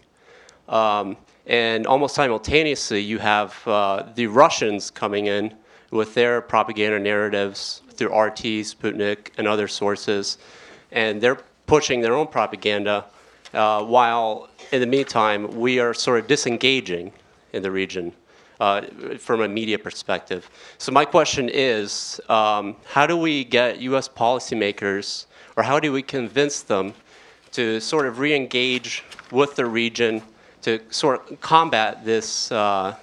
Um, 0.68 1.16
and 1.46 1.84
almost 1.88 2.14
simultaneously, 2.14 3.00
you 3.00 3.18
have 3.18 3.66
uh, 3.66 4.04
the 4.14 4.28
Russians 4.28 4.88
coming 4.88 5.26
in 5.26 5.56
with 5.90 6.14
their 6.14 6.40
propaganda 6.40 7.00
narratives 7.00 7.82
through 7.94 8.16
RT, 8.16 8.62
Sputnik, 8.62 9.30
and 9.36 9.48
other 9.48 9.66
sources, 9.66 10.38
and 10.92 11.20
they're 11.20 11.40
pushing 11.66 12.00
their 12.00 12.14
own 12.14 12.28
propaganda. 12.28 13.06
Uh, 13.52 13.82
while 13.82 14.48
in 14.70 14.80
the 14.80 14.86
meantime, 14.86 15.58
we 15.58 15.80
are 15.80 15.92
sort 15.92 16.20
of 16.20 16.28
disengaging 16.28 17.10
in 17.52 17.62
the 17.62 17.70
region 17.70 18.12
uh, 18.60 18.82
from 19.18 19.40
a 19.40 19.48
media 19.48 19.76
perspective. 19.76 20.48
So 20.78 20.92
my 20.92 21.04
question 21.04 21.48
is, 21.48 22.20
um, 22.28 22.76
how 22.84 23.08
do 23.08 23.16
we 23.16 23.42
get 23.42 23.80
U.S. 23.80 24.08
policymakers, 24.08 25.26
or 25.56 25.64
how 25.64 25.80
do 25.80 25.90
we 25.90 26.02
convince 26.02 26.60
them 26.62 26.94
to 27.52 27.80
sort 27.80 28.06
of 28.06 28.18
re-engage 28.18 29.04
with 29.30 29.56
the 29.56 29.66
region 29.66 30.22
to 30.62 30.80
sort 30.90 31.30
of 31.30 31.40
combat 31.40 32.04
this 32.04 32.52
uh, 32.52 32.94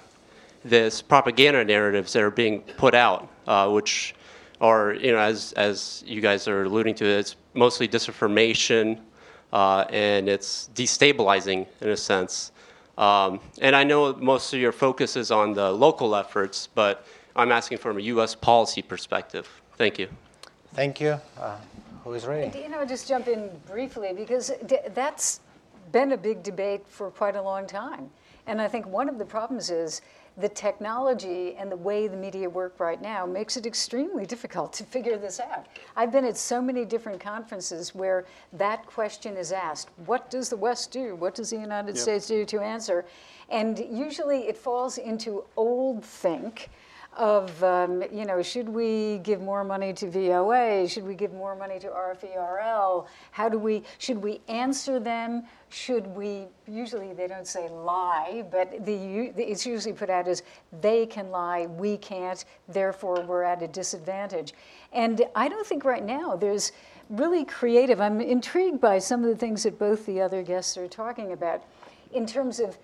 this 0.64 1.02
propaganda 1.02 1.64
narratives 1.64 2.12
that 2.12 2.22
are 2.22 2.30
being 2.30 2.60
put 2.76 2.94
out, 2.94 3.28
uh, 3.46 3.68
which 3.68 4.14
are 4.60 4.94
you 4.94 5.12
know 5.12 5.18
as 5.18 5.52
as 5.54 6.02
you 6.06 6.20
guys 6.20 6.48
are 6.48 6.64
alluding 6.64 6.94
to, 6.96 7.04
it's 7.04 7.36
mostly 7.54 7.88
disinformation 7.88 8.98
uh, 9.52 9.84
and 9.90 10.28
it's 10.28 10.70
destabilizing 10.74 11.66
in 11.80 11.88
a 11.88 11.96
sense. 11.96 12.52
Um, 12.96 13.40
and 13.60 13.76
I 13.76 13.84
know 13.84 14.12
most 14.14 14.52
of 14.52 14.60
your 14.60 14.72
focus 14.72 15.16
is 15.16 15.30
on 15.30 15.54
the 15.54 15.70
local 15.70 16.16
efforts, 16.16 16.68
but 16.74 17.06
I'm 17.36 17.52
asking 17.52 17.78
from 17.78 17.96
a 17.98 18.00
U.S. 18.00 18.34
policy 18.34 18.82
perspective. 18.82 19.48
Thank 19.76 19.98
you. 19.98 20.08
Thank 20.74 21.00
you. 21.00 21.20
Who 22.04 22.14
is 22.14 22.26
ready? 22.26 22.58
You 22.58 22.68
know, 22.68 22.84
just 22.84 23.08
jump 23.08 23.28
in 23.28 23.50
briefly 23.66 24.12
because 24.14 24.52
d- 24.66 24.78
that's 24.94 25.40
been 25.92 26.12
a 26.12 26.16
big 26.16 26.42
debate 26.42 26.82
for 26.86 27.10
quite 27.10 27.36
a 27.36 27.42
long 27.42 27.66
time. 27.66 28.10
And 28.46 28.60
I 28.60 28.68
think 28.68 28.86
one 28.86 29.08
of 29.08 29.18
the 29.18 29.24
problems 29.24 29.70
is 29.70 30.00
the 30.38 30.48
technology 30.48 31.56
and 31.56 31.70
the 31.70 31.76
way 31.76 32.06
the 32.06 32.16
media 32.16 32.48
work 32.48 32.78
right 32.78 33.02
now 33.02 33.26
makes 33.26 33.56
it 33.56 33.66
extremely 33.66 34.24
difficult 34.34 34.72
to 34.74 34.84
figure 34.84 35.16
this 35.18 35.40
out. 35.40 35.66
I've 35.96 36.12
been 36.12 36.24
at 36.24 36.36
so 36.36 36.62
many 36.62 36.84
different 36.84 37.20
conferences 37.20 37.94
where 37.94 38.24
that 38.52 38.86
question 38.86 39.36
is 39.36 39.52
asked 39.52 39.90
What 40.06 40.30
does 40.30 40.48
the 40.48 40.56
West 40.56 40.90
do? 40.92 41.16
What 41.16 41.34
does 41.34 41.50
the 41.50 41.58
United 41.58 41.96
Yep. 41.96 42.02
States 42.02 42.26
do 42.28 42.44
to 42.46 42.60
answer? 42.60 43.04
And 43.50 43.78
usually 43.78 44.40
it 44.48 44.56
falls 44.56 44.98
into 44.98 45.44
old 45.56 46.04
think 46.04 46.68
of, 47.16 47.62
um, 47.64 48.04
you 48.12 48.24
know, 48.24 48.42
should 48.42 48.68
we 48.68 49.18
give 49.18 49.40
more 49.40 49.64
money 49.64 49.92
to 49.92 50.08
VOA? 50.08 50.86
Should 50.88 51.04
we 51.04 51.14
give 51.14 51.32
more 51.32 51.56
money 51.56 51.78
to 51.80 51.88
RFERL? 51.88 53.06
How 53.32 53.48
do 53.48 53.58
we, 53.58 53.82
should 53.98 54.22
we 54.22 54.40
answer 54.48 55.00
them? 55.00 55.42
Should 55.68 56.06
we, 56.06 56.46
usually 56.66 57.12
they 57.12 57.26
don't 57.26 57.46
say 57.46 57.68
lie, 57.68 58.44
but 58.50 58.84
the, 58.84 59.32
it's 59.36 59.66
usually 59.66 59.94
put 59.94 60.10
out 60.10 60.28
as 60.28 60.42
they 60.80 61.06
can 61.06 61.30
lie, 61.30 61.66
we 61.66 61.96
can't, 61.96 62.44
therefore 62.68 63.22
we're 63.22 63.42
at 63.42 63.62
a 63.62 63.68
disadvantage. 63.68 64.54
And 64.92 65.22
I 65.34 65.48
don't 65.48 65.66
think 65.66 65.84
right 65.84 66.04
now 66.04 66.36
there's 66.36 66.72
really 67.10 67.44
creative, 67.44 68.00
I'm 68.00 68.20
intrigued 68.20 68.80
by 68.80 68.98
some 68.98 69.24
of 69.24 69.30
the 69.30 69.36
things 69.36 69.64
that 69.64 69.78
both 69.78 70.06
the 70.06 70.20
other 70.20 70.42
guests 70.42 70.76
are 70.76 70.88
talking 70.88 71.32
about 71.32 71.64
in 72.12 72.26
terms 72.26 72.60
of 72.60 72.78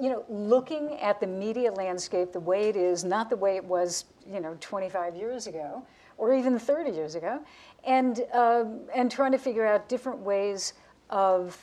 you 0.00 0.10
know, 0.10 0.24
looking 0.28 0.98
at 1.00 1.20
the 1.20 1.26
media 1.26 1.72
landscape 1.72 2.32
the 2.32 2.40
way 2.40 2.68
it 2.68 2.76
is, 2.76 3.04
not 3.04 3.30
the 3.30 3.36
way 3.36 3.56
it 3.56 3.64
was, 3.64 4.06
you 4.30 4.40
know, 4.40 4.56
25 4.60 5.16
years 5.16 5.46
ago, 5.46 5.84
or 6.16 6.34
even 6.34 6.58
30 6.58 6.90
years 6.90 7.14
ago, 7.14 7.40
and 7.84 8.24
um 8.32 8.80
and 8.94 9.10
trying 9.10 9.32
to 9.32 9.38
figure 9.38 9.66
out 9.66 9.88
different 9.88 10.18
ways 10.20 10.74
of 11.10 11.58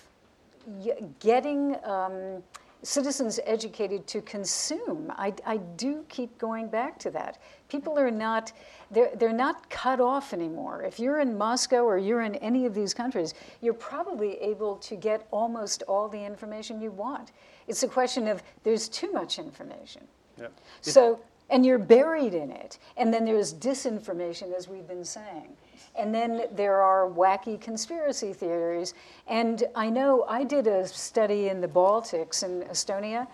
getting 1.20 1.76
um, 1.84 2.44
citizens 2.84 3.40
educated 3.46 4.08
to 4.08 4.22
consume. 4.22 5.12
I, 5.16 5.34
I 5.46 5.58
do 5.58 6.04
keep 6.10 6.36
going 6.40 6.68
back 6.68 6.98
to 7.00 7.12
that. 7.12 7.40
People 7.68 7.98
are 8.00 8.10
not, 8.10 8.52
they're, 8.90 9.12
they're 9.16 9.34
not 9.34 9.70
cut 9.70 10.00
off 10.00 10.34
anymore. 10.34 10.82
If 10.84 11.00
you're 11.00 11.20
in 11.20 11.38
Moscow 11.38 11.84
or 11.84 11.98
you're 12.00 12.22
in 12.22 12.36
any 12.36 12.66
of 12.66 12.74
these 12.74 12.94
countries, 12.94 13.36
you're 13.62 13.76
probably 13.76 14.38
able 14.42 14.78
to 14.78 14.96
get 14.96 15.28
almost 15.30 15.84
all 15.84 16.10
the 16.10 16.24
information 16.24 16.82
you 16.82 16.92
want. 16.92 17.32
It's 17.72 17.84
a 17.84 17.88
question 17.88 18.28
of 18.28 18.44
there's 18.64 18.90
too 18.90 19.14
much 19.14 19.40
information. 19.40 20.02
Yeah. 20.38 20.48
So, 20.82 21.22
and 21.50 21.66
you're 21.66 21.80
buried 21.80 22.34
in 22.34 22.52
it. 22.52 22.80
And 22.98 23.14
then 23.14 23.24
there's 23.24 23.54
disinformation, 23.54 24.54
as 24.54 24.68
we've 24.68 24.88
been 24.90 25.06
saying. 25.06 25.56
And 25.98 26.14
then 26.14 26.48
there 26.52 26.82
are 26.82 27.08
wacky 27.08 27.60
conspiracy 27.62 28.34
theories. 28.34 28.94
And 29.26 29.64
I 29.74 29.90
know 29.90 30.26
I 30.28 30.44
did 30.44 30.68
a 30.68 30.86
study 30.86 31.48
in 31.48 31.62
the 31.62 31.68
Baltics 31.70 32.44
in 32.44 32.64
Estonia 32.64 33.26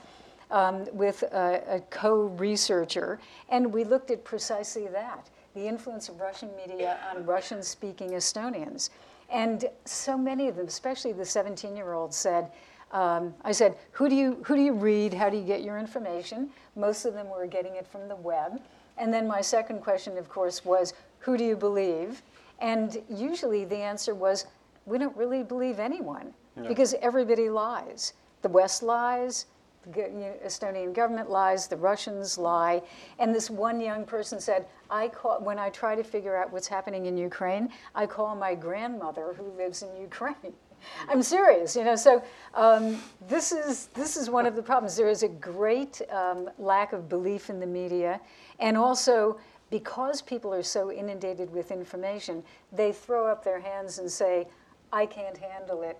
um, 0.52 0.86
with 0.94 1.24
a, 1.24 1.64
a 1.68 1.80
co 1.90 2.28
researcher, 2.38 3.20
and 3.50 3.74
we 3.74 3.84
looked 3.84 4.12
at 4.12 4.24
precisely 4.24 4.86
that 4.88 5.32
the 5.56 5.68
influence 5.68 6.10
of 6.10 6.20
Russian 6.20 6.50
media 6.56 7.00
on 7.12 7.26
Russian 7.26 7.64
speaking 7.64 8.12
Estonians. 8.12 8.92
And 9.32 9.66
so 9.86 10.16
many 10.16 10.48
of 10.48 10.56
them, 10.56 10.68
especially 10.68 11.12
the 11.12 11.26
17 11.26 11.76
year 11.76 11.94
olds, 11.94 12.16
said, 12.16 12.52
um, 12.92 13.34
I 13.44 13.52
said, 13.52 13.78
who 13.92 14.08
do, 14.10 14.16
you, 14.16 14.38
who 14.46 14.56
do 14.56 14.62
you 14.62 14.74
read? 14.74 15.14
How 15.14 15.30
do 15.30 15.38
you 15.38 15.44
get 15.44 15.62
your 15.64 15.78
information? 15.78 16.50
Most 16.76 17.06
of 17.06 17.14
them 17.14 17.30
were 17.30 17.46
getting 17.48 17.76
it 17.76 17.86
from 17.86 18.08
the 18.08 18.16
web. 18.16 18.62
And 18.98 19.14
then 19.14 19.28
my 19.28 19.42
second 19.42 19.82
question, 19.82 20.18
of 20.18 20.30
course, 20.30 20.64
was, 20.66 20.94
who 21.20 21.38
do 21.38 21.44
you 21.44 21.56
believe? 21.56 22.22
And 22.60 23.04
usually 23.10 23.66
the 23.66 23.78
answer 23.78 24.16
was, 24.16 24.46
we 24.86 24.98
don't 24.98 25.16
really 25.18 25.44
believe 25.44 25.80
anyone 25.80 26.34
because 26.68 26.96
everybody 27.02 27.50
lies. 27.50 28.14
The 28.42 28.50
West 28.50 28.82
lies, 28.82 29.46
the 29.84 29.90
go- 29.90 30.06
you 30.08 30.20
know, 30.20 30.34
Estonian 30.46 30.94
government 30.94 31.30
lies, 31.30 31.68
the 31.68 31.76
Russians 31.78 32.38
lie. 32.38 32.82
And 33.20 33.36
this 33.36 33.50
one 33.50 33.80
young 33.80 34.06
person 34.06 34.40
said, 34.40 34.66
I 34.90 35.10
call, 35.10 35.40
when 35.42 35.60
I 35.60 35.70
try 35.70 35.94
to 35.96 36.04
figure 36.04 36.36
out 36.36 36.52
what's 36.52 36.68
happening 36.68 37.06
in 37.06 37.18
Ukraine, 37.18 37.70
I 37.94 38.06
call 38.08 38.34
my 38.36 38.56
grandmother 38.56 39.36
who 39.38 39.44
lives 39.58 39.84
in 39.84 39.96
Ukraine. 40.02 40.54
I'm 41.10 41.22
serious, 41.22 41.76
you 41.76 41.84
know. 41.84 41.96
So 41.96 42.24
um, 42.54 43.02
this 43.28 43.52
is 43.52 43.88
this 43.88 44.18
is 44.18 44.30
one 44.30 44.46
of 44.46 44.56
the 44.56 44.62
problems. 44.62 44.96
There 44.96 45.10
is 45.10 45.24
a 45.24 45.28
great 45.28 46.02
um, 46.12 46.50
lack 46.58 46.94
of 46.94 47.10
belief 47.10 47.50
in 47.50 47.60
the 47.60 47.66
media, 47.66 48.20
and 48.60 48.78
also 48.78 49.40
because 49.70 50.22
people 50.22 50.54
are 50.54 50.64
so 50.64 50.92
inundated 50.92 51.52
with 51.52 51.72
information, 51.72 52.44
they 52.72 52.92
throw 52.92 53.28
up 53.28 53.44
their 53.44 53.60
hands 53.60 54.00
and 54.00 54.10
say, 54.10 54.48
"I 54.92 55.06
can't 55.06 55.38
handle 55.38 55.82
it. 55.82 56.00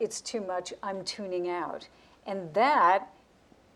It's 0.00 0.20
too 0.20 0.40
much. 0.40 0.72
I'm 0.82 1.04
tuning 1.04 1.48
out," 1.48 1.88
and 2.26 2.52
that 2.54 3.08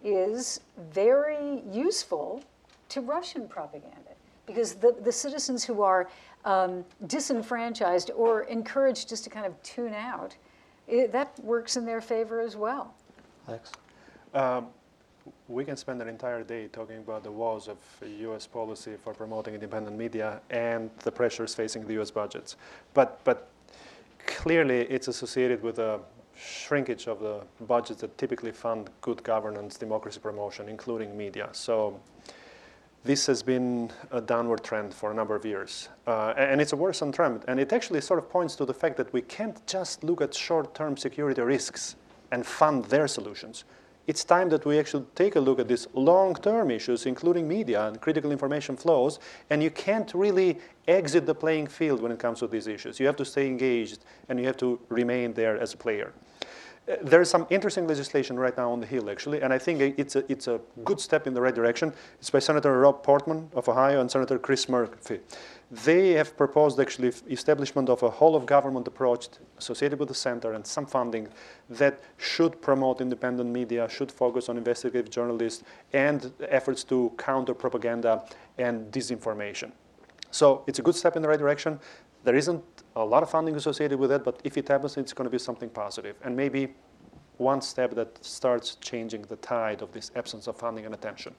is 0.05 0.61
very 0.93 1.63
useful 1.71 2.43
to 2.89 3.01
Russian 3.01 3.49
propaganda 3.49 4.07
because 4.47 4.75
the, 4.75 4.95
the 5.03 5.13
citizens 5.13 5.65
who 5.65 5.83
are 5.83 6.09
um, 6.47 6.85
disenfranchised 7.09 8.11
or 8.15 8.45
encouraged 8.45 9.09
just 9.09 9.25
to 9.25 9.31
kind 9.31 9.45
of 9.45 9.61
tune 9.63 9.93
out, 9.93 10.35
it, 10.87 11.13
that 11.13 11.39
works 11.41 11.77
in 11.77 11.85
their 11.85 12.01
favor 12.01 12.41
as 12.41 12.57
well. 12.57 12.95
Alex? 13.49 13.73
Um, 14.33 14.69
we 15.49 15.65
can 15.65 15.77
spend 15.77 16.01
an 16.01 16.09
entire 16.09 16.45
day 16.45 16.69
talking 16.69 16.99
about 16.99 17.25
the 17.25 17.31
woes 17.31 17.67
of 17.69 17.79
U.S. 18.07 18.47
policy 18.47 18.93
for 19.03 19.13
promoting 19.13 19.55
independent 19.55 19.97
media 19.99 20.41
and 20.51 20.89
the 20.99 21.11
pressures 21.11 21.53
facing 21.53 21.85
the 21.85 21.95
U.S. 21.95 22.13
budgets. 22.13 22.57
But, 22.95 23.21
but 23.25 23.49
clearly, 24.25 24.83
it's 24.83 25.09
associated 25.09 25.63
with 25.63 25.81
a 25.81 25.99
shrinkage 26.37 27.09
of 27.09 27.19
the 27.19 27.41
budgets 27.67 28.03
that 28.03 28.17
typically 28.19 28.53
fund 28.53 28.91
good 29.01 29.21
governance, 29.25 29.77
democracy 29.79 30.21
promotion, 30.21 30.69
including 30.69 31.17
media. 31.17 31.49
So 31.53 31.99
this 33.07 33.27
has 33.27 33.43
been 33.43 33.91
a 34.11 34.21
downward 34.21 34.65
trend 34.65 34.93
for 34.93 35.13
a 35.13 35.15
number 35.15 35.37
of 35.37 35.47
years. 35.47 35.89
Uh, 36.07 36.35
and 36.37 36.61
it's 36.61 36.73
a 36.73 36.77
worrisome 36.77 37.13
trend. 37.13 37.45
And 37.47 37.61
it 37.61 37.73
actually 37.73 38.01
sort 38.01 38.19
of 38.19 38.29
points 38.29 38.57
to 38.57 38.65
the 38.65 38.75
fact 38.75 38.97
that 38.97 39.13
we 39.13 39.23
can't 39.23 39.65
just 39.67 40.03
look 40.03 40.21
at 40.21 40.35
short 40.35 40.75
term 40.75 40.97
security 40.97 41.41
risks 41.41 41.97
and 42.33 42.45
fund 42.45 42.85
their 42.87 43.07
solutions. 43.07 43.65
It's 44.07 44.23
time 44.23 44.49
that 44.51 44.65
we 44.65 44.79
actually 44.79 45.05
take 45.15 45.35
a 45.37 45.41
look 45.41 45.59
at 45.59 45.69
these 45.69 45.89
long 45.95 46.35
term 46.35 46.71
issues, 46.71 47.07
including 47.07 47.49
media 47.49 47.87
and 47.87 48.01
critical 48.01 48.31
information 48.33 48.77
flows. 48.77 49.19
And 49.51 49.63
you 49.63 49.71
can't 49.71 50.13
really 50.15 50.59
exit 50.87 51.27
the 51.27 51.35
playing 51.35 51.69
field 51.69 52.03
when 52.03 52.13
it 52.13 52.19
comes 52.19 52.41
to 52.41 52.47
these 52.47 52.67
issues. 52.67 53.01
You 53.01 53.07
have 53.07 53.17
to 53.17 53.25
stay 53.25 53.47
engaged 53.47 54.05
and 54.29 54.39
you 54.39 54.47
have 54.47 54.57
to 54.59 54.81
remain 54.89 55.33
there 55.33 55.57
as 55.59 55.75
a 55.75 55.77
player. 55.77 56.13
There 57.03 57.21
is 57.21 57.29
some 57.29 57.49
interesting 57.51 57.89
legislation 57.89 58.39
right 58.39 58.57
now 58.57 58.71
on 58.71 58.79
the 58.79 58.87
Hill, 58.87 59.11
actually, 59.11 59.43
and 59.43 59.53
I 59.53 59.59
think 59.59 59.99
it's 59.99 60.15
a, 60.15 60.25
it's 60.31 60.47
a 60.47 60.61
good 60.85 61.01
step 61.01 61.27
in 61.27 61.35
the 61.35 61.41
right 61.41 61.55
direction. 61.55 61.93
It's 62.21 62.31
by 62.31 62.39
Senator 62.39 62.79
Rob 62.79 63.03
Portman 63.03 63.51
of 63.57 63.69
Ohio 63.69 64.01
and 64.01 64.09
Senator 64.09 64.39
Chris 64.39 64.69
Murphy. 64.69 65.19
They 65.85 66.11
have 66.11 66.37
proposed 66.37 66.79
actually 66.79 67.13
establishment 67.29 67.89
of 67.89 68.05
a 68.05 68.11
whole 68.11 68.37
of 68.37 68.47
government 68.47 68.87
approach 68.87 69.27
associated 69.59 69.99
with 69.99 70.07
the 70.07 70.15
center 70.15 70.53
and 70.53 70.65
some 70.65 70.87
funding 70.87 71.27
that 71.71 71.99
should 72.19 72.63
promote 72.63 73.01
independent 73.01 73.51
media, 73.51 73.89
should 73.89 74.13
focus 74.13 74.49
on 74.49 74.57
investigative 74.57 75.11
journalists 75.11 75.65
and 75.93 76.33
efforts 76.49 76.85
to 76.85 77.13
counter 77.19 77.53
propaganda 77.53 78.25
and 78.59 78.93
disinformation. 78.93 79.73
So 80.31 80.63
it's 80.67 80.79
a 80.79 80.83
good 80.83 80.95
step 80.95 81.17
in 81.17 81.23
the 81.23 81.29
right 81.29 81.39
direction. 81.39 81.81
There 82.27 82.35
isn't 82.35 82.65
a 82.97 83.05
lot 83.05 83.23
of 83.23 83.31
funding 83.31 83.55
associated 83.55 84.01
with 84.01 84.11
it, 84.11 84.25
but 84.25 84.41
if 84.43 84.59
it 84.59 84.67
happens, 84.67 84.97
it's 84.97 85.13
going 85.13 85.27
to 85.27 85.31
be 85.31 85.39
something 85.39 85.69
positive. 85.69 86.17
And 86.25 86.37
maybe 86.37 86.75
one 87.37 87.61
step 87.61 87.95
that 87.95 88.25
starts 88.25 88.75
changing 88.81 89.23
the 89.23 89.37
tide 89.37 89.81
of 89.81 89.93
this 89.93 90.11
absence 90.17 90.49
of 90.49 90.57
funding 90.57 90.87
and 90.87 90.93
attention. 90.93 91.37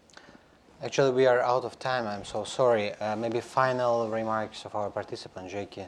Actually, 0.82 1.12
we 1.12 1.26
are 1.26 1.42
out 1.42 1.66
of 1.66 1.78
time. 1.78 2.08
I'm 2.08 2.24
so 2.24 2.46
sorry. 2.46 2.94
Uh, 2.94 3.18
maybe 3.18 3.42
final 3.42 4.10
remarks 4.10 4.64
of 4.64 4.76
our 4.76 4.90
participant, 4.90 5.52
Zselyke. 5.52 5.88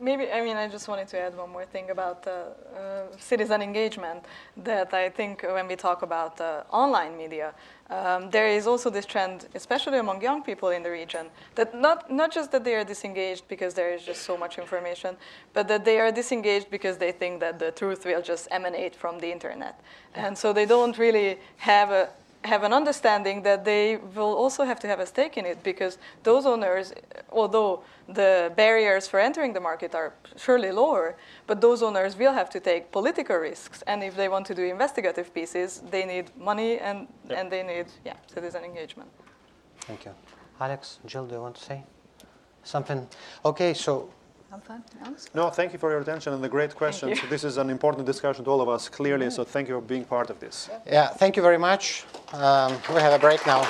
Maybe, 0.00 0.30
I 0.30 0.40
mean, 0.40 0.56
I 0.56 0.68
just 0.68 0.88
wanted 0.88 1.08
to 1.08 1.20
add 1.20 1.36
one 1.36 1.50
more 1.50 1.64
thing 1.64 1.90
about 1.90 2.26
uh, 2.26 2.30
uh, 2.30 3.02
citizen 3.18 3.62
engagement. 3.62 4.24
That 4.56 4.92
I 4.94 5.10
think 5.10 5.42
when 5.42 5.68
we 5.68 5.76
talk 5.76 6.02
about 6.02 6.40
uh, 6.40 6.62
online 6.70 7.16
media, 7.16 7.54
um, 7.90 8.30
there 8.30 8.48
is 8.48 8.66
also 8.66 8.88
this 8.88 9.04
trend, 9.04 9.48
especially 9.54 9.98
among 9.98 10.22
young 10.22 10.42
people 10.42 10.70
in 10.70 10.82
the 10.82 10.90
region, 10.90 11.26
that 11.56 11.74
not, 11.74 12.10
not 12.10 12.32
just 12.32 12.52
that 12.52 12.64
they 12.64 12.74
are 12.74 12.84
disengaged 12.84 13.48
because 13.48 13.74
there 13.74 13.92
is 13.92 14.02
just 14.02 14.22
so 14.22 14.36
much 14.36 14.58
information, 14.58 15.16
but 15.52 15.68
that 15.68 15.84
they 15.84 15.98
are 15.98 16.12
disengaged 16.12 16.70
because 16.70 16.98
they 16.98 17.12
think 17.12 17.40
that 17.40 17.58
the 17.58 17.70
truth 17.72 18.04
will 18.04 18.22
just 18.22 18.48
emanate 18.50 18.94
from 18.94 19.18
the 19.18 19.30
internet. 19.30 19.80
And 20.14 20.36
so 20.38 20.52
they 20.52 20.66
don't 20.66 20.96
really 20.98 21.38
have 21.58 21.90
a, 21.90 22.08
have 22.44 22.62
an 22.62 22.72
understanding 22.72 23.42
that 23.42 23.64
they 23.64 23.98
will 24.14 24.34
also 24.34 24.64
have 24.64 24.80
to 24.80 24.88
have 24.88 24.98
a 24.98 25.06
stake 25.06 25.36
in 25.36 25.44
it 25.44 25.62
because 25.62 25.98
those 26.22 26.46
owners, 26.46 26.92
although 27.30 27.82
the 28.08 28.50
barriers 28.56 29.06
for 29.06 29.20
entering 29.20 29.52
the 29.52 29.60
market 29.60 29.94
are 29.94 30.14
surely 30.36 30.72
lower, 30.72 31.16
but 31.46 31.60
those 31.60 31.82
owners 31.82 32.16
will 32.16 32.32
have 32.32 32.48
to 32.50 32.60
take 32.60 32.90
political 32.92 33.36
risks. 33.36 33.82
And 33.86 34.02
if 34.02 34.16
they 34.16 34.28
want 34.28 34.46
to 34.46 34.54
do 34.54 34.64
investigative 34.64 35.34
pieces, 35.34 35.82
they 35.90 36.06
need 36.06 36.30
money 36.36 36.78
and, 36.78 37.08
and 37.28 37.50
they 37.50 37.62
need 37.62 37.86
yeah, 38.04 38.16
citizen 38.26 38.64
engagement. 38.64 39.10
Thank 39.82 40.06
you. 40.06 40.14
Alex, 40.60 40.98
Jill, 41.06 41.26
do 41.26 41.34
you 41.34 41.40
want 41.42 41.56
to 41.56 41.62
say 41.62 41.84
something? 42.62 43.06
Okay, 43.44 43.74
so 43.74 44.10
I'm 44.52 44.60
fine. 44.60 44.82
No, 45.34 45.48
thank 45.50 45.72
you 45.72 45.78
for 45.78 45.90
your 45.90 46.00
attention 46.00 46.32
and 46.32 46.42
the 46.42 46.48
great 46.48 46.74
questions. 46.74 47.22
you. 47.22 47.28
This 47.28 47.44
is 47.44 47.56
an 47.56 47.70
important 47.70 48.06
discussion 48.06 48.44
to 48.44 48.50
all 48.50 48.60
of 48.60 48.68
us, 48.68 48.88
clearly, 48.88 49.30
so 49.30 49.44
thank 49.44 49.68
you 49.68 49.74
for 49.74 49.80
being 49.80 50.04
part 50.04 50.30
of 50.30 50.40
this. 50.40 50.68
yeah, 50.86 51.08
thank 51.08 51.36
you 51.36 51.42
very 51.42 51.58
much. 51.58 52.04
Um, 52.32 52.72
we 52.94 53.00
have 53.00 53.12
a 53.12 53.18
break 53.18 53.46
now. 53.46 53.62